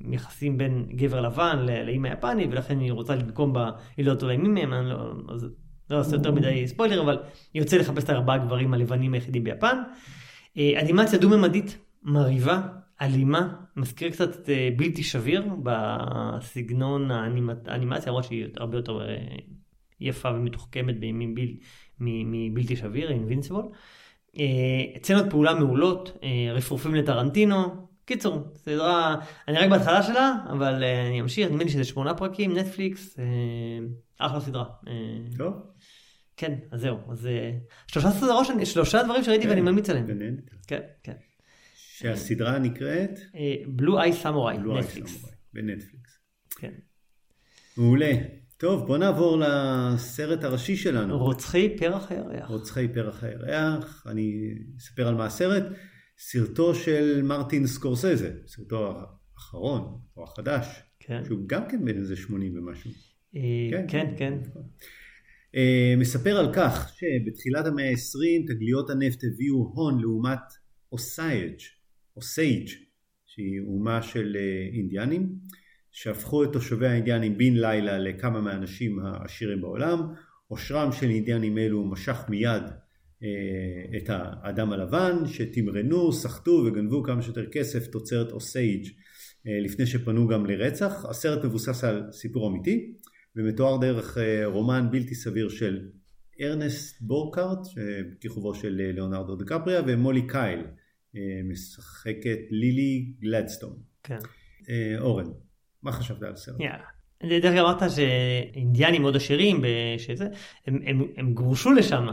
מיחסים 0.00 0.58
בין 0.58 0.86
גבר 0.90 1.20
לבן 1.20 1.66
לאימא 1.66 2.08
יפני, 2.08 2.46
ולכן 2.50 2.80
היא 2.80 2.92
רוצה 2.92 3.14
לנקום 3.14 3.52
בה, 3.52 3.70
היא 3.96 4.06
לא 4.06 4.14
מי 4.38 4.48
מהם, 4.48 4.72
אני 4.72 4.88
לא, 4.88 5.12
אז 5.28 5.46
לא 5.90 5.98
אעשה 5.98 6.16
יותר 6.16 6.32
מדי 6.32 6.68
ספוילר, 6.68 7.02
אבל 7.02 7.18
היא 7.54 7.62
יוצאת 7.62 7.80
לחפש 7.80 8.04
את 8.04 8.10
ארבעה 8.10 8.38
גברים 8.38 8.74
הלבנים 8.74 9.14
היחידים 9.14 9.44
ביפן. 9.44 9.76
אה, 10.58 10.80
אנימציה 10.80 11.18
דו-ממדית, 11.18 11.78
מרהיבה, 12.02 12.62
אלימה, 13.02 13.54
מזכיר 13.76 14.10
קצת 14.10 14.36
את 14.36 14.48
אה, 14.48 14.68
בלתי 14.76 15.02
שביר 15.02 15.44
בסגנון 15.62 17.10
האנימציה, 17.10 18.06
למרות 18.08 18.24
שהיא 18.24 18.46
הרבה 18.56 18.78
יותר 18.78 19.00
אה, 19.00 19.16
יפה 20.00 20.30
ומתוחכמת 20.30 21.00
בימים 21.00 21.34
בל... 21.34 21.48
מבלתי 22.00 22.76
שביר, 22.76 23.10
אינבינסיבול. 23.10 23.64
סצנות 25.02 25.30
פעולה 25.30 25.54
מעולות, 25.54 26.18
אה, 26.22 26.52
רפרופים 26.52 26.94
לטרנטינו. 26.94 27.86
קיצור, 28.04 28.52
סדרה, 28.56 29.16
אני 29.48 29.58
רק 29.58 29.70
בהתחלה 29.70 30.02
שלה, 30.02 30.34
אבל 30.50 30.84
אה, 30.84 31.06
אני 31.06 31.20
אמשיך, 31.20 31.48
נדמה 31.50 31.64
לי 31.64 31.70
שזה 31.70 31.84
שמונה 31.84 32.14
פרקים, 32.14 32.58
נטפליקס, 32.58 33.18
אה, 33.18 33.24
אחלה 34.18 34.40
סדרה. 34.40 34.64
טוב. 35.38 35.54
כן, 36.36 36.54
אז 36.70 36.80
זהו, 36.80 36.98
אז 37.10 37.28
שלושה 37.86 38.10
סדרות, 38.10 38.46
שלושה 38.64 39.02
דברים 39.02 39.24
שראיתי 39.24 39.44
כן, 39.44 39.48
ואני 39.48 39.60
ממליץ 39.60 39.90
עליהם. 39.90 40.06
כן, 40.66 40.80
כן. 41.02 41.12
שהסדרה 41.74 42.58
נקראת? 42.58 43.20
בלו 43.66 44.00
איי 44.00 44.12
סמוראי, 44.12 44.58
נטפליקס. 44.58 45.24
בנטפליקס. 45.52 46.18
כן. 46.58 46.72
מעולה. 47.76 48.12
טוב, 48.58 48.86
בוא 48.86 48.98
נעבור 48.98 49.38
לסרט 49.40 50.44
הראשי 50.44 50.76
שלנו. 50.76 51.18
רוצחי 51.18 51.76
פרח 51.78 52.12
הירח. 52.12 52.48
רוצחי 52.48 52.88
פרח 52.88 53.24
הירח, 53.24 54.06
אני 54.06 54.54
אספר 54.78 55.08
על 55.08 55.14
מה 55.14 55.26
הסרט. 55.26 55.64
סרטו 56.18 56.74
של 56.74 57.22
מרטין 57.22 57.66
סקורסזה, 57.66 58.32
סרטו 58.46 58.92
האחרון, 59.36 60.00
או 60.16 60.24
החדש, 60.24 60.66
כן. 61.00 61.24
שהוא 61.24 61.38
גם 61.46 61.68
כן 61.68 61.84
בן 61.84 61.98
איזה 61.98 62.16
80 62.16 62.58
ומשהו. 62.58 62.90
אה, 63.36 63.40
כן, 63.70 63.86
כן. 63.88 64.14
כן. 64.16 64.38
אה, 65.56 65.94
מספר 65.96 66.36
על 66.36 66.54
כך 66.54 66.96
שבתחילת 66.98 67.66
המאה 67.66 67.90
ה-20 67.90 68.54
תגליות 68.54 68.90
הנפט 68.90 69.20
הביאו 69.24 69.72
הון 69.74 70.00
לאומת 70.00 70.38
אוסייג', 70.92 71.58
אוסייג', 72.16 72.68
שהיא 73.26 73.60
אומה 73.60 74.02
של 74.02 74.36
אה, 74.36 74.76
אינדיאנים. 74.76 75.38
שהפכו 75.96 76.44
את 76.44 76.52
תושבי 76.52 76.86
האינדיאנים 76.86 77.38
בן 77.38 77.54
לילה 77.54 77.98
לכמה 77.98 78.40
מהאנשים 78.40 78.98
העשירים 78.98 79.60
בעולם. 79.60 80.00
עושרם 80.48 80.92
של 80.92 81.10
אינדיאנים 81.10 81.58
אלו 81.58 81.84
משך 81.84 82.24
מיד 82.28 82.62
אה, 83.22 83.98
את 83.98 84.04
האדם 84.08 84.72
הלבן 84.72 85.26
שתמרנו, 85.26 86.12
סחטו 86.12 86.50
וגנבו 86.50 87.02
כמה 87.02 87.22
שיותר 87.22 87.46
כסף 87.46 87.86
תוצרת 87.86 88.32
אוסייג' 88.32 88.86
אה, 89.46 89.60
לפני 89.60 89.86
שפנו 89.86 90.28
גם 90.28 90.46
לרצח. 90.46 91.04
הסרט 91.08 91.44
מבוסס 91.44 91.84
על 91.84 92.02
סיפור 92.12 92.48
אמיתי 92.48 92.94
ומתואר 93.36 93.80
דרך 93.80 94.18
אה, 94.18 94.46
רומן 94.46 94.88
בלתי 94.90 95.14
סביר 95.14 95.48
של 95.48 95.88
ארנסט 96.40 97.00
בורקארט, 97.00 97.58
בכיכובו 98.12 98.54
של 98.54 98.68
ליאונרדו 98.68 99.36
דקפריה, 99.36 99.82
ומולי 99.86 100.26
קייל, 100.26 100.60
משחקת 101.44 102.38
לילי 102.50 103.12
גלדסטון. 103.20 103.78
כן. 104.02 104.18
אורן, 104.98 105.26
מה 105.86 105.92
חשבת 105.92 106.22
על 106.22 106.32
הסרט? 106.32 106.60
Yeah. 106.60 106.95
דרך 107.24 107.44
אגב 107.44 107.64
אמרת 107.64 107.90
שאינדיאנים 107.90 109.02
מאוד 109.02 109.16
עשירים, 109.16 109.64
שזה, 109.98 110.26
הם, 110.66 110.78
הם, 110.86 111.02
הם 111.16 111.32
גורשו 111.32 111.72
לשם, 111.72 112.06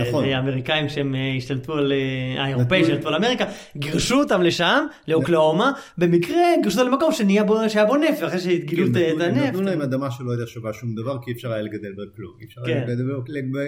נכון. 0.00 0.24
האמריקאים 0.24 0.88
שהם 0.88 1.14
אה, 1.14 1.34
השתלטו 1.36 1.74
על, 1.74 1.92
אה, 1.92 2.44
האירופאים 2.44 2.84
שהשתלטו 2.84 3.08
על 3.08 3.14
אמריקה, 3.14 3.44
גירשו 3.76 4.18
אותם 4.18 4.42
לשם, 4.42 4.86
לאוקלאומה, 5.08 5.72
במקרה 5.98 6.36
גירשו 6.62 6.80
אותם 6.80 6.90
למקום 6.90 7.12
שנהיה 7.12 7.44
בו, 7.44 7.68
שהיה 7.68 7.84
בו 7.84 7.96
נפט, 7.96 8.24
אחרי 8.24 8.40
שגילו 8.40 8.86
את 8.86 9.20
הנפט. 9.20 9.46
נתנו 9.46 9.62
להם 9.62 9.82
אדמה 9.82 10.10
שלא 10.10 10.30
הייתה 10.30 10.46
שווה 10.46 10.72
שום 10.72 10.94
דבר, 10.94 11.16
כי 11.22 11.32
אפשר 11.32 11.52
היה 11.52 11.62
לגדל 11.62 11.92
בה 11.96 12.02
כלום. 12.16 12.32
אי 12.40 12.46
אפשר 12.46 12.60
היה 12.64 12.86
כן. 12.86 12.92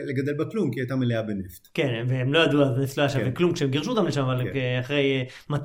לגדל 0.06 0.34
בה 0.34 0.44
כלום, 0.44 0.70
כי 0.70 0.80
הייתה 0.80 0.96
מלאה 0.96 1.22
בנפט. 1.22 1.68
כן, 1.74 2.04
והם 2.08 2.32
לא 2.32 2.38
ידעו, 2.38 2.62
אז 2.62 2.96
לא 2.96 3.02
היה 3.02 3.08
שווה 3.08 3.24
כן. 3.24 3.30
כלום 3.30 3.52
כשהם 3.52 3.70
גירשו 3.70 3.90
אותם 3.90 4.06
לשם, 4.06 4.22
אבל 4.22 4.44
כן. 4.52 4.78
אחרי 4.80 5.24
200-300 5.50 5.56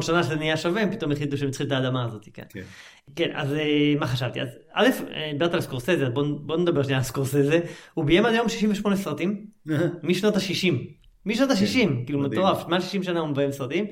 שנה 0.00 0.22
שזה 0.22 0.36
נהיה 0.36 0.56
שווה, 0.56 0.82
הם 0.82 0.90
פתאום 0.90 1.12
החליטו 1.12 1.36
שהם 1.36 1.50
צריכים 1.50 1.66
את 1.66 1.72
האדמה 1.72 2.04
הזאת. 2.04 2.28
כן, 3.16 3.30
אז 3.34 3.54
מה 3.98 4.06
חשבתי? 4.32 4.40
אז 4.40 4.58
א', 4.72 4.88
דיברת 5.32 5.54
על 5.54 5.60
סקורסזה, 5.60 6.08
בוא 6.10 6.56
נדבר 6.56 6.82
שנייה 6.82 6.98
על 6.98 7.04
סקורסזה, 7.04 7.60
הוא 7.94 8.04
ביים 8.04 8.26
עד 8.26 8.34
היום 8.34 8.48
68 8.48 8.96
סרטים, 8.96 9.46
משנות 10.02 10.36
ה-60, 10.36 10.72
משנות 11.26 11.50
ה-60, 11.50 11.74
כן, 11.74 12.04
כאילו 12.04 12.20
מטורף, 12.20 12.66
מעל 12.68 12.80
60 12.80 13.02
שנה 13.02 13.20
הוא 13.20 13.28
מביים 13.28 13.52
סרטים. 13.52 13.86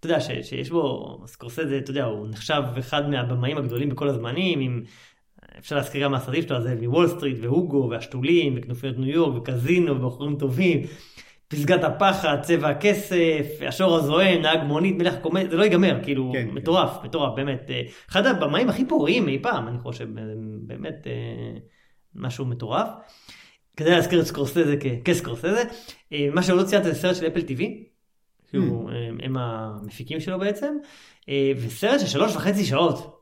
אתה 0.00 0.06
יודע 0.06 0.20
שיש 0.20 0.70
בו, 0.70 1.18
סקורסזה, 1.26 1.78
אתה 1.78 1.90
יודע, 1.90 2.04
הוא 2.04 2.28
נחשב 2.30 2.62
אחד 2.78 3.10
מהבמאים 3.10 3.58
הגדולים 3.58 3.88
בכל 3.88 4.08
הזמנים, 4.08 4.60
עם, 4.60 4.82
אפשר 5.58 5.76
להזכיר 5.76 6.04
גם 6.04 6.12
מהסרטים 6.12 6.42
שלו, 6.42 6.62
זה 6.62 6.74
מוול 6.82 7.08
סטריט 7.08 7.38
והוגו 7.42 7.88
והשתולים 7.90 8.54
וכנופיות 8.56 8.98
ניו 8.98 9.08
יורק 9.08 9.36
וקזינו 9.36 9.96
ובחורים 9.96 10.36
טובים. 10.38 10.82
פסגת 11.48 11.84
הפחד, 11.84 12.38
צבע 12.42 12.68
הכסף, 12.68 13.46
השור 13.68 13.96
הזוהם, 13.96 14.42
נהג 14.42 14.62
מונית, 14.62 14.96
מלך 14.96 15.14
קומד, 15.22 15.50
זה 15.50 15.56
לא 15.56 15.62
ייגמר, 15.62 16.00
כאילו, 16.02 16.32
כן, 16.32 16.48
מטורף, 16.50 16.98
כן. 17.00 17.08
מטורף, 17.08 17.36
באמת. 17.36 17.70
אה, 17.70 17.82
אחד 18.10 18.26
הבמאים 18.26 18.68
הכי 18.68 18.88
פוריים 18.88 19.28
אי 19.28 19.38
פעם, 19.42 19.68
אני 19.68 19.78
חושב, 19.78 20.08
באמת 20.66 21.06
אה, 21.06 21.58
משהו 22.14 22.44
מטורף. 22.44 22.88
כדי 23.76 23.90
להזכיר 23.90 24.20
את 24.20 24.26
סקורסזה 24.26 24.76
כסקורסזה, 25.04 25.64
אה, 26.12 26.28
מה 26.32 26.42
שעוד 26.42 26.60
לא 26.60 26.64
ציינת 26.64 26.84
זה 26.84 26.94
סרט 26.94 27.16
של 27.16 27.26
אפל 27.26 27.42
טיווי, 27.42 27.84
שהוא, 28.50 28.90
mm. 28.90 28.92
הם 29.24 29.36
המפיקים 29.36 30.20
שלו 30.20 30.38
בעצם, 30.38 30.74
וסרט 31.56 32.00
של 32.00 32.06
שלוש 32.06 32.36
וחצי 32.36 32.64
שעות. 32.64 33.18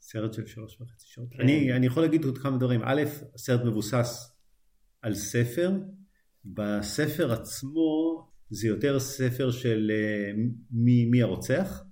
סרט 0.00 0.32
של 0.32 0.46
שלוש 0.46 0.80
וחצי 0.80 1.06
שעות. 1.08 1.28
כן. 1.30 1.42
אני, 1.42 1.72
אני 1.72 1.86
יכול 1.86 2.02
להגיד 2.02 2.24
עוד 2.24 2.38
כמה 2.38 2.56
דברים. 2.56 2.80
א', 2.84 3.02
הסרט 3.34 3.64
מבוסס 3.64 4.36
על 5.02 5.14
ספר 5.14 5.70
בספר 6.44 7.32
עצמו 7.32 8.26
זה 8.50 8.68
יותר 8.68 9.00
ספר 9.00 9.50
של 9.50 9.90
אה, 9.94 10.32
מי, 10.70 11.04
מי 11.04 11.22
הרוצח, 11.22 11.82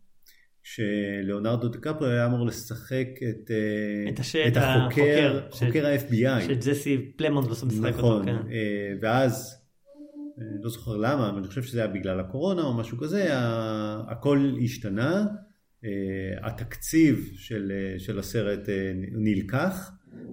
שלאונרדו 0.63 1.69
דקפרי 1.69 2.13
היה 2.13 2.27
אמור 2.27 2.47
לשחק 2.47 3.09
את, 3.29 3.51
אה, 3.51 4.11
את, 4.11 4.21
השד, 4.21 4.47
את 4.47 4.57
החוקר, 4.57 5.41
חוקר 5.51 5.87
ה-FBI. 5.87 6.43
שג'סי 6.43 7.13
פלמונט 7.17 7.49
בסוף 7.49 7.69
משחק 7.69 7.95
נכון, 7.99 8.13
אותו, 8.13 8.25
כן. 8.25 8.53
אה, 8.53 8.93
ואז, 9.01 9.55
לא 10.63 10.71
זוכר 10.71 10.97
למה, 10.97 11.29
אבל 11.29 11.39
אני 11.39 11.49
חושב 11.49 11.63
שזה 11.63 11.79
היה 11.79 11.89
בגלל 11.89 12.21
הקורונה 12.21 12.63
או 12.63 12.75
משהו 12.75 12.99
כזה, 12.99 13.27
הכל 14.09 14.53
השתנה, 14.65 15.27
התקציב 16.43 17.31
של, 17.37 17.73
של 17.99 18.19
הסרט 18.19 18.69
נלקח. 19.13 19.91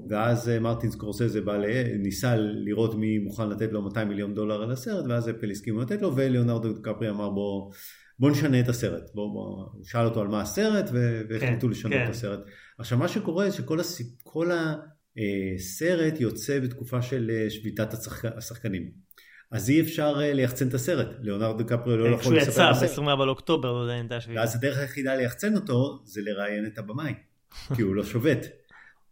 ואז 0.09 0.49
אה, 0.49 0.59
מרטין 0.59 0.91
סקורסזה 0.91 1.41
בא, 1.41 1.57
ניסה 1.99 2.35
לראות 2.37 2.95
מי 2.95 3.17
מוכן 3.17 3.49
לתת 3.49 3.71
לו 3.71 3.81
200 3.81 4.07
מיליון 4.07 4.33
דולר 4.33 4.61
על 4.63 4.71
הסרט, 4.71 5.05
ואז 5.09 5.29
אפל 5.29 5.51
הסכימו 5.51 5.81
לתת 5.81 6.01
לו, 6.01 6.15
וליאונרדו 6.15 6.81
קפרי 6.81 7.09
אמר 7.09 7.29
בוא, 7.29 7.71
בוא 8.19 8.31
נשנה 8.31 8.59
את 8.59 8.69
הסרט. 8.69 9.03
בוא, 9.13 9.33
בוא, 9.33 9.65
הוא 9.73 9.85
שאל 9.85 10.05
אותו 10.05 10.21
על 10.21 10.27
מה 10.27 10.41
הסרט, 10.41 10.89
והחליטו 11.29 11.67
כן, 11.67 11.71
לשנות 11.71 11.93
כן. 11.93 12.05
את 12.05 12.09
הסרט. 12.09 12.39
עכשיו 12.79 12.97
מה 12.97 13.07
שקורה 13.07 13.49
זה 13.49 13.57
שכל 13.57 13.79
הסיפ, 13.79 14.07
כל 14.23 14.49
הסרט 14.51 16.13
אה, 16.13 16.21
יוצא 16.21 16.59
בתקופה 16.59 17.01
של 17.01 17.31
אה, 17.33 17.49
שביתת 17.49 17.93
השחק, 17.93 18.37
השחקנים. 18.37 19.05
אז 19.51 19.69
אי 19.69 19.81
אפשר 19.81 20.17
ליחצן 20.17 20.67
את 20.67 20.73
הסרט, 20.73 21.07
ליאונרדו 21.21 21.65
קפרי 21.65 21.97
לא 21.97 22.07
יכול 22.07 22.37
לספר 22.37 22.43
את 22.43 22.47
הסרט. 22.47 22.91
כשהוא 22.91 23.05
יצא 23.05 23.15
ב-24 23.15 23.25
לאוקטובר, 23.25 23.73
לא 23.73 23.79
יודע 23.79 23.99
אם 23.99 24.05
אתה 24.05 24.21
שביתה. 24.21 24.39
ואז 24.39 24.55
הדרך 24.55 24.77
היחידה 24.77 25.15
ליחצן 25.15 25.55
אותו 25.55 26.01
זה 26.03 26.21
לראיין 26.21 26.65
את 26.65 26.77
הבמאי, 26.77 27.13
כי 27.75 27.81
הוא 27.81 27.95
לא 27.95 28.03
שובת. 28.03 28.47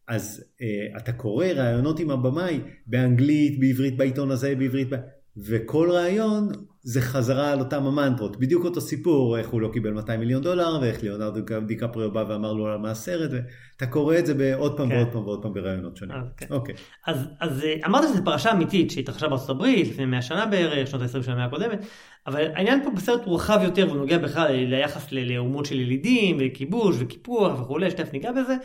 אז 0.07 0.43
uh, 0.57 0.97
אתה 0.97 1.11
קורא 1.11 1.45
ראיונות 1.45 1.99
עם 1.99 2.11
הבמאי 2.11 2.59
באנגלית, 2.87 3.59
בעברית 3.59 3.97
בעיתון 3.97 4.31
הזה, 4.31 4.55
בעברית, 4.55 4.93
ב... 4.93 4.95
וכל 5.37 5.89
ראיון 5.91 6.47
זה 6.81 7.01
חזרה 7.01 7.51
על 7.51 7.59
אותם 7.59 7.85
המנטרות, 7.85 8.39
בדיוק 8.39 8.65
אותו 8.65 8.81
סיפור, 8.81 9.37
איך 9.37 9.49
הוא 9.49 9.61
לא 9.61 9.69
קיבל 9.73 9.93
200 9.93 10.19
מיליון 10.19 10.41
דולר, 10.41 10.77
ואיך 10.81 11.03
ליאונרדו 11.03 11.39
דיקפריו 11.67 12.11
בא 12.11 12.25
ואמר 12.29 12.53
לו 12.53 12.67
על 12.67 12.77
מה 12.77 12.91
הסרט, 12.91 13.31
ואתה 13.31 13.85
קורא 13.85 14.17
את 14.17 14.25
זה 14.25 14.33
בעוד 14.33 14.77
פעם 14.77 14.89
כן. 14.89 14.95
ועוד 14.95 15.07
פעם 15.11 15.21
ועוד 15.25 15.41
פעם 15.41 15.53
בראיונות 15.53 15.97
שונים. 15.97 16.17
אז, 16.17 16.27
כן. 16.37 16.45
אוקיי. 16.49 16.75
אז, 17.07 17.27
אז 17.39 17.63
אה, 17.63 17.75
אמרת 17.85 18.03
שזו 18.09 18.25
פרשה 18.25 18.51
אמיתית 18.51 18.91
שהתרחשה 18.91 19.27
בארצות 19.27 19.49
הברית 19.49 19.87
לפני 19.87 20.05
100 20.05 20.21
שנה 20.21 20.45
בערך, 20.45 20.87
שנות 20.87 21.01
ה-20 21.01 21.23
של 21.23 21.31
המאה 21.31 21.45
הקודמת, 21.45 21.85
אבל 22.27 22.47
העניין 22.55 22.83
פה 22.83 22.89
בסרט 22.89 23.21
הוא 23.25 23.35
רחב 23.35 23.59
יותר, 23.63 23.85
והוא 23.87 23.97
נוגע 23.97 24.17
בכלל 24.17 24.51
ליחס 24.51 25.11
לאומות 25.11 25.65
של 25.65 25.79
ילידים, 25.79 26.37
וכיבוש 26.39 26.95
וקיפוח 26.99 27.61
וכולי, 27.61 27.91
שתכף 27.91 28.13
ניגע 28.13 28.31
בזה. 28.31 28.55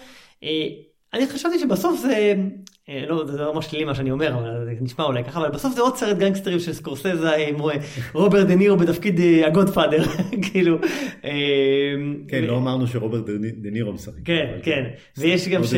אני 1.15 1.27
חשבתי 1.27 1.59
שבסוף 1.59 2.01
זה, 2.01 2.35
אה, 2.89 3.05
לא, 3.09 3.27
זה 3.27 3.39
לא 3.39 3.55
ממש 3.55 3.67
שלילי 3.67 3.85
מה 3.85 3.95
שאני 3.95 4.11
אומר, 4.11 4.35
אבל 4.35 4.65
זה 4.65 4.75
נשמע 4.81 5.05
אולי 5.05 5.25
ככה, 5.25 5.41
אבל 5.41 5.51
בסוף 5.51 5.75
זה 5.75 5.81
עוד 5.81 5.97
סרט 5.97 6.19
גנגסטרים 6.19 6.61
של 6.61 6.73
סקורסזה 6.73 7.35
עם 7.35 7.57
רוברט 8.13 8.47
דה 8.47 8.55
נירו 8.55 8.77
בתפקיד 8.77 9.21
הגודפאדר, 9.47 10.03
אה, 10.03 10.09
כאילו. 10.53 10.79
אה, 11.25 11.31
כן, 12.29 12.45
לא 12.45 12.57
אמרנו 12.57 12.87
שרוברט 12.87 13.25
דה 13.57 13.71
נירו 13.71 13.93
משחק. 13.93 14.13
כן, 14.25 14.59
כן, 14.63 14.85
ויש 15.19 15.49
גם 15.49 15.65
ש... 15.65 15.75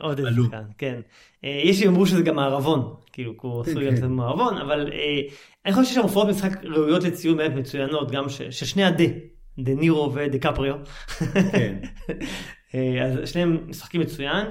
עוד 0.00 0.18
איזה 0.18 0.30
שחקן, 0.42 0.62
כן. 0.78 1.00
יש 1.42 1.78
שיאמרו 1.78 2.06
שזה 2.06 2.22
גם 2.22 2.36
מערבון, 2.36 2.94
כאילו, 3.12 3.32
הוא 3.40 3.60
עשוי 3.60 3.74
להיות 3.74 3.98
כן. 3.98 4.06
מערבון, 4.06 4.58
אבל 4.58 4.90
אני 5.66 5.74
חושב 5.74 5.86
שיש 5.86 5.94
שם 5.94 6.02
הופעות 6.02 6.28
משחק 6.28 6.64
ראויות 6.64 7.04
לציון 7.04 7.36
באמת 7.36 7.54
מצוינות, 7.54 8.10
גם 8.10 8.28
של 8.28 8.50
שני 8.50 8.84
הדה, 8.84 9.04
דה 9.58 9.74
נירו 9.74 10.12
ודה 10.14 10.38
קפריו. 10.38 10.76
כן. 11.52 11.74
אה, 12.74 13.04
אז 13.04 13.30
שניהם 13.30 13.58
משחקים 13.68 14.00
מצוין. 14.00 14.46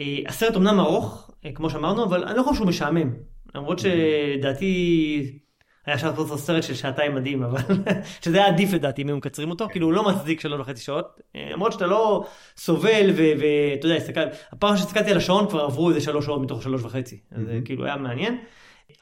אה, 0.00 0.18
הסרט 0.26 0.56
אמנם 0.56 0.80
ארוך, 0.80 1.30
אה, 1.44 1.52
כמו 1.52 1.70
שאמרנו, 1.70 2.04
אבל 2.04 2.24
אני 2.24 2.36
לא 2.38 2.42
חושב 2.42 2.56
שהוא 2.56 2.68
משעמם. 2.68 3.10
למרות 3.54 3.78
שדעתי 3.78 5.40
היה 5.86 5.94
אפשר 5.94 6.10
לעשות 6.10 6.38
סרט 6.38 6.62
של 6.62 6.74
שעתיים 6.74 7.14
מדהים, 7.14 7.42
אבל 7.42 7.60
שזה 8.24 8.36
היה 8.36 8.46
עדיף 8.46 8.72
לדעתי 8.72 9.02
אם 9.02 9.08
היו 9.08 9.16
מקצרים 9.16 9.50
אותו, 9.50 9.68
כאילו 9.70 9.86
הוא 9.86 9.92
לא 9.92 10.08
מצדיק 10.08 10.40
שלוש 10.40 10.60
וחצי 10.60 10.82
שעות. 10.82 11.20
למרות 11.34 11.72
שאתה 11.72 11.86
לא 11.86 12.24
סובל 12.56 13.10
ואתה 13.14 13.86
יודע, 13.86 13.96
הסתכל, 13.96 14.20
הפעם 14.52 14.76
שהסתכלתי 14.76 15.10
על 15.10 15.16
השעון 15.16 15.48
כבר 15.48 15.60
עברו 15.60 15.88
איזה 15.88 16.00
שלוש 16.00 16.24
שעות 16.24 16.40
מתוך 16.40 16.62
שלוש 16.62 16.82
וחצי, 16.82 17.18
אז 17.32 17.46
זה 17.46 17.60
כאילו 17.64 17.84
היה 17.84 17.96
מעניין. 17.96 18.38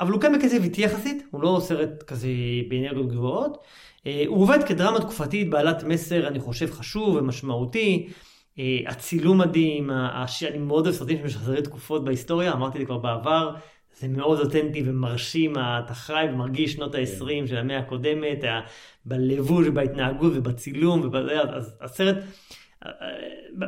אבל 0.01 0.13
הוא 0.13 0.21
כן 0.21 0.39
בקצב 0.39 0.63
איטי 0.63 0.83
יחסית, 0.83 1.23
הוא 1.31 1.43
לא 1.43 1.59
סרט 1.63 2.03
כזה 2.03 2.29
באנרגיות 2.69 3.09
גבוהות. 3.09 3.59
הוא 4.27 4.43
עובד 4.43 4.65
כדרמה 4.65 5.01
תקופתית 5.01 5.51
בעלת 5.51 5.83
מסר, 5.83 6.29
אני 6.29 6.41
חושב, 6.41 6.71
חשוב 6.71 7.17
ומשמעותי. 7.17 8.09
אה, 8.59 8.79
הצילום 8.87 9.39
מדהים, 9.39 9.91
אני 9.91 10.59
מאוד 10.59 10.87
אוהב 10.87 10.97
סרטים 10.97 11.19
שמשחזרי 11.19 11.63
תקופות 11.63 12.05
בהיסטוריה, 12.05 12.53
אמרתי 12.53 12.79
את 12.79 12.81
זה 12.81 12.87
כבר 12.87 12.99
בעבר, 12.99 13.55
זה 14.01 14.09
מאוד 14.09 14.41
אותנטי 14.41 14.83
ומרשים, 14.87 15.53
אתה 15.59 15.95
חי 15.95 16.27
ומרגיש 16.33 16.73
שנות 16.73 16.95
ה-20 16.95 17.27
כן. 17.29 17.47
של 17.47 17.57
המאה 17.57 17.79
הקודמת, 17.79 18.45
בלבוש 19.05 19.67
ובהתנהגות 19.67 20.33
ובצילום, 20.37 21.01
ובזה, 21.05 21.41
אז 21.41 21.77
הסרט, 21.81 22.17
אה, 22.87 22.93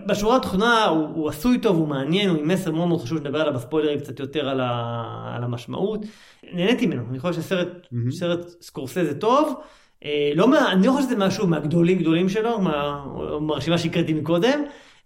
בשורה 0.07 0.37
התחתונה 0.37 0.85
הוא, 0.85 1.09
הוא 1.09 1.29
עשוי 1.29 1.59
טוב, 1.59 1.77
הוא 1.77 1.89
מעניין, 1.89 2.31
הוא 2.31 2.39
עם 2.39 2.49
מסר 2.49 2.73
מאוד 2.73 2.89
מאוד 2.89 3.01
חשוב 3.01 3.19
שנדבר 3.19 3.41
עליו 3.41 3.55
בספוילרים 3.55 4.01
קצת 4.01 4.21
יותר 4.21 4.49
על, 4.49 4.61
ה, 4.61 5.33
על 5.37 5.45
המשמעות. 5.45 6.01
נהניתי 6.53 6.87
ממנו, 6.87 7.03
אני 7.11 7.19
חושב 7.19 7.43
שסרט 7.43 7.69
mm-hmm. 7.85 8.61
סקורסזה 8.61 9.21
טוב. 9.21 9.61
אה, 10.05 10.33
לא 10.35 10.51
מה, 10.51 10.73
אני 10.73 10.87
לא 10.87 10.93
חושב 10.93 11.07
שזה 11.07 11.17
משהו 11.17 11.47
מהגדולים 11.47 11.99
גדולים 11.99 12.29
שלו, 12.29 12.61
מה, 12.61 13.07
מהרשימה 13.41 13.79
שהקראתי 13.79 14.13
מקודם, 14.13 14.65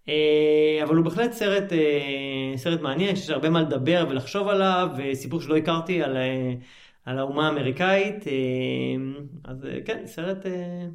אה, 0.09 0.80
אבל 0.84 0.97
הוא 0.97 1.05
בהחלט 1.05 1.32
סרט, 1.32 1.72
אה, 1.72 2.57
סרט 2.57 2.80
מעניין, 2.80 3.16
שיש 3.16 3.30
הרבה 3.30 3.51
מה 3.51 3.62
לדבר 3.62 4.07
ולחשוב 4.11 4.49
עליו, 4.49 4.88
וסיפור 4.99 5.40
שלא 5.40 5.57
הכרתי 5.57 6.03
על, 6.03 6.16
על 7.05 7.18
האומה 7.18 7.49
האמריקאית, 7.49 8.24
אז 9.45 9.66
כן, 9.84 10.03
סרט, 10.07 10.47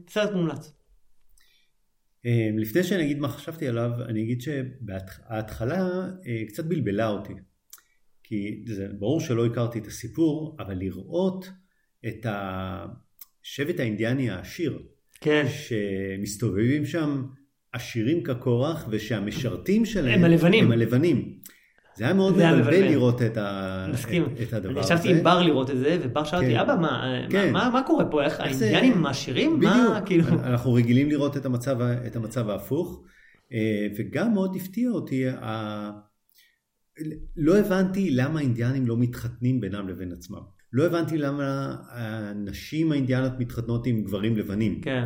סרט 0.08 0.32
מומלץ. 0.32 0.76
לפני 2.58 2.84
שאני 2.84 3.04
אגיד 3.04 3.20
מה 3.20 3.28
חשבתי 3.28 3.68
עליו, 3.68 3.92
אני 4.06 4.24
אגיד 4.24 4.42
שההתחלה 4.42 5.88
קצת 6.48 6.66
בלבלה 6.66 7.08
אותי. 7.08 7.34
כי 8.24 8.64
זה 8.68 8.88
ברור 9.00 9.20
שלא 9.20 9.46
הכרתי 9.46 9.80
את 9.80 9.88
הסיפור, 9.88 10.58
אבל 10.60 10.74
לראות 10.74 11.50
את 12.08 12.26
ה... 12.26 12.86
השבט 13.52 13.80
האינדיאני 13.80 14.30
העשיר, 14.30 14.80
כן. 15.22 15.46
שמסתובבים 15.50 16.86
שם 16.86 17.24
עשירים 17.74 18.24
כקורח 18.24 18.86
ושהמשרתים 18.90 19.86
שלהם 19.86 20.20
הם 20.20 20.24
הלבנים. 20.24 20.66
הם 20.66 20.72
הלבנים. 20.72 21.34
זה 21.96 22.04
היה 22.06 22.14
מאוד 22.14 22.34
מבלבל. 22.34 22.84
לראות 22.88 23.22
את, 23.22 23.38
ה... 23.38 23.88
מסכים. 23.94 24.24
את, 24.44 24.54
הדבר 24.54 24.72
אני 24.72 24.80
הזה. 24.80 24.94
ישבתי 24.94 25.12
עם 25.12 25.24
בר 25.24 25.42
לראות 25.42 25.70
את 25.70 25.78
זה, 25.78 25.98
ובר 26.02 26.24
שאל 26.24 26.40
אותי, 26.40 26.50
כן. 26.54 26.60
אבא, 26.60 26.76
מה- 26.82 27.22
כן. 27.30 27.54
מה- 27.54 27.70
מה 27.74 27.82
קורה 27.88 28.06
פה? 28.12 28.24
איך 28.24 28.42
איך 28.42 28.54
זה- 28.54 28.66
האינדיאנים 28.66 29.02
מעשירים? 29.02 29.60
מה, 29.60 29.88
בדיוק, 29.92 30.06
כאילו... 30.08 30.24
אנחנו 30.30 30.74
רגילים 30.74 31.10
לראות 31.10 31.38
את 31.38 31.46
המצב, 31.46 31.82
את 31.82 32.16
המצב 32.16 32.50
ההפוך, 32.50 33.04
אה, 33.54 33.88
וגם 33.98 34.34
מאוד 34.34 34.56
הפתיע 34.56 34.90
אותי, 34.90 35.30
ה- 35.30 35.92
לא 37.38 37.58
הבנתי 37.60 38.10
למה 38.12 38.40
האינדיאנים 38.40 38.88
לא 38.88 38.98
מתחתנים 38.98 39.60
בינם 39.62 39.88
לבין 39.90 40.12
עצמם. 40.12 40.59
לא 40.74 40.86
הבנתי 40.86 41.18
למה 41.18 41.76
הנשים 41.90 42.92
האינדיאניות 42.92 43.34
מתחתנות 43.40 43.88
עם 43.88 44.04
גברים 44.04 44.38
לבנים. 44.38 44.82
כן, 44.82 45.06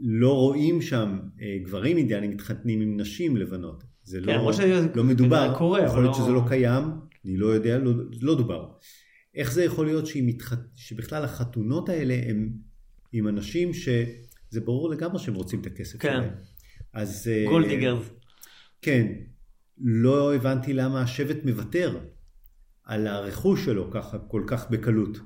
לא 0.00 0.34
רואים 0.34 0.82
שם 0.82 1.18
אה, 1.40 1.58
גברים 1.64 1.96
אינדיאנים 1.96 2.30
מתחתנים 2.30 2.80
עם 2.80 3.00
נשים 3.00 3.36
לבנות. 3.36 3.84
זה 4.02 4.20
כן, 4.20 4.26
לא, 4.26 4.32
למרות 4.32 4.54
שזה 4.54 4.86
לא 4.94 5.04
מדובר, 5.04 5.54
קורה, 5.58 5.84
יכול 5.84 6.02
להיות 6.02 6.16
לא- 6.16 6.22
שזה 6.22 6.32
לא 6.32 6.42
קיים, 6.48 6.84
אני 7.24 7.36
לא 7.36 7.46
יודע, 7.46 7.78
לא, 7.78 7.92
לא 8.20 8.34
דובר. 8.34 8.68
איך 9.34 9.52
זה 9.52 9.64
יכול 9.64 9.86
להיות 9.86 10.06
שהיא 10.06 10.22
מתח... 10.26 10.54
שבכלל 10.76 11.24
החתונות 11.24 11.88
האלה 11.88 12.14
הם 12.26 12.52
עם 13.12 13.28
אנשים 13.28 13.74
שזה 13.74 14.60
ברור 14.64 14.90
לגמרי 14.90 15.18
שהם 15.18 15.34
רוצים 15.34 15.60
את 15.60 15.66
הכסף 15.66 15.98
כן. 15.98 16.12
שלהם. 16.12 16.30
אז... 16.92 17.28
אה, 17.32 17.44
gold 17.48 17.69
diggers. 17.69 18.10
כן, 18.82 19.12
לא 19.78 20.34
הבנתי 20.34 20.72
למה 20.72 21.02
השבט 21.02 21.44
מוותר 21.44 21.98
על 22.84 23.06
הרכוש 23.06 23.64
שלו 23.64 23.90
ככה 23.90 24.18
כל 24.18 24.42
כך 24.46 24.70
בקלות. 24.70 25.18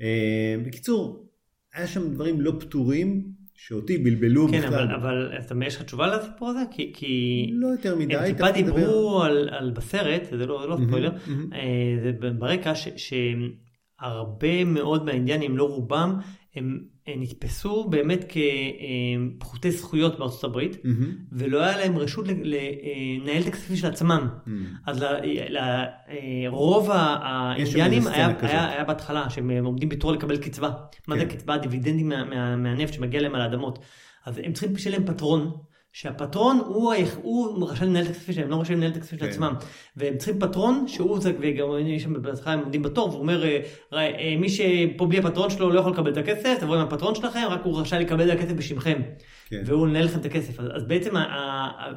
אה, 0.00 0.56
בקיצור, 0.66 1.28
היה 1.74 1.86
שם 1.86 2.14
דברים 2.14 2.40
לא 2.40 2.52
פתורים 2.60 3.38
שאותי 3.54 3.98
בלבלו 3.98 4.48
כן, 4.48 4.58
בכלל. 4.58 4.74
אבל, 4.74 4.94
אבל 4.94 5.38
אתה, 5.38 5.54
יש 5.66 5.76
לך 5.76 5.82
תשובה 5.82 6.06
לסיפור 6.06 6.48
הזה? 6.48 6.60
כי, 6.70 6.92
כי 6.94 7.46
לא 7.52 7.68
יותר 7.68 7.96
מדי. 7.96 8.16
הם 8.16 8.32
טיפה. 8.32 8.50
דיברו 8.50 9.22
על, 9.22 9.48
על 9.48 9.70
בסרט, 9.70 10.22
זה 10.30 10.46
לא, 10.46 10.68
לא 10.68 10.76
ספוילר. 10.86 11.10
אה, 11.54 11.96
זה 12.02 12.12
ברקע 12.38 12.74
ש, 12.74 12.88
שהרבה 12.96 14.64
מאוד 14.64 15.04
מהאינדיאנים, 15.04 15.56
לא 15.56 15.64
רובם, 15.64 16.18
הם, 16.56 16.78
הם 17.06 17.22
נתפסו 17.22 17.84
באמת 17.90 18.24
כפחותי 19.38 19.70
זכויות 19.70 20.18
בארצות 20.18 20.44
הברית, 20.44 20.76
מהמם, 20.84 21.12
ולא 21.32 21.62
היה 21.62 21.76
להם 21.76 21.98
רשות 21.98 22.28
ל- 22.28 22.54
לנהל 23.22 23.42
את 23.42 23.46
הכספים 23.46 23.76
של 23.76 23.86
עצמם. 23.86 24.28
מהמם. 24.46 24.66
אז 24.86 25.04
לרוב 25.48 26.88
האינדיאנים 26.92 27.98
איזה 27.98 28.14
היה. 28.14 28.34
היה, 28.40 28.68
היה 28.68 28.84
בהתחלה 28.84 29.30
שהם 29.30 29.50
עומדים 29.64 29.88
בתור 29.88 30.12
לקבל 30.12 30.36
קצבה. 30.36 30.70
מה 31.08 31.18
זה 31.18 31.24
כן. 31.26 31.36
קצבה? 31.36 31.58
דיבידנדים 31.58 32.08
מה, 32.08 32.24
מה, 32.24 32.56
מהנפט 32.56 32.92
שמגיע 32.92 33.20
להם 33.20 33.34
על 33.34 33.40
האדמות. 33.40 33.78
אז 34.26 34.40
הם 34.44 34.52
צריכים 34.52 34.74
לשלם 34.74 35.06
פטרון, 35.06 35.52
שהפטרון 35.92 36.60
הוא, 36.66 36.94
הוא 37.22 37.70
רשאי 37.70 37.86
לנהל 37.86 38.04
את 38.04 38.10
הכספים 38.10 38.34
שלהם, 38.34 38.50
לא 38.50 38.60
רשאי 38.60 38.74
לנהל 38.74 38.90
את 38.90 38.96
הכספים 38.96 39.18
של 39.18 39.24
כן. 39.24 39.30
עצמם. 39.30 39.54
והם 39.96 40.16
צריכים 40.16 40.38
פטרון 40.40 40.84
שהוא 40.88 41.20
זה, 41.20 41.32
וגם 41.40 41.66
יש 41.86 42.02
שם 42.02 42.22
בהתחלה 42.22 42.52
הם 42.52 42.60
עומדים 42.60 42.82
בתור, 42.82 43.08
והוא 43.08 43.20
אומר, 43.20 43.44
אה, 43.44 43.60
אה, 43.92 44.36
מי 44.38 44.48
שפה 44.48 45.06
בלי 45.06 45.18
הפטרון 45.18 45.50
שלו 45.50 45.70
לא 45.70 45.80
יכול 45.80 45.92
לקבל 45.92 46.12
את 46.12 46.16
הכסף, 46.16 46.56
תבואו 46.60 46.78
עם 46.78 46.86
הפטרון 46.86 47.14
שלכם, 47.14 47.46
רק 47.48 47.60
הוא 47.64 47.80
רשאי 47.80 47.98
לקבל 47.98 48.32
את 48.32 48.38
הכסף 48.38 48.52
בשמכם. 48.52 49.02
כן. 49.50 49.62
והוא 49.66 49.86
מנהל 49.86 50.04
לכם 50.04 50.20
את 50.20 50.24
הכסף. 50.24 50.60
אז, 50.60 50.66
אז 50.72 50.84
בעצם 50.84 51.16
ה- 51.16 51.20
ה- 51.20 51.70
ה- 51.78 51.92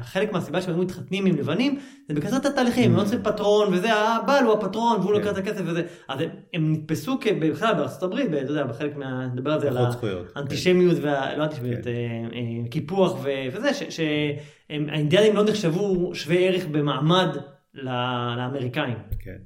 וחלק 0.00 0.32
מהסיבה 0.32 0.62
שהם 0.62 0.80
מתחתנים 0.80 1.26
עם 1.26 1.36
לבנים, 1.36 1.78
זה 2.08 2.14
בקצר 2.14 2.36
את 2.36 2.46
התהליכים, 2.46 2.90
הם 2.90 2.96
לא 2.96 3.02
צריכים 3.02 3.22
פטרון, 3.22 3.74
וזה 3.74 3.94
הבעל 3.94 4.44
הוא 4.44 4.52
הפטרון, 4.52 5.00
והוא 5.00 5.12
כן. 5.12 5.18
לוקח 5.18 5.30
את 5.30 5.36
הכסף 5.36 5.62
וזה. 5.66 5.82
אז 6.08 6.20
הם, 6.20 6.28
הם 6.54 6.72
נתפסו 6.72 7.18
בכלל 7.40 7.74
בארצות 7.74 8.02
הברית, 8.02 8.26
אתה 8.26 8.52
יודע, 8.52 8.64
בחלק 8.64 8.96
מה... 8.96 9.26
נדבר 9.26 9.52
על 9.52 9.60
זה, 9.60 9.68
על 9.68 9.78
כן. 10.00 10.06
האנטישמיות. 10.36 10.98
לא 10.98 11.44
אנטישמיות, 11.44 11.84
כן. 11.84 11.90
אה, 11.90 12.68
קיפוח 12.74 13.18
ו... 13.24 13.28
וזה, 13.52 13.90
שהאינדיאנים 13.90 15.36
לא 15.36 15.44
נחשבו 15.44 16.14
שווי 16.14 16.48
ערך 16.48 16.66
במעמד 16.66 17.36
לאמריקאים. 17.74 18.96
כן. 19.18 19.38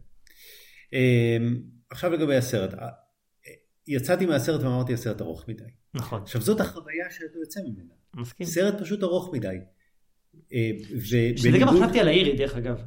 אמ, 0.93 1.61
עכשיו 1.91 2.13
לגבי 2.13 2.37
הסרט. 2.37 2.75
יצאתי 3.89 4.27
מהסרט 4.27 4.63
ואמרתי 4.63 4.93
הסרט 4.93 5.21
ארוך 5.21 5.49
מדי. 5.49 5.65
נכון, 5.95 6.23
עכשיו 6.23 6.41
זאת 6.41 6.61
החוויה 6.61 7.07
שאתה 7.11 7.39
יוצא 7.39 7.61
ממנה. 7.61 7.93
מסכים. 8.17 8.47
סרט 8.47 8.81
פשוט 8.81 9.03
ארוך 9.03 9.35
מדי. 9.35 9.57
אה, 10.53 10.71
שזה 11.37 11.59
גם 11.61 11.69
חשבתי 11.69 12.01
על 12.01 12.09
האירי, 12.09 12.37
דרך 12.37 12.57
אגב. 12.57 12.83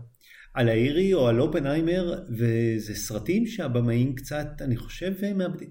על 0.54 0.70
האירי 0.70 1.14
או 1.14 1.28
על 1.28 1.42
אופנהיימר, 1.42 2.24
וזה 2.30 2.96
סרטים 2.96 3.48
שהבמאים 3.48 4.16
קצת, 4.16 4.48
אני 4.62 4.78
חושב, 4.78 5.14
מאבדים, 5.36 5.70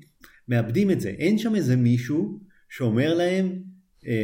מאבדים 0.49 0.91
את 0.91 1.01
זה. 1.01 1.09
אין 1.09 1.39
שם 1.39 1.55
איזה 1.55 1.77
מישהו 1.77 2.41
שאומר 2.69 3.15
להם, 3.15 3.47
"אה, 3.47 3.53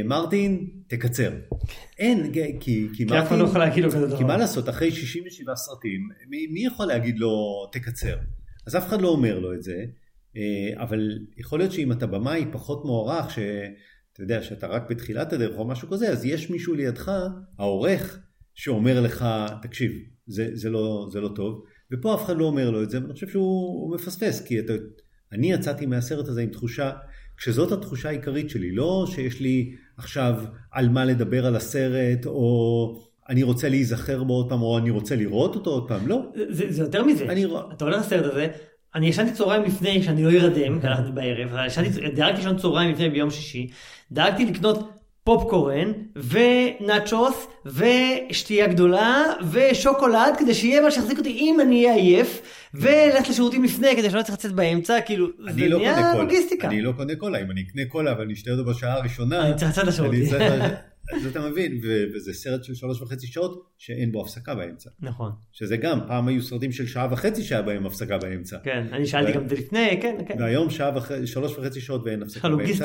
מרטין, 0.04 0.70
תקצר. 0.86 1.30
אין, 1.98 2.32
כי, 2.32 2.56
כי, 2.60 2.88
כי 2.92 3.06
כי 3.06 3.18
אף 3.18 3.28
אחד 3.28 3.38
לא 3.38 3.44
יכול 3.44 3.60
להגיד 3.60 3.84
לו 3.84 3.90
כזה 3.90 4.06
דבר. 4.06 4.18
כי 4.18 4.24
מה 4.24 4.36
לעשות, 4.36 4.68
אחרי 4.68 4.90
67 4.92 5.56
סרטים, 5.56 6.08
מי, 6.28 6.46
מי 6.46 6.66
יכול 6.66 6.86
להגיד 6.86 7.18
לו 7.18 7.66
תקצר? 7.72 8.16
אז 8.66 8.76
אף 8.76 8.86
אחד 8.88 9.00
לא 9.00 9.08
אומר 9.08 9.38
לו 9.38 9.54
את 9.54 9.62
זה, 9.62 9.84
אה, 10.36 10.82
אבל 10.82 11.18
יכול 11.36 11.58
להיות 11.58 11.72
שאם 11.72 11.92
אתה 11.92 12.06
במאי 12.06 12.44
פחות 12.52 12.84
מוערך, 12.84 13.30
שאתה 13.30 14.20
יודע 14.20 14.42
שאתה 14.42 14.66
רק 14.66 14.90
בתחילת 14.90 15.32
הדרך 15.32 15.58
או 15.58 15.68
משהו 15.68 15.88
כזה, 15.88 16.08
אז 16.08 16.24
יש 16.24 16.50
מישהו 16.50 16.74
לידך, 16.74 17.12
העורך, 17.58 18.18
שאומר 18.54 19.00
לך, 19.00 19.24
תקשיב, 19.62 19.92
זה, 20.26 20.50
זה, 20.52 20.70
לא, 20.70 21.08
זה 21.12 21.20
לא 21.20 21.28
טוב, 21.28 21.64
ופה 21.92 22.14
אף 22.14 22.24
אחד 22.24 22.36
לא 22.36 22.44
אומר 22.44 22.70
לו 22.70 22.82
את 22.82 22.90
זה, 22.90 23.02
ואני 23.02 23.12
חושב 23.12 23.28
שהוא 23.28 23.82
הוא 23.82 23.94
מפספס, 23.94 24.40
כי 24.40 24.60
אתה, 24.60 24.72
אני 25.32 25.52
יצאתי 25.52 25.86
מהסרט 25.86 26.28
הזה 26.28 26.42
עם 26.42 26.50
תחושה, 26.50 26.90
כשזאת 27.36 27.72
התחושה 27.72 28.08
העיקרית 28.08 28.50
שלי, 28.50 28.72
לא 28.72 29.06
שיש 29.10 29.40
לי 29.40 29.74
עכשיו 29.96 30.34
על 30.70 30.88
מה 30.88 31.04
לדבר 31.04 31.46
על 31.46 31.56
הסרט, 31.56 32.26
או 32.26 33.06
אני 33.28 33.42
רוצה 33.42 33.68
להיזכר 33.68 34.24
בו 34.24 34.34
עוד 34.34 34.48
פעם, 34.48 34.62
או 34.62 34.78
אני 34.78 34.90
רוצה 34.90 35.16
לראות 35.16 35.54
אותו 35.54 35.70
עוד 35.70 35.88
פעם, 35.88 36.08
לא. 36.08 36.20
זה, 36.48 36.72
זה 36.72 36.82
יותר 36.82 37.04
מזה. 37.04 37.24
אני 37.24 37.44
אתה 37.72 37.84
הולך 37.84 38.00
לסרט 38.00 38.24
הזה, 38.32 38.48
אני 38.94 39.06
ישנתי 39.06 39.32
צהריים 39.32 39.62
לפני 39.62 40.02
שאני 40.02 40.24
לא 40.24 40.30
ארדם, 40.30 40.78
כי 40.80 40.86
הלכתי 40.86 41.12
בערב, 41.14 41.48
אבל 41.48 41.66
ישנתי, 41.66 42.10
דאגתי 42.10 42.36
לישון 42.36 42.56
צהריים 42.56 42.92
לפני 42.92 43.10
ביום 43.10 43.30
שישי, 43.30 43.70
דאגתי 44.12 44.46
לקנות 44.46 44.95
פופקורן 45.26 45.92
ונאצ'וס 46.16 47.46
ושתייה 47.66 48.66
גדולה 48.66 49.24
ושוקולד 49.50 50.34
כדי 50.38 50.54
שיהיה 50.54 50.80
מה 50.80 50.90
שיחזיק 50.90 51.18
אותי 51.18 51.30
אם 51.30 51.60
אני 51.60 51.86
אהיה 51.86 51.96
עייף 51.96 52.42
וללכת 52.74 53.28
לשירותים 53.28 53.64
לפני 53.64 53.96
כדי 53.96 54.10
שלא 54.10 54.22
צריך 54.22 54.38
לצאת 54.38 54.52
באמצע 54.52 55.00
כאילו 55.00 55.26
זה 55.50 55.68
לא 55.68 55.78
נהיה. 55.78 56.14
לוגיסטיקה. 56.14 56.68
אני 56.68 56.82
לא 56.82 56.92
קונה 56.92 57.16
קולה, 57.16 57.40
אם 57.40 57.50
אני 57.50 57.64
אקנה 57.68 57.82
קולה 57.88 58.14
ואני 58.18 58.32
אשתה 58.32 58.50
אותו 58.50 58.64
בשעה 58.64 58.92
הראשונה, 58.92 59.46
אני 59.46 59.56
צריך 59.56 59.70
לצאת 59.70 59.84
לשירותים. 59.84 60.24
אז 61.16 61.26
אתה 61.26 61.40
מבין, 61.40 61.80
וזה 62.14 62.32
סרט 62.32 62.64
של 62.64 62.74
שלוש 62.74 63.02
וחצי 63.02 63.26
שעות 63.26 63.66
שאין 63.78 64.12
בו 64.12 64.22
הפסקה 64.22 64.54
באמצע. 64.54 64.90
נכון, 65.00 65.32
שזה 65.52 65.76
גם, 65.76 66.00
פעם 66.06 66.28
היו 66.28 66.42
סרטים 66.42 66.72
של 66.72 66.86
שעה 66.86 67.08
וחצי 67.10 67.42
שהיה 67.42 67.62
בהם 67.62 67.86
הפסקה 67.86 68.18
באמצע. 68.18 68.58
כן, 68.64 68.86
אני 68.92 69.06
שאלתי 69.06 69.30
ו- 69.30 69.34
גם 69.34 69.42
את 69.44 69.48
זה 69.48 69.54
לפני, 69.54 69.98
כן, 70.02 70.16
כן. 70.28 70.34
והיום 70.38 70.68
שלוש 71.24 71.58
וחצי 71.58 71.80
שעות 71.80 72.02
ואין 72.04 72.22
הפסקה 72.22 72.48
באמצע. 72.48 72.84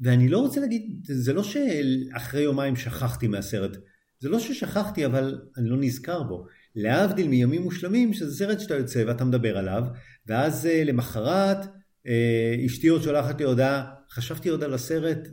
ואני 0.00 0.28
לא 0.28 0.38
רוצה 0.38 0.60
להגיד, 0.60 0.82
זה 1.02 1.32
לא 1.32 1.42
שאחרי 1.42 2.42
יומיים 2.42 2.76
שכחתי 2.76 3.28
מהסרט. 3.28 3.76
זה 4.20 4.28
לא 4.28 4.38
ששכחתי, 4.38 5.06
אבל 5.06 5.40
אני 5.58 5.68
לא 5.68 5.76
נזכר 5.76 6.22
בו. 6.22 6.46
להבדיל 6.74 7.28
מימים 7.28 7.62
מושלמים, 7.62 8.12
שזה 8.12 8.36
סרט 8.36 8.60
שאתה 8.60 8.74
יוצא 8.74 9.04
ואתה 9.06 9.24
מדבר 9.24 9.58
עליו, 9.58 9.82
ואז 10.26 10.66
אה, 10.66 10.84
למחרת 10.84 11.58
אה, 12.06 12.56
אשתי 12.66 12.88
עוד 12.88 13.02
שולחת 13.02 13.40
לי 13.40 13.46
הודעה, 13.46 13.84
חשבתי 14.10 14.48
עוד 14.48 14.62
על 14.62 14.74
הסרט, 14.74 15.28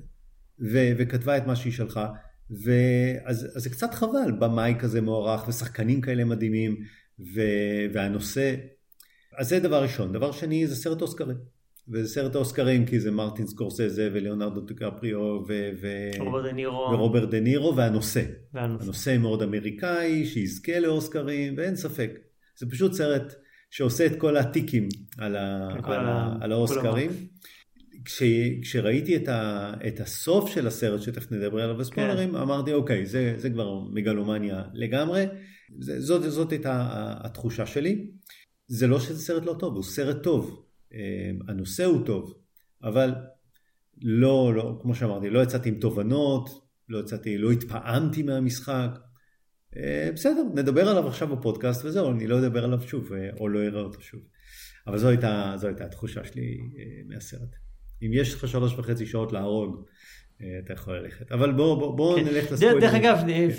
ו- 0.72 0.92
וכתבה 0.98 1.38
את 1.38 1.48
מה 1.48 1.56
שהיא 1.56 1.74
שלחה. 1.74 2.10
ואז 2.50 3.48
אז 3.56 3.64
זה 3.64 3.70
קצת 3.70 3.94
חבל, 3.94 4.32
במאי 4.40 4.74
כזה 4.80 5.02
מוערך, 5.02 5.48
ושחקנים 5.48 6.02
כאלה 6.02 6.26
מדהימים, 6.26 6.76
ו- 7.36 7.94
והנושא... 7.94 8.56
אז 9.40 9.50
זה 9.50 9.60
דבר 9.60 9.84
ראשון. 9.84 10.14
דבר 10.14 10.32
שני, 10.32 10.68
זה 10.68 10.76
סרט 10.76 11.02
אוסקרים. 11.02 11.38
וזה 11.92 12.10
סרט 12.10 12.36
האוסקרים 12.36 12.86
כי 12.86 13.00
זה 13.00 13.12
מרטין 13.12 13.48
סקורסזה 13.48 14.10
וליאונרדו 14.14 14.62
דקפריו 14.62 15.20
ו-. 15.48 15.70
ורוברט 16.94 17.30
דה 17.30 17.40
נירו 17.40 17.76
והנושא. 17.76 18.24
והנושא. 18.54 18.84
הנושא 18.84 19.18
מאוד 19.20 19.42
אמריקאי, 19.44 20.26
שיזכה 20.26 20.80
לאוסקרים, 20.80 21.54
ואין 21.58 21.76
ספק. 21.76 22.12
זה 22.60 22.70
פשוט 22.70 22.94
סרט 22.94 23.34
שעושה 23.72 24.06
את 24.06 24.20
כל 24.20 24.38
הטיקים 24.38 24.88
על, 25.18 25.36
ה- 25.36 25.70
על 25.84 26.06
ה- 26.08 26.34
על 26.42 26.52
האוסקרים. 26.52 27.12
כש, 28.06 28.24
כשראיתי 28.62 29.16
את, 29.16 29.28
ה, 29.28 29.74
את 29.88 30.00
הסוף 30.00 30.50
של 30.50 30.68
הסרט, 30.68 31.02
שתכף 31.02 31.32
נדבר 31.32 31.62
עליו 31.64 31.78
בספוילרים, 31.78 32.30
כן. 32.32 32.36
אמרתי, 32.36 32.74
אוקיי, 32.74 33.06
זה, 33.06 33.34
זה 33.38 33.50
כבר 33.50 33.80
מגלומניה 33.94 34.64
לגמרי. 34.74 35.26
זה, 35.80 36.02
זאת, 36.02 36.32
זאת 36.32 36.52
הייתה 36.52 36.88
התחושה 37.24 37.66
שלי. 37.66 38.08
זה 38.68 38.88
לא 38.88 39.00
שזה 39.00 39.20
סרט 39.20 39.46
לא 39.46 39.56
טוב, 39.60 39.76
הוא 39.76 39.84
סרט 39.84 40.24
טוב. 40.24 40.64
אה, 40.94 41.32
הנושא 41.48 41.86
הוא 41.86 42.06
טוב, 42.06 42.34
אבל 42.84 43.14
לא, 44.02 44.54
לא, 44.56 44.80
כמו 44.82 44.96
שאמרתי, 44.96 45.30
לא 45.30 45.44
יצאתי 45.44 45.70
עם 45.70 45.76
תובנות, 45.76 46.50
לא 46.90 47.00
יצאתי, 47.00 47.38
לא 47.38 47.52
התפעמתי 47.52 48.24
מהמשחק. 48.24 49.00
אה, 49.78 50.10
בסדר, 50.14 50.44
נדבר 50.56 50.90
עליו 50.90 51.08
עכשיו 51.08 51.28
בפודקאסט 51.28 51.86
וזהו, 51.86 52.12
אני 52.12 52.28
לא 52.28 52.40
אדבר 52.40 52.64
עליו 52.64 52.82
שוב, 52.82 53.14
אה, 53.14 53.30
או 53.40 53.50
לא 53.50 53.60
אראה 53.60 53.82
אותו 53.82 54.02
שוב. 54.02 54.22
אבל 54.88 54.98
זו 54.98 55.10
הייתה, 55.10 55.54
זו 55.58 55.68
הייתה 55.68 55.86
התחושה 55.86 56.26
שלי 56.26 56.58
אה, 56.78 57.02
מהסרט. 57.08 57.56
אם 58.02 58.14
יש 58.14 58.34
לך 58.34 58.48
שלוש 58.48 58.74
וחצי 58.80 59.06
שעות 59.06 59.32
להרוג, 59.32 59.86
אה, 60.42 60.60
אתה 60.66 60.74
יכול 60.74 60.98
ללכת. 60.98 61.32
אבל 61.32 61.52
בוא, 61.52 61.76
בוא, 61.76 61.98
בוא 61.98 62.20
כן. 62.20 62.26
נלך 62.26 62.52
לספוילרים. 62.52 62.82
דרך 62.82 62.94
אגב, 62.94 63.18
כן. 63.18 63.50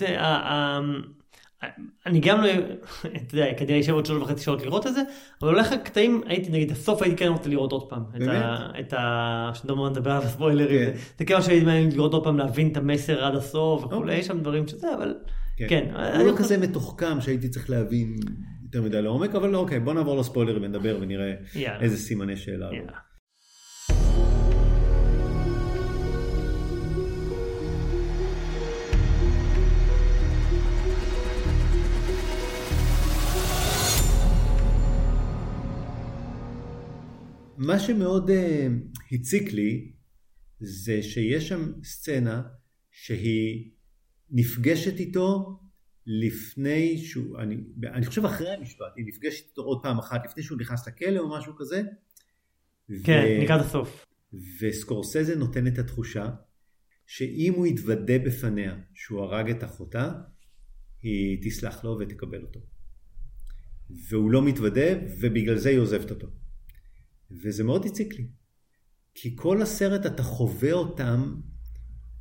אני 2.06 2.20
גם 2.20 2.40
לא, 2.40 2.48
אתה 3.16 3.34
יודע, 3.34 3.54
כנראה 3.54 3.80
אשב 3.80 3.92
עוד 3.92 4.06
שלוש 4.06 4.22
וחצי 4.22 4.44
שעות 4.44 4.62
לראות 4.62 4.86
את 4.86 4.94
זה, 4.94 5.00
אבל 5.42 5.50
הולך 5.50 5.72
הקטעים, 5.72 6.22
הייתי 6.26 6.50
נגיד, 6.50 6.72
הסוף 6.72 7.02
הייתי 7.02 7.16
כן 7.16 7.28
רוצה 7.28 7.48
לראות 7.48 7.72
עוד 7.72 7.88
פעם. 7.90 8.02
באמת? 8.12 8.44
את 8.80 8.92
ה... 8.92 9.50
שנדבר 9.54 9.88
נדבר 9.88 10.10
על 10.10 10.22
הספוילרים. 10.22 10.92
כן. 10.92 10.98
זה 11.18 11.24
כאילו 11.24 11.42
שהייתי 11.42 11.64
מעניין 11.66 11.92
לראות 11.92 12.12
עוד 12.12 12.24
פעם, 12.24 12.38
להבין 12.38 12.68
את 12.68 12.76
המסר 12.76 13.24
עד 13.24 13.34
הסוף 13.34 13.84
וכולי, 13.84 14.00
אוקיי. 14.00 14.18
יש 14.18 14.26
שם 14.26 14.40
דברים 14.40 14.68
שזה, 14.68 14.94
אבל 14.94 15.14
כן. 15.56 15.88
הוא 15.92 16.00
אני 16.00 16.26
לא 16.26 16.36
כזה 16.36 16.58
מתוחכם 16.58 17.20
שהייתי 17.20 17.48
צריך 17.48 17.70
להבין 17.70 18.16
יותר 18.62 18.82
מדי 18.82 19.02
לעומק, 19.02 19.34
אבל 19.34 19.54
אוקיי, 19.54 19.80
בוא 19.80 19.92
נעבור 19.92 20.18
לספוילרים 20.18 20.62
ונדבר 20.62 20.98
ונראה. 21.00 21.32
איזה 21.80 21.96
סימני 21.96 22.36
שאלה. 22.36 22.68
מה 37.56 37.78
שמאוד 37.78 38.30
uh, 38.30 38.32
הציק 39.12 39.52
לי 39.52 39.92
זה 40.60 41.02
שיש 41.02 41.48
שם 41.48 41.72
סצנה 41.84 42.42
שהיא 42.90 43.70
נפגשת 44.30 45.00
איתו 45.00 45.60
לפני 46.06 46.98
שהוא, 46.98 47.38
אני, 47.38 47.56
אני 47.84 48.06
חושב 48.06 48.24
אחרי 48.24 48.50
המשפט, 48.50 48.92
היא 48.96 49.06
נפגשת 49.06 49.46
איתו 49.48 49.62
עוד 49.62 49.78
פעם 49.82 49.98
אחת 49.98 50.20
לפני 50.24 50.42
שהוא 50.42 50.58
נכנס 50.58 50.88
לכלא 50.88 51.18
או 51.18 51.38
משהו 51.38 51.52
כזה. 51.56 51.82
כן, 53.04 53.24
ו- 53.26 53.44
לקראת 53.44 53.60
הסוף. 53.60 54.06
וסקורסזה 54.60 55.36
נותן 55.36 55.66
את 55.66 55.78
התחושה 55.78 56.30
שאם 57.06 57.52
הוא 57.56 57.66
יתוודה 57.66 58.18
בפניה 58.18 58.76
שהוא 58.94 59.20
הרג 59.22 59.50
את 59.50 59.64
אחותה, 59.64 60.12
היא 61.02 61.38
תסלח 61.42 61.84
לו 61.84 61.96
ותקבל 62.00 62.42
אותו. 62.42 62.60
והוא 64.08 64.30
לא 64.30 64.42
מתוודה, 64.42 64.86
ובגלל 65.20 65.56
זה 65.56 65.68
היא 65.68 65.78
עוזבת 65.78 66.10
אותו. 66.10 66.26
וזה 67.30 67.64
מאוד 67.64 67.86
הציק 67.86 68.14
לי. 68.14 68.26
כי 69.14 69.36
כל 69.36 69.62
הסרט 69.62 70.06
אתה 70.06 70.22
חווה 70.22 70.72
אותם 70.72 71.34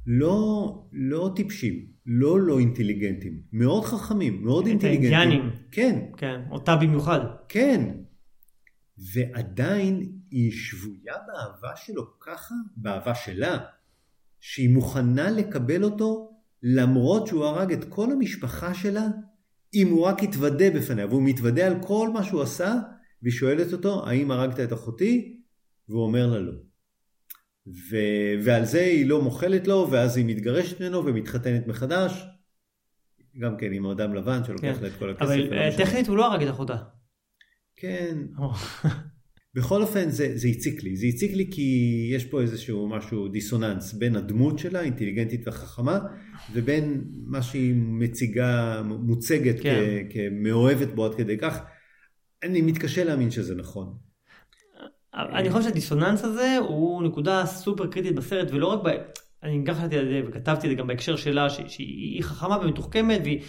לא, 0.06 0.88
לא 0.92 1.32
טיפשים, 1.36 1.86
לא 2.06 2.42
לא 2.42 2.60
אינטליגנטים, 2.60 3.42
מאוד 3.54 3.86
חכמים, 3.86 4.44
מאוד 4.44 4.66
את 4.66 4.72
אינטליגנטים. 4.72 5.14
האינדיאנים. 5.14 5.50
כן, 5.72 6.06
כן, 6.18 6.42
אותה 6.52 6.76
במיוחד. 6.76 7.20
כן. 7.50 7.96
ועדיין 9.14 10.12
היא 10.32 10.52
שבויה 10.52 11.14
באהבה 11.28 11.76
שלו 11.76 12.20
ככה, 12.20 12.56
באהבה 12.78 13.16
שלה, 13.16 13.58
שהיא 14.40 14.70
מוכנה 14.70 15.32
לקבל 15.32 15.84
אותו 15.84 16.34
למרות 16.64 17.28
שהוא 17.28 17.46
הרג 17.46 17.72
את 17.72 17.84
כל 17.90 18.12
המשפחה 18.12 18.74
שלה, 18.74 19.08
אם 19.74 19.88
הוא 19.92 20.06
רק 20.06 20.24
יתוודה 20.24 20.70
בפניה, 20.76 21.06
והוא 21.06 21.24
מתוודה 21.24 21.68
על 21.68 21.76
כל 21.82 22.10
מה 22.14 22.24
שהוא 22.24 22.42
עשה, 22.42 22.76
והיא 23.24 23.34
שואלת 23.34 23.74
אותו, 23.74 24.08
האם 24.08 24.32
הרגת 24.32 24.60
את 24.60 24.74
אחותי? 24.74 25.40
והוא 25.90 26.04
אומר 26.04 26.28
לה 26.28 26.40
לא. 26.40 26.54
ו... 27.68 27.98
ועל 28.44 28.66
זה 28.66 28.82
היא 28.82 29.06
לא 29.06 29.22
מוחלת 29.22 29.68
לו, 29.68 29.88
ואז 29.92 30.18
היא 30.18 30.26
מתגרשת 30.26 30.82
ממנו 30.82 31.06
ומתחתנת 31.06 31.68
מחדש. 31.68 32.24
גם 33.38 33.58
כן 33.58 33.74
עם 33.74 33.86
אדם 33.86 34.14
לבן 34.14 34.44
שלוקח 34.44 34.76
כן. 34.78 34.82
לה 34.82 34.88
את 34.88 34.94
כל 35.00 35.10
הכסף. 35.10 35.24
אבל 35.24 35.54
אה. 35.54 35.70
טכנית 35.78 36.08
הוא 36.08 36.18
לא 36.18 36.26
הרג 36.26 36.44
את 36.44 36.50
אחותה. 36.50 36.78
כן, 37.76 38.18
בכל 39.56 39.82
אופן 39.82 40.10
זה, 40.10 40.32
זה 40.36 40.48
הציק 40.48 40.84
לי, 40.84 40.96
זה 40.96 41.08
הציק 41.08 41.32
לי 41.34 41.48
כי 41.52 42.10
יש 42.12 42.26
פה 42.26 42.42
איזשהו 42.42 42.90
משהו 42.90 43.28
דיסוננס 43.28 43.94
בין 43.94 44.16
הדמות 44.16 44.60
שלה, 44.60 44.82
אינטליגנטית 44.82 45.48
וחכמה, 45.48 46.00
ובין 46.54 47.04
מה 47.26 47.42
שהיא 47.42 47.74
מציגה, 47.76 48.82
מוצגת 48.84 49.60
כן. 49.62 49.84
כ, 50.10 50.14
כמאוהבת 50.14 50.88
בו 50.88 51.06
עד 51.06 51.16
כדי 51.16 51.38
כך. 51.38 51.60
אני 52.44 52.62
מתקשה 52.62 53.04
להאמין 53.04 53.32
שזה 53.32 53.56
נכון. 53.56 53.98
אני 55.14 55.50
חושב 55.50 55.64
שהדיסוננס 55.64 56.24
הזה 56.24 56.58
הוא 56.58 57.04
נקודה 57.04 57.46
סופר 57.46 57.88
קריטית 57.88 58.16
בסרט, 58.16 58.52
ולא 58.52 58.68
רק 58.68 58.80
ב... 58.84 58.90
אני 59.44 59.64
חשבתי 59.72 59.98
על 59.98 60.06
זה 60.06 60.22
וכתבתי 60.28 60.68
את 60.68 60.72
זה 60.72 60.76
גם 60.76 60.88
בהקשר 60.88 61.16
שלה, 61.16 61.50
ש- 61.50 61.62
שהיא 61.68 62.24
חכמה 62.24 62.58
ומתוחכמת, 62.58 63.22
והיא 63.24 63.42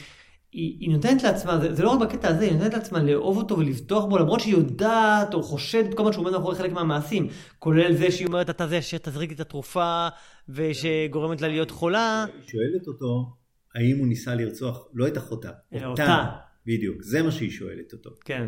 היא, 0.55 0.77
היא 0.81 0.91
נותנת 0.91 1.23
לעצמה, 1.23 1.59
זה, 1.59 1.75
זה 1.75 1.83
לא 1.83 1.91
רק 1.91 2.01
בקטע 2.01 2.29
הזה, 2.29 2.45
היא 2.45 2.53
נותנת 2.53 2.75
לעצמה 2.75 3.03
לאהוב 3.03 3.37
אותו 3.37 3.59
ולבטוח 3.59 4.05
בו, 4.05 4.19
למרות 4.19 4.41
שהיא 4.41 4.55
יודעת 4.55 5.35
או 5.35 5.43
חושדת 5.43 5.95
כל 5.95 6.03
הזמן 6.03 6.13
שהוא 6.13 6.25
עומד 6.25 6.33
מאחורי 6.33 6.57
חלק 6.57 6.73
מהמעשים, 6.73 7.29
כולל 7.59 7.95
זה 7.97 8.11
שהיא 8.11 8.27
אומרת, 8.27 8.51
אתה 8.51 8.67
זה 8.67 8.83
שתזריק 8.83 9.33
את 9.33 9.41
התרופה, 9.41 10.09
ושגורמת 10.49 11.41
לה 11.41 11.49
להיות 11.49 11.71
חולה. 11.71 12.25
היא 12.35 12.43
שואלת 12.49 12.87
אותו, 12.87 13.37
האם 13.75 13.99
הוא 13.99 14.07
ניסה 14.07 14.35
לרצוח, 14.35 14.89
לא 14.95 15.09
את 15.09 15.19
אחותה, 15.19 15.51
אלא 15.75 15.87
אותה. 15.87 16.03
אותה. 16.03 16.25
בדיוק, 16.67 17.03
זה 17.03 17.23
מה 17.23 17.31
שהיא 17.31 17.51
שואלת 17.51 17.93
אותו. 17.93 18.11
כן. 18.25 18.47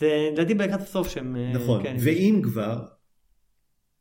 זה 0.00 0.28
לדעתי 0.32 0.54
לקראת 0.54 0.80
הסוף 0.80 1.08
שהם... 1.08 1.36
אה, 1.36 1.52
נכון, 1.54 1.82
כן, 1.82 1.96
ואם 2.00 2.40
כבר, 2.44 2.82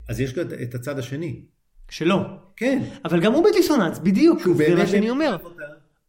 אז 0.10 0.20
יש 0.20 0.34
גם 0.34 0.46
את- 0.64 0.76
הצד 0.76 1.00
השני. 1.00 1.42
שלא. 1.90 2.18
כן, 2.56 2.84
אבל 3.06 3.20
גם 3.22 3.34
הוא 3.34 3.46
בדיסוננס, 3.52 4.00
בדיוק, 4.00 4.40
זה 4.58 4.76
מה 4.76 4.88
שאני 4.88 5.10
אומר. 5.10 5.38
אותה, 5.44 5.64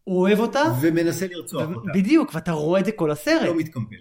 הוא 0.05 0.21
אוהב 0.21 0.39
אותה, 0.39 0.63
ומנסה 0.81 1.27
לרצוח 1.27 1.69
אותה. 1.75 1.91
בדיוק, 1.95 2.31
ואתה 2.35 2.53
רואה 2.53 2.81
את 2.81 2.85
זה 2.85 2.93
כל 2.93 3.11
הסרט. 3.11 3.43
לא 3.47 3.57
מתקמפל. 3.59 3.95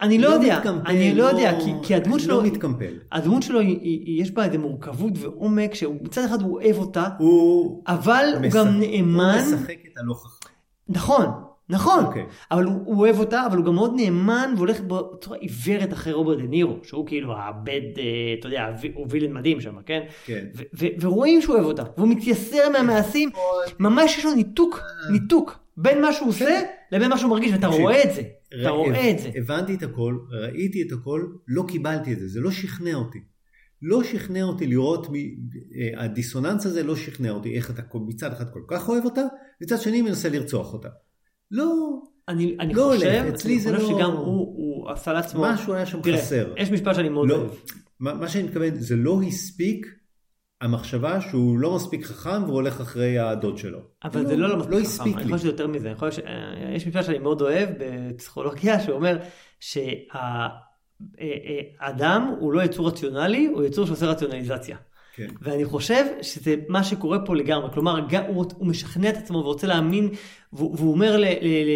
אני 0.00 0.18
לא 0.18 0.28
יודע, 0.28 0.58
מתקמפל, 0.58 0.86
אני 0.90 1.14
לא 1.14 1.24
יודע, 1.24 1.58
כי- 1.64 1.72
כי 1.86 1.94
הדמות 1.94 2.20
שלו, 2.20 2.36
לא 2.36 2.46
מתקמפל. 2.46 2.98
הדמות 3.12 3.42
שלו, 3.42 3.60
היא- 3.60 3.78
היא- 3.80 4.22
יש 4.22 4.30
בה 4.30 4.44
איזה 4.44 4.58
מורכבות 4.58 5.12
ועומק, 5.16 5.74
שמצד 5.74 6.24
אחד 6.24 6.42
הוא 6.42 6.54
אוהב 6.62 6.76
אותה, 6.78 7.08
הוא 7.18 7.82
אבל 7.86 8.24
הוא 8.34 8.42
משחק- 8.42 8.58
גם 8.58 8.80
נאמן, 8.80 9.42
הוא 9.46 9.54
משחק 9.58 9.76
את 9.92 9.98
הלא 9.98 10.14
חכם. 10.14 10.48
נכון, 10.88 11.26
נכון, 11.70 12.04
אוקיי. 12.04 12.24
אבל 12.50 12.64
הוא 12.64 12.82
הוא 12.84 12.96
אוהב 13.00 13.18
אותה, 13.18 13.46
אבל 13.46 13.56
הוא 13.56 13.66
גם 13.66 13.74
מאוד 13.74 13.92
נאמן 13.96 14.54
והולך 14.56 14.80
בצורה 14.80 15.38
עיוורת 15.38 15.92
אחרי 15.92 16.12
רוברט 16.12 16.38
דה 16.38 16.44
נירו, 16.44 16.78
שהוא 16.82 17.06
כאילו 17.06 17.36
הבד, 17.36 17.80
אה, 17.98 18.02
אתה 18.38 18.46
יודע, 18.48 18.66
הוא 18.94 19.06
וילן 19.10 19.32
מדהים 19.32 19.60
שם, 19.60 19.76
כן? 19.86 20.00
כן. 20.24 20.44
ו- 20.56 20.62
ו- 20.78 20.86
ורואים 21.00 21.42
שהוא 21.42 21.54
אוהב 21.54 21.66
אותה, 21.66 21.82
והוא 21.96 22.08
מתייסר 22.08 22.68
מהמעשים, 22.72 23.30
ממש 23.78 24.18
יש 24.18 24.24
לו 24.24 24.34
ניתוק, 24.34 24.80
ניתוק, 25.12 25.58
בין 25.76 26.02
מה 26.02 26.12
שהוא 26.12 26.28
עושה 26.28 26.60
לבין 26.92 27.10
מה 27.10 27.18
שהוא 27.18 27.30
מרגיש, 27.30 27.52
ואתה 27.52 27.66
רואה 27.66 28.04
את 28.04 28.14
זה, 28.14 28.22
אתה 28.60 28.68
רואה 28.70 29.10
את 29.10 29.18
זה. 29.18 29.30
הבנתי 29.34 29.74
את 29.74 29.82
הכל, 29.82 30.18
ראיתי 30.30 30.82
את 30.82 30.92
הכל, 30.92 31.22
לא 31.48 31.64
קיבלתי 31.68 32.12
את 32.12 32.18
זה, 32.18 32.28
זה 32.28 32.40
לא 32.40 32.50
שכנע 32.50 32.94
אותי. 32.94 33.18
לא 33.82 34.04
שכנע 34.04 34.42
אותי 34.42 34.66
לראות, 34.66 35.06
מ- 35.10 35.14
אה, 35.14 36.04
הדיסוננס 36.04 36.66
הזה 36.66 36.82
לא 36.82 36.96
שכנע 36.96 37.30
אותי, 37.30 37.56
איך 37.56 37.70
אתה 37.70 37.82
מצד 37.94 38.32
אחד 38.32 38.50
כל 38.50 38.62
כך 38.68 38.88
אוהב 38.88 39.04
אותה, 39.04 39.22
מצד 39.62 39.76
שני 39.80 40.02
מנסה 40.02 40.28
לרצוח 40.28 40.72
אותה. 40.72 40.88
לא, 41.50 41.98
אני, 42.28 42.56
אני 42.60 42.74
לא 42.74 42.90
חושב, 42.94 43.06
הולך, 43.06 43.34
אצלי 43.34 43.52
אני 43.52 43.60
זה 43.60 43.76
חושב 43.76 43.88
לא- 43.90 43.98
שגם 43.98 44.10
הוא, 44.12 44.26
הוא 44.56 44.90
עשה 44.90 45.12
לעצמו, 45.12 45.42
משהו 45.52 45.74
היה 45.74 45.86
שם 45.86 46.02
תראה, 46.02 46.18
חסר. 46.18 46.52
יש 46.56 46.70
משפט 46.70 46.94
שאני 46.94 47.08
מאוד 47.08 47.28
לא, 47.28 47.34
אוהב, 47.36 47.50
מה, 48.00 48.14
מה 48.14 48.28
שאני 48.28 48.44
מתכוון, 48.44 48.74
זה 48.74 48.96
לא 48.96 49.20
הספיק 49.26 49.86
המחשבה 50.60 51.20
שהוא 51.20 51.58
לא 51.58 51.74
מספיק 51.76 52.04
חכם 52.04 52.42
והוא 52.44 52.54
הולך 52.54 52.80
אחרי 52.80 53.18
הדוד 53.18 53.58
שלו. 53.58 53.78
אבל 54.04 54.26
זה 54.26 54.36
לא 54.36 54.48
לא 54.48 54.56
מספיק 54.56 54.72
לא 54.72 54.78
חכם, 54.78 54.86
הספיק 54.86 55.14
אני 55.16 55.24
לי. 55.24 55.30
חושב 55.32 55.38
שזה 55.38 55.48
יותר 55.48 55.66
מזה, 55.66 55.88
אני 55.88 55.96
חושב 55.96 56.22
שיש 56.22 56.86
משפט 56.86 57.04
שאני 57.04 57.18
מאוד 57.18 57.42
אוהב 57.42 57.68
בפסיכולוגיה, 57.78 58.80
שאומר 58.84 59.18
שהאדם 61.20 62.34
הוא 62.40 62.52
לא 62.52 62.62
יצור 62.62 62.88
רציונלי, 62.88 63.46
הוא 63.46 63.64
יצור 63.64 63.86
שעושה 63.86 64.06
רציונליזציה. 64.06 64.76
כן. 65.18 65.26
ואני 65.42 65.64
חושב 65.64 66.04
שזה 66.22 66.54
מה 66.68 66.84
שקורה 66.84 67.18
פה 67.26 67.36
לגמרי, 67.36 67.68
כלומר 67.74 68.00
הוא, 68.28 68.44
הוא 68.56 68.66
משכנע 68.66 69.08
את 69.08 69.16
עצמו 69.16 69.38
ורוצה 69.38 69.66
להאמין, 69.66 70.08
והוא, 70.52 70.76
והוא 70.76 70.92
אומר 70.92 71.16
ל, 71.16 71.24
ל, 71.24 71.46
ל, 71.46 71.70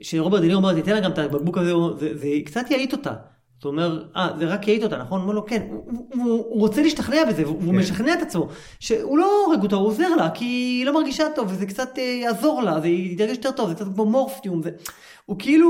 שרוברט 0.00 0.40
דנירו 0.40 0.56
אומר, 0.56 0.74
תיתן 0.74 0.94
לה 0.94 1.00
גם 1.00 1.10
את 1.10 1.18
הבקבוק 1.18 1.58
הזה, 1.58 1.72
זה, 1.98 2.18
זה 2.18 2.28
קצת 2.44 2.70
יעיט 2.70 2.92
אותה. 2.92 3.12
זאת 3.58 3.64
אומרת, 3.64 4.02
אה, 4.16 4.28
זה 4.38 4.44
רק 4.44 4.68
יעיט 4.68 4.82
אותה, 4.82 4.96
נכון? 4.96 5.20
אומר 5.20 5.34
לו, 5.34 5.46
כן, 5.46 5.62
הוא, 5.70 6.06
הוא, 6.14 6.24
הוא, 6.24 6.60
רוצה 6.60 6.82
להשתכנע 6.82 7.24
בזה, 7.28 7.42
והוא 7.46 7.60
כן. 7.60 7.78
משכנע 7.78 8.14
את 8.14 8.22
עצמו, 8.22 8.48
שהוא 8.80 9.18
לא 9.18 9.44
הורג 9.46 9.62
אותה, 9.62 9.76
הוא 9.76 9.86
עוזר 9.86 10.16
לה, 10.16 10.30
כי 10.30 10.44
היא 10.44 10.86
לא 10.86 10.94
מרגישה 10.94 11.24
טוב, 11.34 11.48
וזה 11.50 11.66
קצת 11.66 11.98
אה, 11.98 12.02
יעזור 12.02 12.62
לה, 12.62 12.80
זה 12.80 12.88
יתרגש 12.88 13.36
יותר 13.36 13.50
טוב, 13.50 13.68
זה 13.68 13.74
קצת 13.74 13.84
כמו 13.94 14.04
מורפיום, 14.04 14.62
זה... 14.62 14.70
הוא 15.32 15.38
כאילו, 15.38 15.68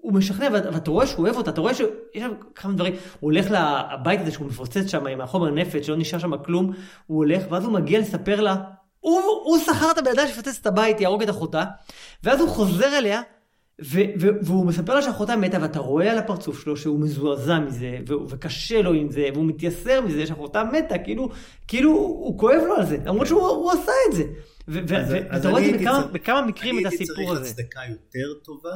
הוא 0.00 0.12
משכנע, 0.12 0.48
ואת- 0.52 0.66
ואתה 0.74 0.90
רואה 0.90 1.06
שהוא 1.06 1.24
אוהב 1.26 1.36
אותה, 1.36 1.50
אתה 1.50 1.60
רואה 1.60 1.74
שיש 1.74 1.86
שם 2.16 2.30
כמה 2.54 2.72
דברים, 2.72 2.92
הוא 2.92 3.30
הולך 3.32 3.46
לבית 3.50 4.20
הזה 4.20 4.30
שהוא 4.30 4.46
מפוצץ 4.46 4.86
שם 4.90 5.06
עם 5.06 5.20
החומר 5.20 5.50
נפץ, 5.50 5.86
שלא 5.86 5.96
נשאר 5.96 6.18
שם 6.18 6.36
כלום, 6.44 6.72
הוא 7.06 7.16
הולך, 7.18 7.42
ואז 7.50 7.64
הוא 7.64 7.72
מגיע 7.72 7.98
לספר 8.00 8.40
לה, 8.40 8.56
הוא, 9.00 9.20
הוא 9.44 9.58
שכר 9.58 9.90
את 9.90 9.98
הבן 9.98 10.10
אדם 10.10 10.26
שיפוצץ 10.26 10.58
את 10.60 10.66
הבית, 10.66 11.00
יהרוג 11.00 11.22
את 11.22 11.30
אחותה, 11.30 11.64
ואז 12.24 12.40
הוא 12.40 12.48
חוזר 12.48 12.98
אליה, 12.98 13.22
והוא 13.80 14.66
מספר 14.66 14.94
לה 14.94 15.02
שאחותה 15.02 15.36
מתה, 15.36 15.58
ואתה 15.62 15.78
רואה 15.78 16.12
על 16.12 16.18
הפרצוף 16.18 16.62
שלו 16.62 16.76
שהוא 16.76 17.00
מזועזע 17.00 17.58
מזה, 17.58 17.98
וקשה 18.28 18.82
לו 18.82 18.92
עם 18.92 19.10
זה, 19.10 19.28
והוא 19.34 19.44
מתייסר 19.46 20.00
מזה 20.00 20.26
שאחותה 20.26 20.62
מתה, 20.64 20.98
כאילו, 20.98 21.28
כאילו 21.68 21.90
הוא 21.92 22.38
כואב 22.38 22.62
לו 22.68 22.74
על 22.76 22.86
זה, 22.86 22.96
למרות 23.04 23.26
שהוא 23.26 23.40
הוא 23.48 23.72
עשה 23.72 23.92
את 24.10 24.16
זה. 24.16 24.24
ואתה 24.68 25.48
רואה 25.50 25.68
את 25.68 25.80
זה 25.80 26.08
בכמה- 26.12 26.46
מקרים 26.46 26.74
את 26.78 26.86
אני 26.86 26.88
הייתי 26.88 27.04
הסיפור 27.04 27.14
צריך 27.26 27.40
הזה. 27.40 27.50
הצדקה 27.50 27.80
יותר 27.90 28.34
טובה 28.44 28.70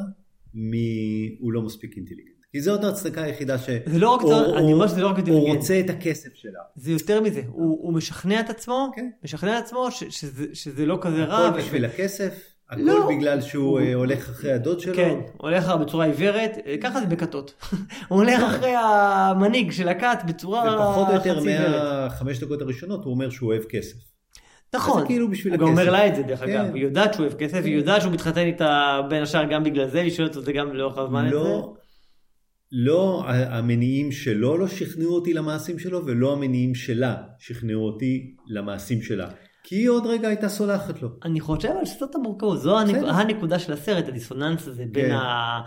מ"הוא 0.55 1.53
לא 1.53 1.63
מספיק 1.63 1.97
אינטליגנט". 1.97 2.27
כי 2.53 2.61
זאת 2.61 2.85
ההצדקה 2.85 3.23
היחידה 3.23 3.59
ש... 3.59 3.69
זה 3.87 3.99
לא 3.99 4.11
רק, 4.11 4.23
או- 4.23 4.29
זה- 4.29 4.59
אני 4.59 4.67
או- 4.67 4.73
אומר 4.73 4.87
שזה 4.89 5.01
לא 5.01 5.07
רק 5.07 5.19
הוא 5.19 5.27
אינטליגנט. 5.27 5.57
רוצה 5.59 5.81
את 5.81 5.91
הכסף 5.91 6.29
שלה. 6.35 6.61
זה 6.77 6.93
יותר 6.93 7.21
מזה, 7.21 7.41
הוא, 7.49 7.79
הוא 7.83 7.93
משכנע 7.93 8.41
את 8.41 8.51
עצמו, 8.51 8.91
כן. 8.97 9.11
משכנע 9.25 9.59
את 9.59 9.65
עצמו 9.65 9.91
ש, 9.91 10.05
שזה, 10.05 10.47
שזה 10.53 10.87
לא 10.87 10.99
כזה 11.01 11.25
רע. 11.25 11.49
הכל 11.49 11.59
בשביל 11.59 11.85
הכסף, 11.85 12.52
הכל 12.73 12.83
לא. 12.83 13.09
בגלל 13.09 13.41
שהוא 13.41 13.81
אה, 13.81 13.95
הולך 13.95 14.31
אחרי 14.31 14.53
הדוד 14.53 14.81
שלו? 14.81 14.95
כן, 14.95 15.19
הולך 15.37 15.69
בצורה 15.69 16.05
עיוורת, 16.05 16.59
אה, 16.67 16.77
ככה 16.83 17.01
זה 17.01 17.07
בכתות. 17.07 17.55
הוא 18.09 18.23
הולך 18.23 18.43
אחרי 18.43 18.75
המנהיג 18.77 19.71
של 19.71 19.89
הכת 19.89 20.19
בצורה 20.27 20.75
ופחות 20.75 21.09
או 21.09 21.15
יותר 21.15 21.41
חצי 21.41 21.49
עיוורת. 21.49 21.83
מהחמש 21.83 22.39
דקות 22.39 22.63
הראשונות 22.63 23.05
הוא 23.05 23.13
אומר 23.13 23.31
שהוא 23.31 23.49
אוהב 23.53 23.63
כסף. 23.63 23.97
נכון, 24.75 25.01
זה 25.01 25.07
כאילו 25.07 25.31
בשביל 25.31 25.53
הוא 25.53 25.61
גם 25.61 25.67
הכסף. 25.67 25.81
אומר 25.81 25.93
לה 25.93 26.07
את 26.07 26.17
זה 26.17 26.23
דרך 26.23 26.45
כן. 26.45 26.61
אגב, 26.61 26.75
היא 26.75 26.83
יודעת 26.83 27.15
שהוא 27.15 27.27
אוהב 27.27 27.39
כסף, 27.39 27.61
היא 27.65 27.77
יודעת 27.77 28.03
שהוא 28.03 28.13
מתחתן 28.13 28.47
איתה 28.47 29.01
בין 29.11 29.23
השאר 29.23 29.45
גם 29.45 29.65
בגלל 29.65 29.89
זה, 29.89 29.99
והיא 29.99 30.11
שואלת 30.11 30.33
זה 30.33 30.53
גם 30.53 30.75
לאורך 30.75 30.99
הזמן. 30.99 31.25
את 31.25 31.31
זה. 31.31 31.37
לא, 31.37 31.75
לא 32.73 33.23
המניעים 33.27 34.13
שלו 34.13 34.59
לא 34.59 34.69
שכנעו 34.69 35.15
אותי 35.15 35.35
למעשים 35.35 35.79
שלו, 35.79 36.07
ולא 36.07 36.33
המניעים 36.33 36.75
שלה 36.75 37.17
שכנעו 37.39 37.87
אותי 37.87 38.35
למעשים 38.47 39.03
שלה. 39.03 39.29
כי 39.65 39.77
היא 39.77 39.89
עוד 39.89 40.07
רגע 40.07 40.29
הייתה 40.29 40.49
סולחת 40.49 41.03
לו. 41.03 41.09
אני 41.25 41.41
חושב 41.41 41.69
אבל 41.69 41.85
שזאת 41.85 42.15
המורכבות, 42.15 42.61
זו. 42.61 42.79
הנקודה 42.79 43.59
של 43.59 43.73
הסרט, 43.73 44.09
הדיסוננס 44.09 44.69
הזה 44.69 44.85
בין 44.93 45.07
כן. 45.07 45.15
ה... 45.15 45.61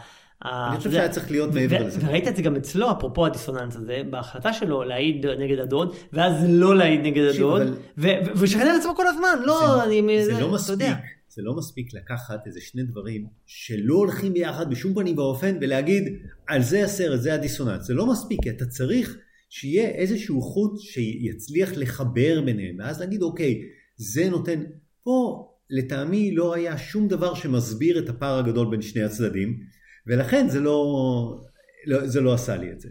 אני 0.45 0.77
חושב 0.77 0.91
שהיה 0.91 1.09
צריך 1.09 1.31
להיות 1.31 1.53
מעבר 1.53 1.83
לזה. 1.83 1.99
וראית 2.03 2.27
את 2.27 2.35
זה 2.35 2.41
גם 2.41 2.55
אצלו, 2.55 2.91
אפרופו 2.91 3.25
הדיסוננס 3.25 3.75
הזה, 3.75 4.01
בהחלטה 4.09 4.53
שלו 4.53 4.83
להעיד 4.83 5.25
נגד 5.25 5.59
הדוד, 5.59 5.95
ואז 6.13 6.33
לא 6.49 6.75
להעיד 6.75 6.99
נגד 7.03 7.23
הדוד, 7.23 7.61
אבל- 7.61 7.73
ו- 7.97 8.07
ו- 8.07 8.31
והוא 8.35 8.45
ישכנע 8.45 8.75
את 8.75 8.79
עצמו 8.79 8.95
כל 8.95 9.07
הזמן, 9.07 9.39
לא, 9.45 9.83
אני... 9.83 10.25
זה 10.25 10.31
לא 10.31 10.37
אתה 10.37 10.47
מספיק. 10.47 10.97
זה 11.29 11.41
לא 11.41 11.55
מספיק 11.55 11.93
לקחת 11.93 12.47
איזה 12.47 12.59
שני 12.61 12.83
דברים 12.83 13.25
שלא 13.45 13.93
הולכים 13.93 14.33
ביחד 14.33 14.69
בשום 14.69 14.93
פנים 14.93 15.17
ואופן 15.17 15.57
ולהגיד 15.61 16.03
על 16.47 16.61
זה 16.61 16.83
הסרט, 16.83 17.21
זה 17.21 17.33
הדיסוננס. 17.33 17.85
זה 17.85 17.93
לא 17.93 18.05
מספיק, 18.05 18.39
כי 18.43 18.49
אתה 18.49 18.65
צריך 18.65 19.17
שיהיה 19.49 19.89
איזשהו 19.89 20.41
חוט 20.41 20.79
שיצליח 20.79 21.71
לחבר 21.75 22.41
ביניהם, 22.45 22.75
ואז 22.79 22.99
להגיד 22.99 23.21
אוקיי, 23.21 23.61
זה 23.97 24.29
נותן, 24.29 24.63
פה 25.03 25.47
לטעמי 25.69 26.35
לא 26.35 26.53
היה 26.53 26.77
שום 26.77 27.07
דבר 27.07 27.33
שמסביר 27.33 27.99
את 27.99 28.09
הפער 28.09 28.37
הגדול 28.39 28.67
בין 28.71 28.81
שני 28.81 29.03
הצדדים, 29.03 29.59
ולכן 30.07 30.47
זה 30.49 30.59
לא, 30.59 31.41
לא, 31.85 32.07
זה 32.07 32.21
לא 32.21 32.33
עשה 32.33 32.55
לי 32.57 32.71
את 32.71 32.79
זה. 32.81 32.89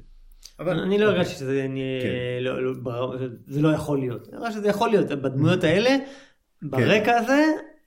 אבל 0.59 0.79
אני 0.79 0.99
לא 0.99 1.05
הרגשתי 1.07 1.35
שזה 1.35 1.67
כן. 2.03 2.43
לא- 2.45 2.75
לא- 2.85 3.17
זה 3.47 3.61
לא 3.63 3.69
יכול 3.69 3.99
להיות. 3.99 4.29
אני 4.29 4.37
הרגשתי 4.37 4.59
שזה 4.59 4.69
יכול 4.69 4.91
להיות, 4.91 5.07
בדמויות 5.09 5.65
האלה, 5.65 5.91
כן. 5.91 6.71
ברקע 6.71 7.17
הזה, 7.19 7.43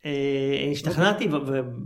אה, 0.05 0.69
השתכנעתי, 0.71 1.27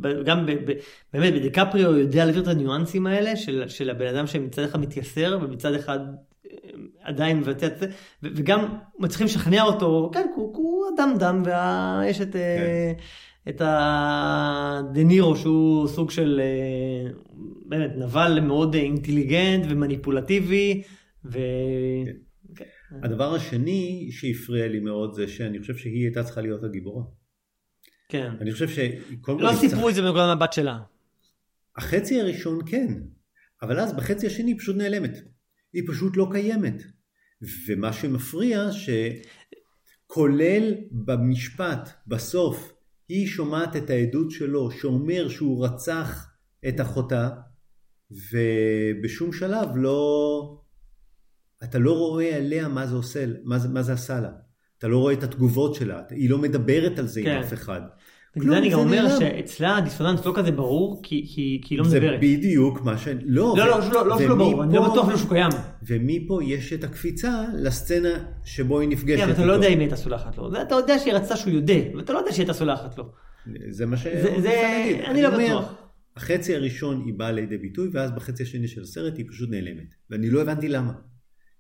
וגם 0.03 0.45
ב- 0.45 0.71
באמת 1.13 1.34
בדיקפריו 1.34 1.97
יודע 1.97 2.25
להעביר 2.25 2.43
את 2.43 2.47
הניואנסים 2.47 3.07
האלה 3.07 3.36
של 3.36 3.63
של 3.67 3.89
הבן 3.89 4.07
אדם 4.07 4.27
שמצד 4.27 4.63
אחד 4.63 4.79
מתייסר 4.79 5.39
ומצד 5.41 5.73
אחד 5.73 5.99
עדיין 7.01 7.38
מבצע 7.39 7.67
את 7.67 7.78
זה, 7.80 7.86
וגם 8.24 8.65
מצליחים 8.99 9.26
לשכנע 9.26 9.63
אותו, 9.63 10.11
כן, 10.13 10.28
הוא- 10.36 10.55
הוא 10.57 10.86
אדם 10.95 11.13
דם, 11.19 11.43
ויש 11.45 12.22
את... 12.22 12.36
אה, 12.36 12.91
את 13.49 13.61
הדה 13.65 15.03
נירו 15.03 15.36
שהוא 15.36 15.88
סוג 15.88 16.11
של 16.11 16.41
אה, 16.43 17.11
באמת 17.65 17.91
נבל 17.97 18.39
מאוד 18.41 18.74
אינטליגנט 18.76 19.65
ומניפולטיבי 19.69 20.82
ו... 21.26 21.39
כן. 22.55 22.65
הדבר 23.03 23.36
השני 23.36 24.09
שהפריע 24.11 24.67
לי 24.67 24.80
מאוד 24.80 25.13
זה 25.13 25.28
שאני 25.28 25.59
חושב 25.59 25.76
שהיא 25.78 26.03
הייתה 26.05 26.24
צריכה 26.24 26.41
להיות 26.41 26.63
הגיבורה. 26.63 27.03
כן. 28.09 28.32
אני 28.41 28.51
חושב 28.51 28.67
שקודם 28.69 29.38
כל... 29.39 29.43
לא 29.43 29.51
סיפרו 29.53 29.69
צריכה- 29.69 29.89
את 29.89 29.95
זה 29.95 30.01
מנקודת 30.01 30.30
המבט 30.32 30.53
שלה. 30.53 30.80
החצי 31.78 32.22
הראשון 32.22 32.59
כן, 32.65 32.88
אבל 33.61 33.80
אז 33.80 33.93
בחצי 33.93 34.28
השני 34.28 34.51
היא 34.51 34.59
פשוט 34.59 34.76
נעלמת. 34.76 35.17
היא 35.74 35.84
פשוט 35.88 36.17
לא 36.17 36.28
קיימת. 36.32 36.84
ומה 37.67 37.93
שמפריע 37.93 38.69
שכולל 40.07 40.74
במשפט, 40.91 41.89
בסוף, 42.07 42.74
היא 43.09 43.28
שומעת 43.28 43.76
את 43.76 43.89
העדות 43.89 44.32
שלו 44.32 44.72
שאומר 44.72 45.30
שהוא 45.30 45.65
רצח 45.65 46.32
את 46.67 46.82
אחותה, 46.82 47.30
ובשום 48.11 49.34
שלב 49.34 49.67
לא... 49.76 50.57
אתה 51.63 51.80
לא 51.80 51.97
רואה 51.97 52.36
עליה 52.36 52.67
מה 52.67 52.88
זה 52.88 52.95
עושה, 52.95 53.26
מה 53.43 53.59
זה, 53.59 53.67
מה 53.69 53.84
זה 53.84 53.93
עשה 53.93 54.19
לה. 54.19 54.32
אתה 54.78 54.88
לא 54.88 54.97
רואה 54.97 55.13
את 55.13 55.24
התגובות 55.24 55.76
שלה, 55.76 56.01
היא 56.09 56.30
לא 56.30 56.38
מדברת 56.38 56.99
על 56.99 57.07
זה 57.07 57.22
כן. 57.24 57.30
עם 57.30 57.43
אף 57.43 57.53
אחד. 57.53 57.82
בגלל 58.36 58.49
זה 58.51 58.57
אני 58.57 58.69
גם 58.69 58.77
זה 58.79 58.84
אומר. 58.86 59.19
שאצלה 59.19 59.77
הדיסוננס 59.77 60.25
לא 60.25 60.34
כזה 60.36 60.51
ברור 60.51 60.99
כי 61.03 61.25
כי- 61.27 61.61
כי 61.65 61.73
היא 61.73 61.79
לא 61.79 61.86
זה 61.89 61.99
מדברת. 61.99 62.19
בדיוק 62.19 62.82
מה 62.82 62.97
ש... 62.97 63.07
לא, 63.07 63.55
לא, 63.57 63.67
לא, 63.67 63.79
לא, 63.93 64.07
לא 64.07 64.17
שלא 64.19 64.36
ברור, 64.36 64.63
אני 64.63 64.75
לא 64.75 64.91
בטוח 64.91 65.17
שהוא 65.17 65.29
קיים. 65.29 65.49
ומפה 65.88 66.39
יש 66.43 66.73
את 66.73 66.84
הקפיצה 66.84 67.43
לסצנה 67.53 68.09
שבו 68.45 68.79
היא 68.79 68.89
נפגשת 68.89 69.17
כן, 69.17 69.23
אבל 69.23 69.32
אתה 69.32 69.41
איתו. 69.41 69.47
לא 69.47 69.53
יודע 69.53 69.67
אם 69.67 69.71
היא 69.73 69.79
הייתה 69.79 69.95
סולחת 69.95 70.38
לו. 70.38 70.51
זה 70.51 70.61
אתה 70.61 70.75
יודע 70.75 70.99
שהיא 70.99 71.13
רצתה 71.13 71.36
שהוא 71.38 71.53
יודה, 71.53 71.73
ואתה 71.97 72.13
לא 72.13 72.17
יודע 72.19 72.32
שהיא 72.32 72.41
הייתה 72.43 72.53
סולחת 72.53 72.97
לו. 72.97 73.11
זה 73.69 73.86
מה 73.86 73.97
ש... 73.97 74.07
זה- 74.07 74.36
זה- 74.41 75.01
אני 75.05 75.21
לא 75.21 75.29
בטוח. 75.29 75.73
החצי 76.17 76.55
הראשון 76.55 77.01
היא 77.05 77.13
באה 77.13 77.32
לידי 77.32 77.57
ביטוי, 77.57 77.89
ואז 77.93 78.11
בחצי 78.11 78.43
השני 78.43 78.67
של 78.67 78.82
הסרט 78.82 79.17
היא 79.17 79.25
פשוט 79.29 79.49
נעלמת. 79.49 79.93
ואני 80.09 80.29
לא 80.29 80.41
הבנתי 80.41 80.69
למה. 80.69 80.93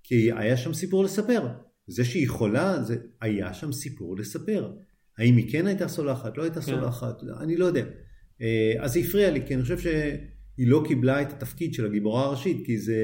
כי 0.03 0.31
היה 0.31 0.57
שם 0.57 0.73
סיפור 0.73 1.03
לספר. 1.03 1.47
זה 1.87 2.05
שהיא 2.05 2.29
חולה, 2.29 2.83
זה... 2.83 2.95
היה 3.21 3.53
שם 3.53 3.71
סיפור 3.71 4.17
לספר. 4.17 4.71
האם 5.21 5.37
היא 5.37 5.51
כן 5.51 5.67
הייתה 5.67 5.87
סולחת, 5.87 6.37
לא 6.37 6.43
הייתה 6.43 6.61
כן. 6.61 6.71
סולחת, 6.71 7.23
אני 7.39 7.57
לא 7.57 7.65
יודע. 7.65 7.83
אה, 8.41 8.73
אז 8.79 8.93
זה 8.93 8.99
הפריע 8.99 9.31
לי, 9.31 9.47
כי 9.47 9.55
אני 9.55 9.61
חושב 9.61 9.79
שהיא 9.79 10.67
לא 10.67 10.83
קיבלה 10.87 11.21
את 11.21 11.33
התפקיד 11.33 11.73
של 11.73 11.85
הגיבורה 11.85 12.25
הראשית, 12.25 12.65
כי 12.65 12.77
זה 12.77 12.95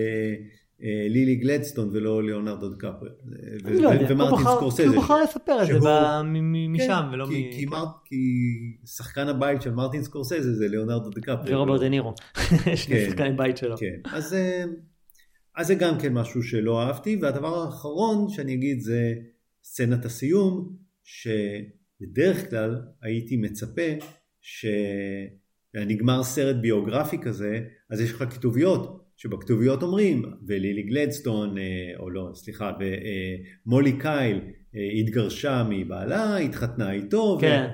אה, 0.83 1.07
לילי 1.09 1.35
גלדסטון 1.35 1.89
ולא 1.93 2.23
ליאונרדו 2.23 2.69
דקפרי. 2.69 3.09
אני 3.65 3.79
לא 3.81 3.89
יודע, 3.89 4.09
הוא 4.09 4.37
בחר-. 4.37 4.59
הוא 4.87 4.95
בחר 4.95 5.23
לספר 5.23 5.63
את 5.63 5.67
זה 5.67 5.89
מ- 6.23 6.73
משם 6.73 6.87
כן, 6.87 7.13
ולא 7.13 7.27
מ... 7.27 7.29
כי, 7.29 7.49
כי, 7.51 7.65
כן. 7.65 7.69
מר, 7.69 7.85
כי 8.05 8.15
שחקן 8.85 9.27
הבית 9.27 9.61
של 9.61 9.71
מרטין 9.71 10.03
סקורסזה 10.03 10.55
זה 10.55 10.67
ליאונרדו 10.67 11.09
דקפרי. 11.09 11.55
ורוברט 11.55 11.81
דה 11.81 11.89
נירו. 11.89 12.13
שני 12.75 12.75
כן. 12.75 13.05
שחקני 13.09 13.33
בית 13.33 13.57
שלו. 13.57 13.77
כן, 13.77 13.99
אז, 14.11 14.33
אה, 14.33 14.63
אז 15.55 15.67
זה 15.67 15.75
גם 15.75 15.99
כן 15.99 16.13
משהו 16.13 16.43
שלא 16.43 16.81
אהבתי, 16.81 17.19
והדבר 17.21 17.63
האחרון 17.63 18.29
שאני 18.29 18.53
אגיד 18.53 18.79
זה 18.79 19.13
סצנת 19.63 20.05
הסיום, 20.05 20.75
שבדרך 21.99 22.49
כלל 22.49 22.81
הייתי 23.01 23.37
מצפה 23.37 23.91
שנגמר 24.41 26.23
סרט 26.23 26.55
ביוגרפי 26.55 27.17
כזה, 27.17 27.61
אז 27.89 28.01
יש 28.01 28.11
לך 28.11 28.23
כתוביות, 28.29 29.03
שבכתוביות 29.17 29.83
אומרים, 29.83 30.23
ולילי 30.47 30.83
גלדסטון, 30.83 31.57
אה, 31.57 31.63
או 31.99 32.09
לא, 32.09 32.31
סליחה, 32.33 32.71
ומולי 33.65 33.99
קייל 33.99 34.41
אה, 34.75 34.99
התגרשה 34.99 35.67
מבעלה, 35.69 36.37
התחתנה 36.37 36.91
איתו, 36.91 37.37
ו- 37.37 37.41
כן. 37.41 37.67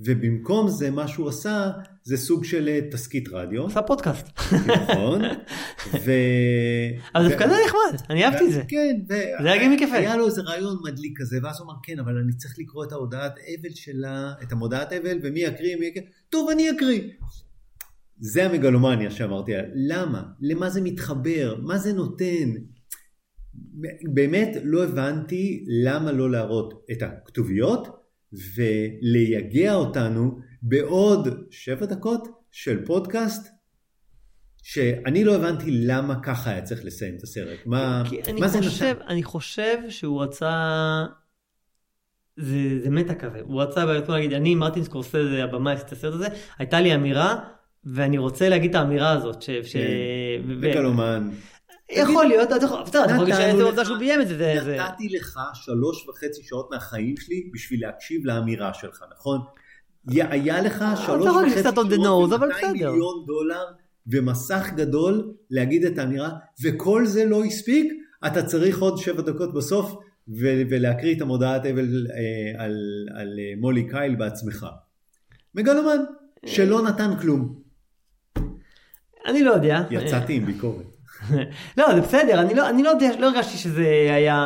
ובמקום 0.00 0.68
זה 0.68 0.90
מה 0.90 1.08
שהוא 1.08 1.28
עשה 1.28 1.70
זה 2.06 2.16
סוג 2.16 2.44
של 2.44 2.68
אה, 2.68 2.80
תסקית 2.90 3.28
רדיו, 3.32 3.66
עשה 3.66 3.82
פודקאסט. 3.82 4.26
נכון, 4.52 5.22
ו... 6.04 6.10
אבל 7.14 7.28
דווקא 7.28 7.48
זה 7.48 7.54
נחמד, 7.66 8.06
אני 8.10 8.24
אהבתי 8.24 8.46
את 8.46 8.52
זה. 8.52 8.62
כן. 8.68 8.96
זה 9.08 9.52
היה 9.52 9.58
גימיק 9.58 9.80
יפה. 9.80 9.94
היה 9.94 10.16
לו 10.16 10.26
איזה 10.26 10.42
רעיון 10.42 10.76
מדליק 10.84 11.20
כזה, 11.20 11.38
ואז 11.42 11.60
הוא 11.60 11.66
אמר, 11.66 11.74
כן, 11.82 11.98
אבל 11.98 12.18
אני 12.18 12.32
צריך 12.32 12.54
לקרוא 12.58 12.84
את 12.84 12.92
ההודעת 12.92 13.34
אבל 13.38 13.76
שלה, 13.76 14.32
את 14.42 14.52
המודעת 14.52 14.92
אבל, 14.92 15.18
ומי 15.22 15.40
יקריא, 15.40 15.76
מי 15.76 15.86
יקריא, 15.86 16.06
טוב, 16.28 16.50
אני 16.50 16.70
אקריא. 16.70 17.00
זה 18.18 18.46
המגלומניה 18.46 19.10
שאמרתי, 19.10 19.52
למה? 19.74 20.22
למה 20.40 20.70
זה 20.70 20.80
מתחבר? 20.80 21.56
מה 21.62 21.78
זה 21.78 21.92
נותן? 21.92 22.52
באמת 24.14 24.56
לא 24.62 24.84
הבנתי 24.84 25.64
למה 25.84 26.12
לא 26.12 26.30
להראות 26.30 26.86
את 26.92 27.02
הכתוביות 27.02 27.88
ולייגע 28.56 29.74
אותנו 29.74 30.38
בעוד 30.68 31.28
שבע 31.50 31.86
דקות 31.86 32.28
של 32.50 32.84
פודקאסט 32.86 33.48
שאני 34.62 35.24
לא 35.24 35.34
הבנתי 35.34 35.70
למה 35.70 36.22
ככה 36.22 36.50
היה 36.50 36.62
צריך 36.62 36.84
לסיים 36.84 37.16
את 37.16 37.22
הסרט. 37.22 37.58
מה, 37.66 38.02
מה 38.40 38.48
זה 38.48 38.58
חושב, 38.58 38.84
נתן? 38.98 39.06
אני 39.08 39.22
חושב 39.22 39.76
שהוא 39.88 40.22
רצה... 40.22 40.52
זה, 42.36 42.56
זה 42.82 42.90
מטה 42.90 43.14
כזה, 43.14 43.40
הוא 43.42 43.62
רצה 43.62 43.86
בעצמו 43.86 44.14
להגיד, 44.14 44.32
אני 44.32 44.54
מרטין 44.54 44.84
סקורסזה, 44.84 45.44
הבמאי, 45.44 45.72
עשיתי 45.72 45.88
את 45.88 45.92
הסרט 45.92 46.14
הזה, 46.14 46.26
הייתה 46.58 46.80
לי 46.80 46.94
אמירה, 46.94 47.38
ואני 47.84 48.18
רוצה 48.18 48.48
להגיד 48.48 48.70
את 48.70 48.76
האמירה 48.76 49.10
הזאת, 49.10 49.42
ש... 49.42 49.50
ש... 49.50 49.76
ו- 49.76 49.80
ו- 50.48 50.56
מגלומן. 50.70 51.30
יכול 51.90 52.26
להיות, 52.26 52.52
אתה 52.52 52.64
יכול 52.64 52.82
בסדר, 52.82 53.04
אתה 53.04 53.12
יכול 53.12 53.28
להגיד 53.28 53.60
לך- 53.60 53.66
רוצה 53.70 53.84
שהוא 53.84 53.98
ביים 53.98 54.20
את. 54.20 54.28
זה- 54.28 54.76
נתתי 54.80 55.08
לך 55.08 55.38
שלוש 55.54 56.08
וחצי 56.08 56.42
שעות 56.42 56.68
מהחיים 56.72 57.16
שלי 57.16 57.50
בשביל 57.54 57.80
להקשיב 57.86 58.24
לאמירה 58.24 58.74
שלך, 58.74 59.04
נכון? 59.16 59.40
היה 60.08 60.60
לך 60.60 60.84
שלוש 61.06 61.26
יכול 61.26 61.46
וחצי 61.46 61.62
שעות 61.62 62.32
nose, 62.32 62.34
אבל 62.34 62.48
ו-200 62.48 62.56
בסדר. 62.56 62.90
מיליון 62.90 63.24
דולר 63.26 63.64
ומסך 64.06 64.70
גדול 64.76 65.32
להגיד 65.50 65.84
את 65.84 65.98
האמירה, 65.98 66.30
וכל 66.62 67.06
זה 67.06 67.24
לא 67.24 67.44
הספיק, 67.44 67.92
אתה 68.26 68.42
צריך 68.42 68.78
עוד 68.78 68.98
שבע 68.98 69.22
דקות 69.22 69.54
בסוף 69.54 69.96
ולהקריא 70.68 71.16
את 71.16 71.20
המודעת 71.20 71.66
אבל 71.66 72.06
אה, 72.10 72.64
על, 72.64 72.74
על 73.14 73.38
אה, 73.38 73.52
מולי 73.60 73.88
קייל 73.88 74.14
בעצמך. 74.14 74.66
מגלומן, 75.54 75.98
שלא 76.46 76.82
נתן 76.82 77.10
כלום. 77.20 77.54
אני 79.26 79.44
לא 79.44 79.50
יודע. 79.52 79.82
יצאתי 79.90 80.32
עם 80.32 80.46
ביקורת. 80.46 80.95
לא, 81.78 81.94
זה 81.94 82.00
בסדר, 82.00 82.40
אני 82.40 82.54
לא, 82.54 82.68
אני 82.68 82.82
לא 82.82 82.90
יודע, 82.90 83.10
לא 83.18 83.26
הרגשתי 83.26 83.58
שזה 83.58 83.86
היה 84.10 84.40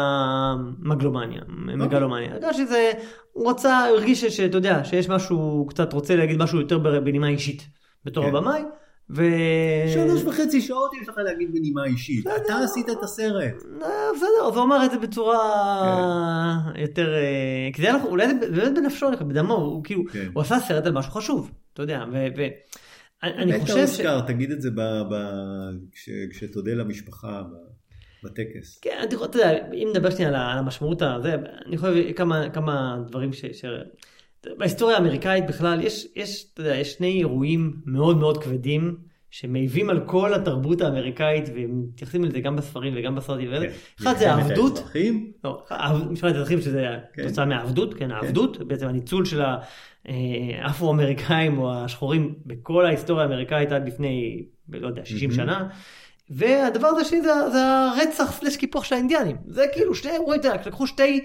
מגלומניה, 0.78 1.40
מגלומניה. 1.76 2.32
הרגשתי 2.32 2.62
שזה, 2.62 2.90
הוא 3.32 3.50
רצה, 3.50 3.86
הוא 3.88 3.96
הרגיש 3.98 4.24
שאתה 4.24 4.56
יודע, 4.56 4.84
שיש 4.84 5.08
משהו, 5.08 5.36
הוא 5.36 5.68
קצת 5.68 5.92
רוצה 5.92 6.16
להגיד 6.16 6.38
משהו 6.42 6.60
יותר 6.60 6.78
בנימה 6.78 7.28
אישית, 7.28 7.62
בתור 8.04 8.24
כן. 8.24 8.36
הבמאי. 8.36 8.62
ו... 9.16 9.22
שלוש 9.94 10.22
וחצי 10.24 10.60
שעות 10.60 10.90
יש 11.02 11.08
לך 11.08 11.14
להגיד 11.18 11.52
בנימה 11.52 11.84
אישית. 11.84 12.26
אתה 12.26 12.58
עשית 12.64 12.90
את 12.90 13.02
הסרט. 13.02 13.54
אה, 13.82 13.88
בסדר, 14.16 14.52
והוא 14.52 14.64
אמר 14.64 14.84
את 14.84 14.90
זה 14.90 14.98
בצורה 14.98 15.38
כן. 16.74 16.80
יותר, 16.80 17.14
אה, 17.14 17.68
כי 17.72 17.82
זה 17.82 17.88
היה, 17.88 17.96
לך- 17.96 18.04
אולי 18.04 18.26
זה 18.28 18.34
באמת 18.50 18.74
בנפשו, 18.74 19.06
בדמו, 19.20 19.54
הוא 19.54 19.84
כאילו, 19.84 20.02
כן. 20.12 20.28
הוא 20.34 20.40
עשה 20.42 20.58
סרט 20.60 20.86
על 20.86 20.92
משהו 20.92 21.12
חשוב, 21.12 21.50
אתה 21.74 21.82
יודע, 21.82 22.04
ואני 22.12 22.30
בית 23.24 23.60
חושב 23.60 23.86
ש... 23.86 24.00
תגיד 24.26 24.50
את 24.50 24.60
זה 24.60 24.70
ב- 24.70 25.02
ב- 25.10 25.70
כש- 25.92 26.08
כשתודה 26.30 26.74
למשפחה 26.74 27.42
ב- 27.42 27.70
בטקס. 28.26 28.78
כן, 28.82 28.96
אני 29.02 29.14
יכול, 29.14 29.26
אתה 29.26 29.38
יודע, 29.38 29.66
אם 29.74 29.88
נדבר 29.90 30.10
שנייה 30.10 30.28
על 30.28 30.34
ה- 30.34 30.52
המשמעות 30.52 31.02
הזה, 31.02 31.34
אני 31.66 31.76
להביא 31.88 32.12
כמה, 32.12 32.50
כמה 32.50 32.98
דברים 33.08 33.32
ש... 33.32 33.44
ש... 33.52 33.64
בהיסטוריה 34.58 34.96
האמריקאית 34.96 35.46
בכלל, 35.46 35.80
יש, 35.82 36.06
יש, 36.16 36.46
אתה 36.54 36.60
יודע, 36.60 36.74
יש 36.76 36.92
שני 36.92 37.18
אירועים 37.18 37.76
מאוד 37.86 38.16
מאוד 38.16 38.42
כבדים, 38.42 38.96
שמעיבים 39.30 39.90
על 39.90 40.00
כל 40.06 40.34
התרבות 40.34 40.80
האמריקאית, 40.80 41.44
ומתייחסים 41.54 42.24
לזה 42.24 42.40
גם 42.40 42.56
בספרים 42.56 42.94
וגם 42.96 43.14
בסרטים. 43.14 43.48
וזה. 43.52 43.66
כן. 43.68 43.72
אחד 44.02 44.16
זה 44.18 44.26
מלחמת 44.26 44.42
העבדות, 44.50 44.78
האזרחים, 44.78 45.32
לא, 45.44 45.64
משפט 46.10 46.24
האזרחים 46.28 46.60
שזה 46.60 46.86
כן. 47.12 47.28
תוצאה 47.28 47.44
מהעבדות, 47.44 47.94
כן, 47.94 48.10
העבדות, 48.10 48.58
בעצם 48.68 48.86
הניצול 48.88 49.24
של 49.24 49.40
האפרו-אמריקאים 50.62 51.58
או 51.58 51.74
השחורים 51.74 52.34
בכל 52.46 52.86
ההיסטוריה 52.86 53.24
האמריקאית 53.24 53.72
עד 53.72 53.86
לפני, 53.86 54.44
לא 54.68 54.88
יודע, 54.88 55.04
60 55.04 55.30
מהמם. 55.30 55.42
שנה. 55.42 55.68
והדבר 56.30 56.88
השני 56.88 57.22
זה, 57.22 57.50
זה 57.52 57.58
הרצח 57.66 58.32
סלש 58.32 58.56
קיפוח 58.56 58.84
של 58.84 58.94
האינדיאנים. 58.94 59.36
זה 59.46 59.64
כאילו 59.72 59.94
שני 59.94 60.10
אירועים, 60.12 60.40
לקחו 60.66 60.86
שתי 60.86 61.20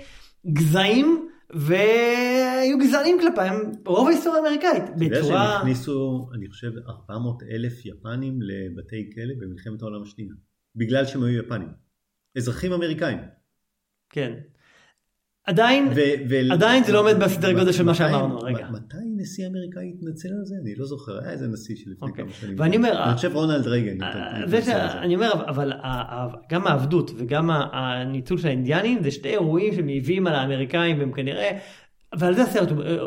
גזעים 0.54 1.28
והיו 1.50 2.78
גזענים 2.80 3.18
כלפיהם 3.20 3.72
רוב 3.86 4.08
ההיסטוריה 4.08 4.42
האמריקאית. 4.42 4.84
אתה 4.84 5.04
יודע 5.04 5.16
שהם 5.16 5.24
בצורה... 5.24 5.58
הכניסו, 5.58 6.30
אני 6.34 6.50
חושב, 6.50 6.72
400 6.88 7.44
אלף 7.44 7.86
יפנים 7.86 8.40
לבתי 8.42 9.10
כלא 9.16 9.34
במלחמת 9.40 9.82
העולם 9.82 10.02
השנייה. 10.02 10.34
בגלל 10.76 11.06
שהם 11.06 11.24
היו 11.24 11.40
יפנים. 11.44 11.70
אזרחים 12.38 12.74
אמריקאים. 12.74 13.18
כן. 14.10 14.34
עדיין, 15.46 15.88
ו- 15.96 16.30
ו- 16.30 16.54
עדיין 16.54 16.84
זה 16.84 16.92
לא 16.92 17.00
עומד 17.00 17.24
בסדר 17.24 17.54
גודל 17.54 17.72
של 17.72 17.84
מה 17.84 17.94
שאמרנו, 17.94 18.40
רגע. 18.40 18.68
מתי 18.72 18.98
נשיא 19.18 19.48
אמריקאי 19.48 19.94
התנצל 19.98 20.28
על 20.28 20.46
זה? 20.46 20.56
אני 20.62 20.76
לא 20.76 20.86
זוכר, 20.86 21.20
היה 21.20 21.32
איזה 21.32 21.48
נשיא 21.48 21.76
שלפני 21.76 21.96
אוקיי. 22.02 22.24
כמה 22.24 22.34
שנים. 22.34 22.56
ואני 22.58 22.78
אומר, 22.78 23.04
אני 23.04 23.16
חושב 23.16 23.32
רונלד 23.34 23.68
רייגן. 23.68 24.04
אה, 24.04 25.02
אני 25.02 25.16
אומר, 25.16 25.32
אבל 25.48 25.74
גם 26.52 26.68
העבדות 26.68 27.12
וגם 27.18 27.50
הניצול 27.52 28.38
של 28.38 28.48
האינדיאנים 28.48 29.04
זה 29.04 29.12
שתי 29.12 29.30
אירועים 29.30 29.74
שמעיבים 29.74 30.28
על 30.28 30.34
האמריקאים 30.34 31.00
והם 31.00 31.12
כנראה, 31.12 31.52
ועל 32.18 32.36
זה 32.36 32.44
הסרט, 32.44 32.72
אה, 32.72 32.98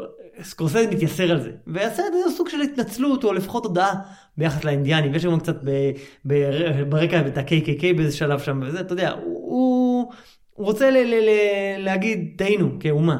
סקורסזה 0.42 0.86
מתייסר 0.90 1.30
על 1.30 1.40
זה. 1.40 1.50
והסרט 1.66 2.06
הזה 2.08 2.24
הוא 2.24 2.32
סוג 2.32 2.48
של 2.48 2.60
התנצלות 2.60 3.24
או 3.24 3.32
לפחות 3.32 3.64
הודעה 3.64 3.94
ביחס 4.36 4.64
לאינדיאנים. 4.64 5.14
יש 5.14 5.24
גם 5.24 5.40
קצת 5.40 5.56
ברקע 6.88 7.26
את 7.26 7.38
ה-KKK 7.38 7.96
באיזה 7.96 8.16
שלב 8.16 8.40
שם 8.40 8.60
וזה, 8.66 8.80
אתה 8.80 8.92
יודע, 8.92 9.10
הוא, 9.10 9.38
הוא 10.58 10.66
רוצה 10.66 10.90
ל- 10.90 10.94
ל- 10.94 11.28
ל- 11.28 11.84
להגיד 11.84 12.34
טעינו 12.38 12.70
כאומה. 12.80 13.16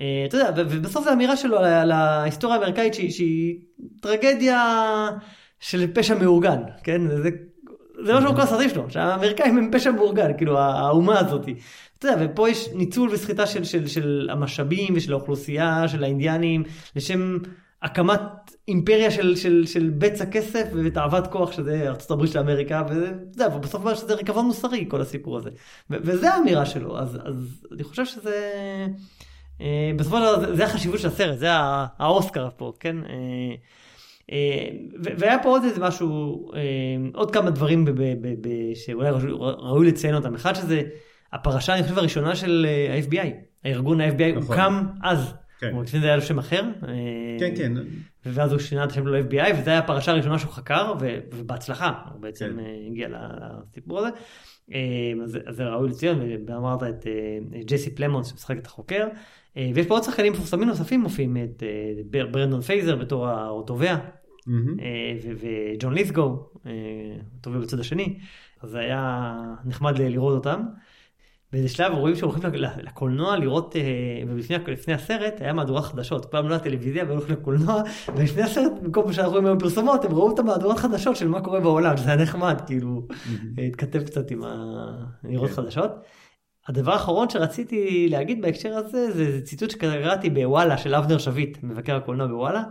אה, 0.00 0.24
אתה 0.28 0.36
יודע, 0.36 0.62
ובסוף 0.70 1.04
זו 1.04 1.12
אמירה 1.12 1.36
שלו 1.36 1.58
על 1.58 1.90
ההיסטוריה 1.92 2.56
האמריקאית 2.56 2.94
שהיא- 2.94 3.10
שהיא 3.10 3.56
טרגדיה 4.02 4.60
של 5.60 5.86
פשע 5.94 6.14
מאורגן, 6.14 6.58
כן? 6.84 7.00
זה, 7.08 7.30
זה 8.04 8.12
מה 8.12 8.34
כל 8.34 8.40
הסרטים 8.40 8.68
שלו, 8.70 8.84
שהאמריקאים 8.90 9.58
הם 9.58 9.68
פשע 9.72 9.90
מאורגן, 9.90 10.36
כאילו 10.36 10.58
האומה 10.58 11.18
הזאת. 11.18 11.46
אתה 11.98 12.08
יודע, 12.08 12.24
ופה 12.24 12.48
יש 12.48 12.68
ניצול 12.74 13.08
וסחיטה 13.12 13.46
של, 13.46 13.64
של, 13.64 13.86
של 13.86 14.28
המשאבים 14.32 14.94
ושל 14.96 15.12
האוכלוסייה, 15.12 15.88
של 15.88 16.04
האינדיאנים, 16.04 16.62
לשם 16.96 17.38
הקמת 17.82 18.20
אימפריה 18.68 19.10
של, 19.10 19.36
של, 19.36 19.66
של 19.66 19.90
בצע 19.98 20.26
כסף 20.26 20.64
ותאוות 20.84 21.26
כוח, 21.26 21.52
שזה 21.52 21.90
הברית 22.14 22.32
של 22.32 22.38
אמריקה, 22.38 22.82
וזה, 22.90 23.06
יודע, 23.32 23.56
ובסוף 23.56 23.80
אומר 23.82 23.94
שזה 23.94 24.14
ריקבון 24.14 24.46
מוסרי, 24.46 24.84
כל 24.88 25.00
הסיפור 25.00 25.36
הזה. 25.36 25.50
וזה 25.90 26.30
האמירה 26.34 26.66
שלו, 26.66 26.98
אז, 26.98 27.18
אז 27.24 27.64
אני 27.72 27.82
חושב 27.84 28.04
שזה... 28.04 28.52
אה, 29.60 29.90
בסופו 29.96 30.16
של 30.16 30.22
דבר 30.22 30.40
זה- 30.40 30.54
זה 30.56 30.64
החשיבות 30.64 30.98
של 31.00 31.08
הסרט, 31.08 31.38
זה 31.38 31.48
האוסקר 31.98 32.48
פה, 32.56 32.72
כן? 32.80 32.96
אה, 33.04 33.54
אה, 34.32 34.68
והיה 35.18 35.38
פה 35.42 35.48
עוד 35.48 35.62
איזה 35.64 35.80
משהו, 35.80 36.08
אה, 36.54 36.60
עוד 37.14 37.30
כמה 37.30 37.50
דברים 37.50 37.84
ב- 37.84 37.90
ב- 37.90 38.02
ב- 38.20 38.48
ב- 38.48 38.74
שאולי 38.74 39.10
ראוי- 39.10 39.86
לציין 39.86 40.14
אותם. 40.14 40.34
אחד 40.34 40.54
שזה 40.54 40.82
הפרשה, 41.32 41.74
אני 41.74 41.82
חושב, 41.82 41.98
הראשונה 41.98 42.36
של 42.36 42.66
אה, 42.68 42.94
ה-FBI. 42.94 43.28
הארגון 43.64 44.00
ה-FBI 44.00 44.36
נכון. 44.36 44.42
הוקם 44.58 44.82
אז. 45.02 45.34
כן. 45.58 45.70
הוא 45.72 45.82
לפני 45.82 46.00
זה 46.00 46.06
היה 46.06 46.16
לו 46.16 46.22
שם 46.22 46.38
אחר. 46.38 46.62
אה, 46.88 46.94
כן, 47.38 47.54
כן. 47.56 47.72
ואז 48.26 48.52
הוא 48.52 48.60
שינה 48.60 48.84
את 48.84 48.90
השם 48.90 49.06
ל-FBI, 49.06 49.30
וזו 49.30 49.40
הייתה 49.56 49.78
הפרשה 49.78 50.12
הראשונה 50.12 50.38
שהוא 50.38 50.52
חקר, 50.52 50.94
ובהצלחה, 51.32 51.92
הוא 52.12 52.20
בעצם 52.22 52.46
כן. 52.52 52.58
אה, 52.58 52.86
הגיע 52.90 53.08
לסיפור 53.10 53.98
הזה. 53.98 54.08
אה, 54.72 54.78
אז 55.24 55.38
זה 55.50 55.64
ראוי 55.64 55.88
לציון, 55.88 56.20
ואמרת 56.48 56.82
את 56.82 57.06
ג'סי 57.66 57.94
פלמונס 57.94 58.30
שמשחק 58.30 58.58
את 58.58 58.66
החוקר, 58.66 59.06
ויש 59.74 59.86
פה 59.86 59.94
עוד 59.94 60.02
שחקנים 60.02 60.32
מפורסמים 60.32 60.68
נוספים 60.68 61.00
מופיעים, 61.00 61.36
את 61.36 61.62
בר- 62.10 62.26
ברנדן 62.26 62.60
פרייזר 62.60 62.96
בתור 62.96 63.28
התובע, 63.30 63.96
וג'ון 65.40 65.94
ליסגו, 65.94 66.50
התובע 67.40 67.58
בצד 67.58 67.80
השני, 67.80 68.18
אז 68.62 68.70
זה 68.70 68.78
היה 68.78 69.32
נחמד 69.64 69.98
לראות 69.98 70.34
אותם. 70.34 70.60
באיזה 71.52 71.68
שלב 71.68 71.92
רואים 71.94 72.16
שהולכים 72.16 72.42
לק- 72.52 72.70
לקולנוע 72.82 73.36
לראות, 73.36 73.76
אה, 73.76 73.82
ולפני 74.28 74.56
לפני 74.72 74.94
הסרט 74.94 75.34
היה 75.40 75.52
מהדורת 75.52 75.84
חדשות, 75.84 76.24
פעם 76.24 76.48
לא 76.48 76.54
היה 76.54 76.58
טלוויזיה 76.58 77.04
והיו 77.04 77.14
הולכים 77.18 77.36
לקולנוע, 77.36 77.82
ולפני 78.16 78.42
הסרט, 78.42 78.72
במקום 78.82 79.12
שאנחנו 79.12 79.32
רואים 79.32 79.46
היום 79.46 79.58
פרסומות, 79.58 80.04
הם 80.04 80.12
ראו 80.14 80.34
את 80.34 80.38
המהדורת 80.38 80.78
חדשות 80.78 81.16
של 81.16 81.28
מה 81.28 81.40
קורה 81.40 81.60
בעולם, 81.60 81.96
זה 81.96 82.10
היה 82.12 82.22
נחמד, 82.22 82.60
כאילו, 82.66 82.88
מהמם. 83.26 83.68
התכתב 83.68 84.02
קצת 84.02 84.30
עם 84.30 84.44
ה- 84.44 84.94
לראות 85.24 85.48
כן. 85.50 85.54
חדשות. 85.54 85.90
הדבר 86.68 86.92
האחרון 86.92 87.28
שרציתי 87.30 88.08
להגיד 88.10 88.42
בהקשר 88.42 88.74
הזה, 88.74 89.12
זה 89.12 89.32
זה 89.32 89.40
ציטוט 89.42 89.70
שקראתי 89.70 90.30
בוואלה 90.30 90.78
של 90.78 90.94
אבנר 90.94 91.18
שביט, 91.18 91.58
מבקר 91.62 91.96
הקולנוע 91.96 92.26
בוואלה. 92.26 92.62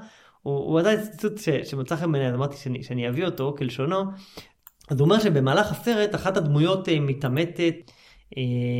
הוא, 0.41 0.53
הוא 0.57 0.79
עדיין 0.79 0.99
ציטוט 1.01 1.37
ש, 1.37 1.49
שמצא 1.49 1.95
חן 1.95 2.11
בעיניי, 2.11 2.29
אז 2.29 2.35
אמרתי 2.35 2.57
שאני, 2.57 2.83
שאני 2.83 3.09
אביא 3.09 3.25
אותו 3.25 3.55
כלשונו. 3.57 4.03
אז 4.89 4.99
הוא 4.99 5.05
אומר 5.05 5.19
שבמהלך 5.19 5.71
הסרט 5.71 6.15
אחת 6.15 6.37
הדמויות 6.37 6.89
אה, 6.89 6.99
מתעמתת 6.99 7.59
אה, 7.59 7.69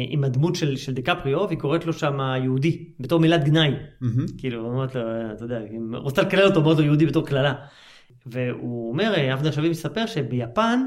עם 0.09 0.23
הדמות 0.23 0.55
של, 0.55 0.75
של 0.75 0.93
דיקפריו, 0.93 1.45
והיא 1.47 1.59
קוראת 1.59 1.85
לו 1.85 1.93
שם 1.93 2.19
יהודי, 2.43 2.85
בתור 2.99 3.19
מילת 3.19 3.43
גנאי. 3.43 3.71
מהמם. 4.01 4.25
כאילו, 4.37 4.65
אומרת 4.65 4.95
לו, 4.95 5.01
אתה 5.33 5.45
יודע, 5.45 5.57
היא 5.57 5.79
רוצה 5.93 6.21
לקלל 6.21 6.45
אותו, 6.45 6.59
אומרת 6.59 6.77
לו 6.77 6.83
יהודי 6.83 7.05
בתור 7.05 7.25
קללה. 7.25 7.53
והוא 8.25 8.91
אומר, 8.91 9.13
אה, 9.17 9.33
אבנר 9.33 9.51
שביט 9.51 9.71
מספר 9.71 10.05
שביפן 10.05 10.79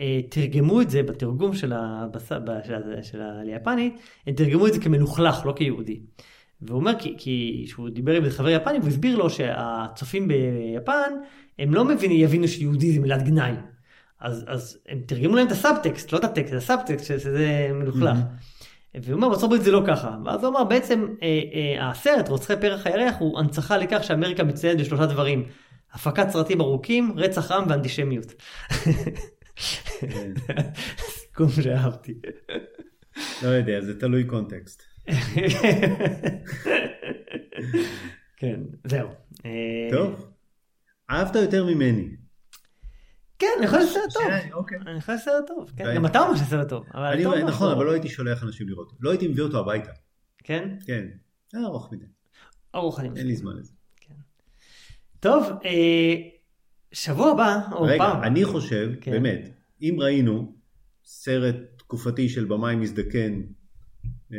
אה, 0.00 0.20
תרגמו 0.28 0.80
את 0.80 0.90
זה 0.90 1.02
בתרגום 1.02 1.54
של, 1.54 1.72
הבס... 1.72 2.28
של, 2.64 2.74
ה- 2.74 3.02
של 3.02 3.20
ה... 3.20 3.44
ליפנית, 3.44 3.94
הם 4.26 4.34
תרגמו 4.34 4.66
את 4.66 4.72
זה 4.72 4.80
כמלוכלך, 4.80 5.46
לא 5.46 5.52
כיהודי. 5.56 6.00
והוא 6.62 6.80
אומר, 6.80 6.92
כי, 6.98 7.14
כי 7.18 7.64
שהוא 7.66 7.88
דיבר 7.88 8.12
עם 8.12 8.30
חבר 8.30 8.48
יפני, 8.48 8.78
והוא 8.78 8.88
הסביר 8.88 9.16
לו 9.16 9.30
שהצופים 9.30 10.28
ביפן, 10.28 11.12
הם 11.58 11.74
לא 11.74 11.84
מבינים, 11.84 12.20
יבינו 12.20 12.48
שיהודי 12.48 12.92
זה 12.92 13.00
מילת 13.00 13.22
גנאי. 13.22 13.52
אז, 14.20 14.44
אז 14.48 14.78
הם 14.88 15.00
תרגמו 15.06 15.36
להם 15.36 15.46
את 15.46 15.52
הסאבטקסט, 15.52 16.12
לא 16.12 16.18
את 16.18 16.24
הטקסט, 16.24 16.52
את 16.52 16.58
הסאבטקסט, 16.58 17.06
שזה 17.06 17.70
מלוכלך. 17.74 18.18
והוא 18.94 19.14
אומר, 19.14 19.28
בארצות 19.28 19.44
הברית 19.44 19.62
זה 19.62 19.70
לא 19.70 19.82
ככה. 19.86 20.16
ואז 20.24 20.44
הוא 20.44 20.50
אמר, 20.50 20.64
בעצם 20.64 21.06
אה, 21.22 21.40
אה, 21.54 21.90
הסרט, 21.90 22.28
רוצחי 22.28 22.54
פרח 22.60 22.86
הירח, 22.86 23.14
הוא 23.18 23.38
הנצחה 23.38 23.76
לכך 23.76 24.04
שאמריקה 24.04 24.44
מציינת 24.44 24.80
בשלושה 24.80 25.06
דברים. 25.06 25.44
הפקת 25.92 26.30
סרטים 26.30 26.60
ארוכים, 26.60 27.12
רצח 27.16 27.52
עם 27.52 27.64
ואנטישמיות. 27.68 28.34
סיכום 30.98 31.48
שאהבתי. 31.62 32.14
לא 33.42 33.48
יודע, 33.48 33.80
זה 33.80 34.00
תלוי 34.00 34.24
קונטקסט. 34.24 34.82
כן, 38.36 38.60
זהו. 38.84 39.08
אה, 39.46 39.88
טוב. 39.90 40.26
אהבת 41.10 41.34
יותר 41.34 41.64
ממני. 41.64 42.19
כן, 43.40 43.46
אני 43.58 43.66
חושב 43.66 43.80
שזה 43.82 43.92
סרט 43.92 44.12
טוב. 44.12 44.22
שאלה, 44.22 44.54
אוקיי. 44.54 44.78
אני 44.86 45.00
חושב 45.00 45.12
שזה 45.12 45.24
סרט 45.24 45.46
טוב. 45.46 45.70
כן. 45.76 45.94
גם 45.94 46.06
אתה 46.06 46.20
אומר 46.20 46.34
שזה 46.36 46.44
סרט 46.44 46.68
טוב. 46.68 46.86
נכון, 47.46 47.72
אבל 47.72 47.84
לא 47.84 47.92
הייתי 47.92 48.08
שולח 48.08 48.42
אנשים 48.42 48.68
לראות. 48.68 48.92
לא 49.00 49.10
הייתי 49.10 49.28
מביא 49.28 49.42
אותו 49.42 49.58
הביתה. 49.58 49.90
כן? 50.38 50.68
כן. 50.86 51.06
זה 51.52 51.58
היה 51.58 51.66
ארוך 51.66 51.92
מדי. 51.92 52.04
ארוך 52.74 53.00
אני 53.00 53.06
אין 53.08 53.12
מסכים. 53.12 53.28
לי 53.28 53.36
זמן 53.36 53.56
לזה. 53.56 53.72
טוב, 55.20 55.46
אה, 55.64 56.14
שבוע 56.92 57.30
הבא, 57.30 57.58
או 57.72 57.82
רגע, 57.82 57.98
פעם. 57.98 58.22
אני 58.22 58.44
חושב, 58.44 58.90
כן. 59.00 59.10
באמת, 59.10 59.48
אם 59.82 59.96
ראינו 59.98 60.54
סרט 61.04 61.56
תקופתי 61.76 62.28
של 62.28 62.44
במאי 62.44 62.76
מזדקן, 62.76 63.40
אה, 64.32 64.38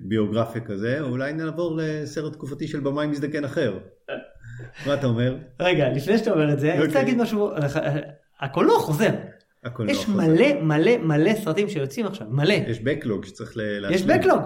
ביוגרפיה 0.00 0.60
כזה, 0.64 1.00
אולי 1.00 1.32
נעבור 1.32 1.76
לסרט 1.82 2.32
תקופתי 2.32 2.68
של 2.68 2.80
במאי 2.80 3.06
מזדקן 3.06 3.44
אחר. 3.44 3.78
מה 4.86 4.94
אתה 4.94 5.06
אומר? 5.06 5.36
רגע, 5.60 5.88
לפני 5.88 6.18
שאתה 6.18 6.30
אומר 6.32 6.52
את 6.52 6.60
זה, 6.60 6.66
אני 6.72 6.78
רוצה 6.78 6.88
אוקיי. 6.88 7.02
להגיד 7.02 7.18
משהו, 7.22 7.50
הקולנוע 8.40 8.78
חוזר. 8.78 9.10
הקולנוע 9.64 9.92
יש 9.94 10.04
חוזר. 10.04 10.18
מלא 10.18 10.60
מלא 10.62 10.96
מלא 10.96 11.34
סרטים 11.44 11.68
שיוצאים 11.68 12.06
עכשיו, 12.06 12.26
מלא. 12.30 12.54
יש 12.54 12.80
בקלוג 12.80 13.24
שצריך 13.24 13.56
ל- 13.56 13.60
יש 13.60 14.00
להשלים. 14.02 14.18
בקלוג. 14.20 14.40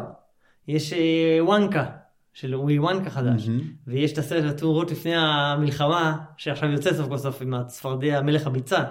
יש 0.68 0.92
אה, 0.92 0.98
וואנקה, 1.44 1.86
של 2.32 2.54
ווי 2.54 2.78
וואנקה 2.78 3.10
חדש. 3.10 3.48
ויש 3.86 4.12
את 4.12 4.18
הסרט 4.18 4.62
לראות 4.62 4.90
לפני 4.90 5.12
המלחמה, 5.16 6.16
שעכשיו 6.36 6.68
יוצא 6.70 6.92
סוף 6.94 7.08
כל 7.08 7.18
סוף 7.18 7.42
עם 7.42 7.54
הצפרדע 7.54 8.20
מלך 8.20 8.46
הביצה. 8.46 8.82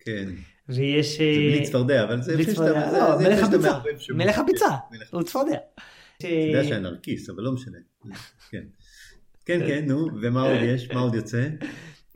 כן. 0.00 0.28
ויש... 0.68 1.16
זה 1.16 1.22
אה, 1.24 1.56
בלי 1.56 1.62
צפרדע, 1.66 2.04
אבל 2.04 2.22
זה 2.22 2.32
בלי 2.34 2.42
לפני 2.42 2.54
צפרדע, 2.54 2.92
לא, 2.92 3.18
מלך 3.18 3.42
הביצה. 3.44 3.70
שמות. 3.98 4.18
מלך 4.18 4.38
הביצה. 4.38 4.66
כן, 4.68 4.96
הוא 5.16 5.22
צפרדע. 5.22 5.56
אתה 6.18 6.28
יודע 6.28 6.64
שהיה 6.64 6.78
נרקיס, 6.78 7.30
אבל 7.30 7.42
לא 7.42 7.52
משנה. 7.52 7.78
כן. 8.50 8.62
כן, 9.46 9.60
כן, 9.66 9.84
נו, 9.86 10.08
ומה 10.22 10.42
עוד 10.42 10.58
יש? 10.62 10.90
מה 10.90 11.00
עוד 11.00 11.14
יוצא? 11.14 11.48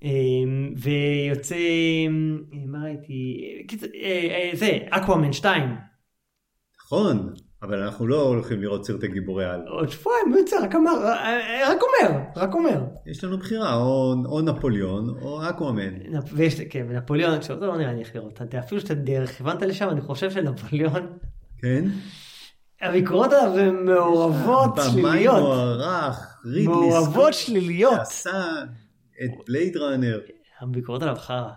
אמ, 0.02 0.74
ויוצא, 0.76 1.56
אמ, 2.06 2.42
מה 2.66 2.84
ראיתי, 2.84 3.40
אה, 3.94 4.28
אה, 4.30 4.50
זה, 4.54 4.78
אקוואמן 4.90 5.32
2, 5.32 5.76
נכון, 6.84 7.32
אבל 7.62 7.82
אנחנו 7.82 8.06
לא 8.06 8.22
הולכים 8.22 8.62
לראות 8.62 8.84
סרטי 8.84 9.08
גיבורי 9.08 9.44
על. 9.44 9.60
עוד 9.66 9.88
שבועיים, 9.88 10.28
הוא 10.28 10.38
יוצא, 10.38 10.56
רק 10.62 10.74
אמר, 10.74 11.04
אה, 11.04 11.68
רק 11.70 11.78
אומר, 11.82 12.20
רק 12.36 12.54
אומר. 12.54 12.84
יש 13.06 13.24
לנו 13.24 13.38
בחירה, 13.38 13.74
או, 13.74 14.14
או 14.26 14.40
נפוליאון 14.40 15.08
או 15.22 15.48
אקוואמן. 15.48 15.92
ויש, 16.32 16.60
כן, 16.60 16.86
ונפוליאון, 16.88 17.34
עכשיו, 17.34 17.60
לא 17.60 17.76
נראה 17.76 17.92
לי 17.92 18.00
איך 18.00 18.16
לראות, 18.16 18.40
אפילו 18.58 18.80
שאתה 18.80 18.94
דרך 18.94 19.30
כיוונת 19.30 19.62
לשם, 19.62 19.88
אני 19.88 20.00
חושב 20.00 20.30
שנפוליאון, 20.30 21.18
כן? 21.58 21.84
הביקורות 22.80 23.32
עליו 23.32 23.58
הן 23.58 23.84
מעורבות 23.84 24.70
במאי 24.74 24.90
שליליות, 24.92 25.38
מוערך, 25.42 26.40
רידלי 26.44 26.66
מעורבות 26.66 27.12
סקוט, 27.12 27.32
שליליות, 27.32 27.94
שעשה 27.96 28.44
את 29.24 29.30
בלייד 29.48 29.76
ראנר. 29.76 30.20
הביקורות 30.60 31.02
עליו 31.02 31.16
חרא, 31.16 31.50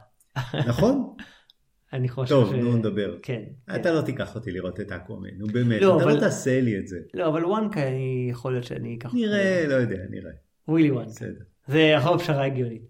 נכון? 0.68 1.14
אני 1.94 2.10
חושב 2.10 2.36
טוב, 2.36 2.50
ש... 2.52 2.54
נו 2.56 2.78
נדבר. 2.78 3.18
כן. 3.22 3.42
אתה 3.76 3.92
לא 3.94 4.02
תיקח 4.02 4.36
אותי 4.36 4.52
לראות 4.52 4.80
את 4.80 4.92
אקוואמן, 4.92 5.30
נו 5.38 5.48
באמת, 5.48 5.82
לא, 5.82 5.96
אתה 5.98 6.04
אבל- 6.04 6.14
לא 6.16 6.20
תעשה 6.20 6.62
לי 6.62 6.80
את 6.80 6.88
זה. 6.88 6.98
לא, 7.14 7.28
אבל 7.28 7.46
וואנקה, 7.46 7.88
אני- 7.88 8.28
יכול 8.32 8.52
להיות 8.54 8.64
שאני 8.66 8.96
אקח... 8.96 9.14
נראה, 9.14 9.66
לא 9.68 9.74
יודע, 9.74 9.98
נראה. 10.10 10.32
ווילי 10.68 10.92
וואנקה. 10.92 11.12
בסדר. 11.12 11.44
זה 11.68 11.80
יכול 11.80 12.18
פשרה 12.18 12.46
הגיונית. 12.46 12.82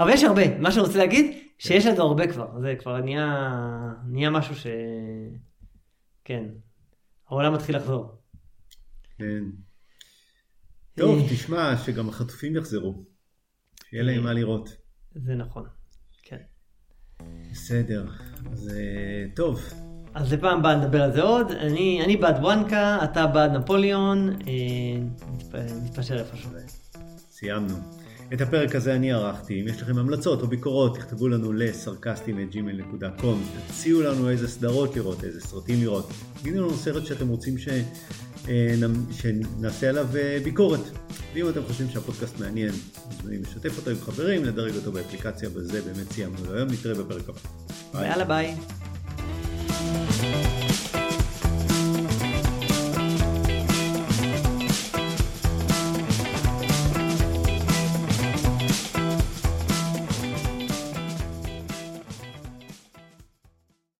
אבל 0.00 0.10
יש 0.10 0.24
הרבה, 0.24 0.58
מה 0.58 0.70
שאני 0.72 0.86
רוצה 0.86 0.98
להגיד, 0.98 1.36
שיש 1.58 1.86
לנו 1.86 2.02
הרבה 2.02 2.26
כבר, 2.26 2.60
זה 2.60 2.74
כבר 2.78 3.00
נהיה, 3.00 3.48
נהיה 4.08 4.30
משהו 4.30 4.54
ש... 4.54 4.66
כן, 6.24 6.44
העולם 7.30 7.54
מתחיל 7.54 7.76
לחזור. 7.76 8.18
כן. 9.18 9.44
טוב, 10.94 11.18
אה. 11.18 11.28
תשמע, 11.30 11.76
שגם 11.76 12.08
החטופים 12.08 12.56
יחזרו. 12.56 13.04
שיהיה 13.90 14.02
להם 14.02 14.22
מה 14.22 14.32
לראות. 14.32 14.68
זה 15.14 15.34
נכון, 15.34 15.66
כן. 16.22 16.36
בסדר, 17.52 18.06
אז 18.52 18.68
אה, 18.68 19.24
טוב, 19.36 19.60
אז 20.14 20.32
לפעם 20.32 20.58
הבאה 20.58 20.76
נדבר 20.76 21.02
על 21.02 21.12
זה 21.12 21.22
עוד, 21.22 21.50
אני, 21.50 22.04
אני 22.04 22.16
בעד 22.16 22.36
וואנקה, 22.36 22.98
אתה 23.04 23.26
בעד 23.26 23.50
נפוליאון, 23.50 24.28
אה, 24.30 24.36
נתפ- 25.38 25.84
נתפשר 25.84 26.18
איפשהו. 26.18 26.50
סיימנו. 27.30 27.74
את 28.34 28.40
הפרק 28.40 28.74
הזה 28.74 28.94
אני 28.94 29.12
ערכתי. 29.12 29.60
אם 29.60 29.68
יש 29.68 29.82
לכם 29.82 29.98
המלצות 29.98 30.42
או 30.42 30.46
ביקורות, 30.46 30.96
תכתבו 30.96 31.28
לנו 31.28 31.52
לסרקסטים@gmail.com. 31.52 33.24
תציעו 33.68 34.02
לנו 34.02 34.30
איזה 34.30 34.48
סדרות 34.48 34.96
לראות, 34.96 35.24
איזה 35.24 35.40
סרטים 35.40 35.80
לראות. 35.80 36.10
תגידו 36.40 36.60
לנו 36.60 36.74
סרט 36.74 37.06
שאתם 37.06 37.28
רוצים 37.28 37.58
ש... 37.58 37.68
אה, 38.48 38.74
שנעשה 39.12 39.88
עליו 39.88 40.06
אה, 40.16 40.38
ביקורת. 40.44 40.80
ואם 41.34 41.48
אתם 41.48 41.60
חושבים 41.66 41.90
שהפודקאסט 41.90 42.40
מעניין, 42.40 42.72
מוזמנים 43.06 43.42
לשתף 43.42 43.78
אותו 43.78 43.90
עם 43.90 43.96
חברים, 43.96 44.44
לדרג 44.44 44.76
אותו 44.76 44.92
באפליקציה, 44.92 45.48
בזה 45.48 45.82
באמת 45.82 46.12
סיימנו 46.12 46.52
להיום. 46.52 46.68
נתראה 46.68 46.94
בפרק 46.94 47.28
הבא. 47.28 47.38
ביי. 47.92 48.08
יאללה 48.08 48.24
ביי. 48.24 48.54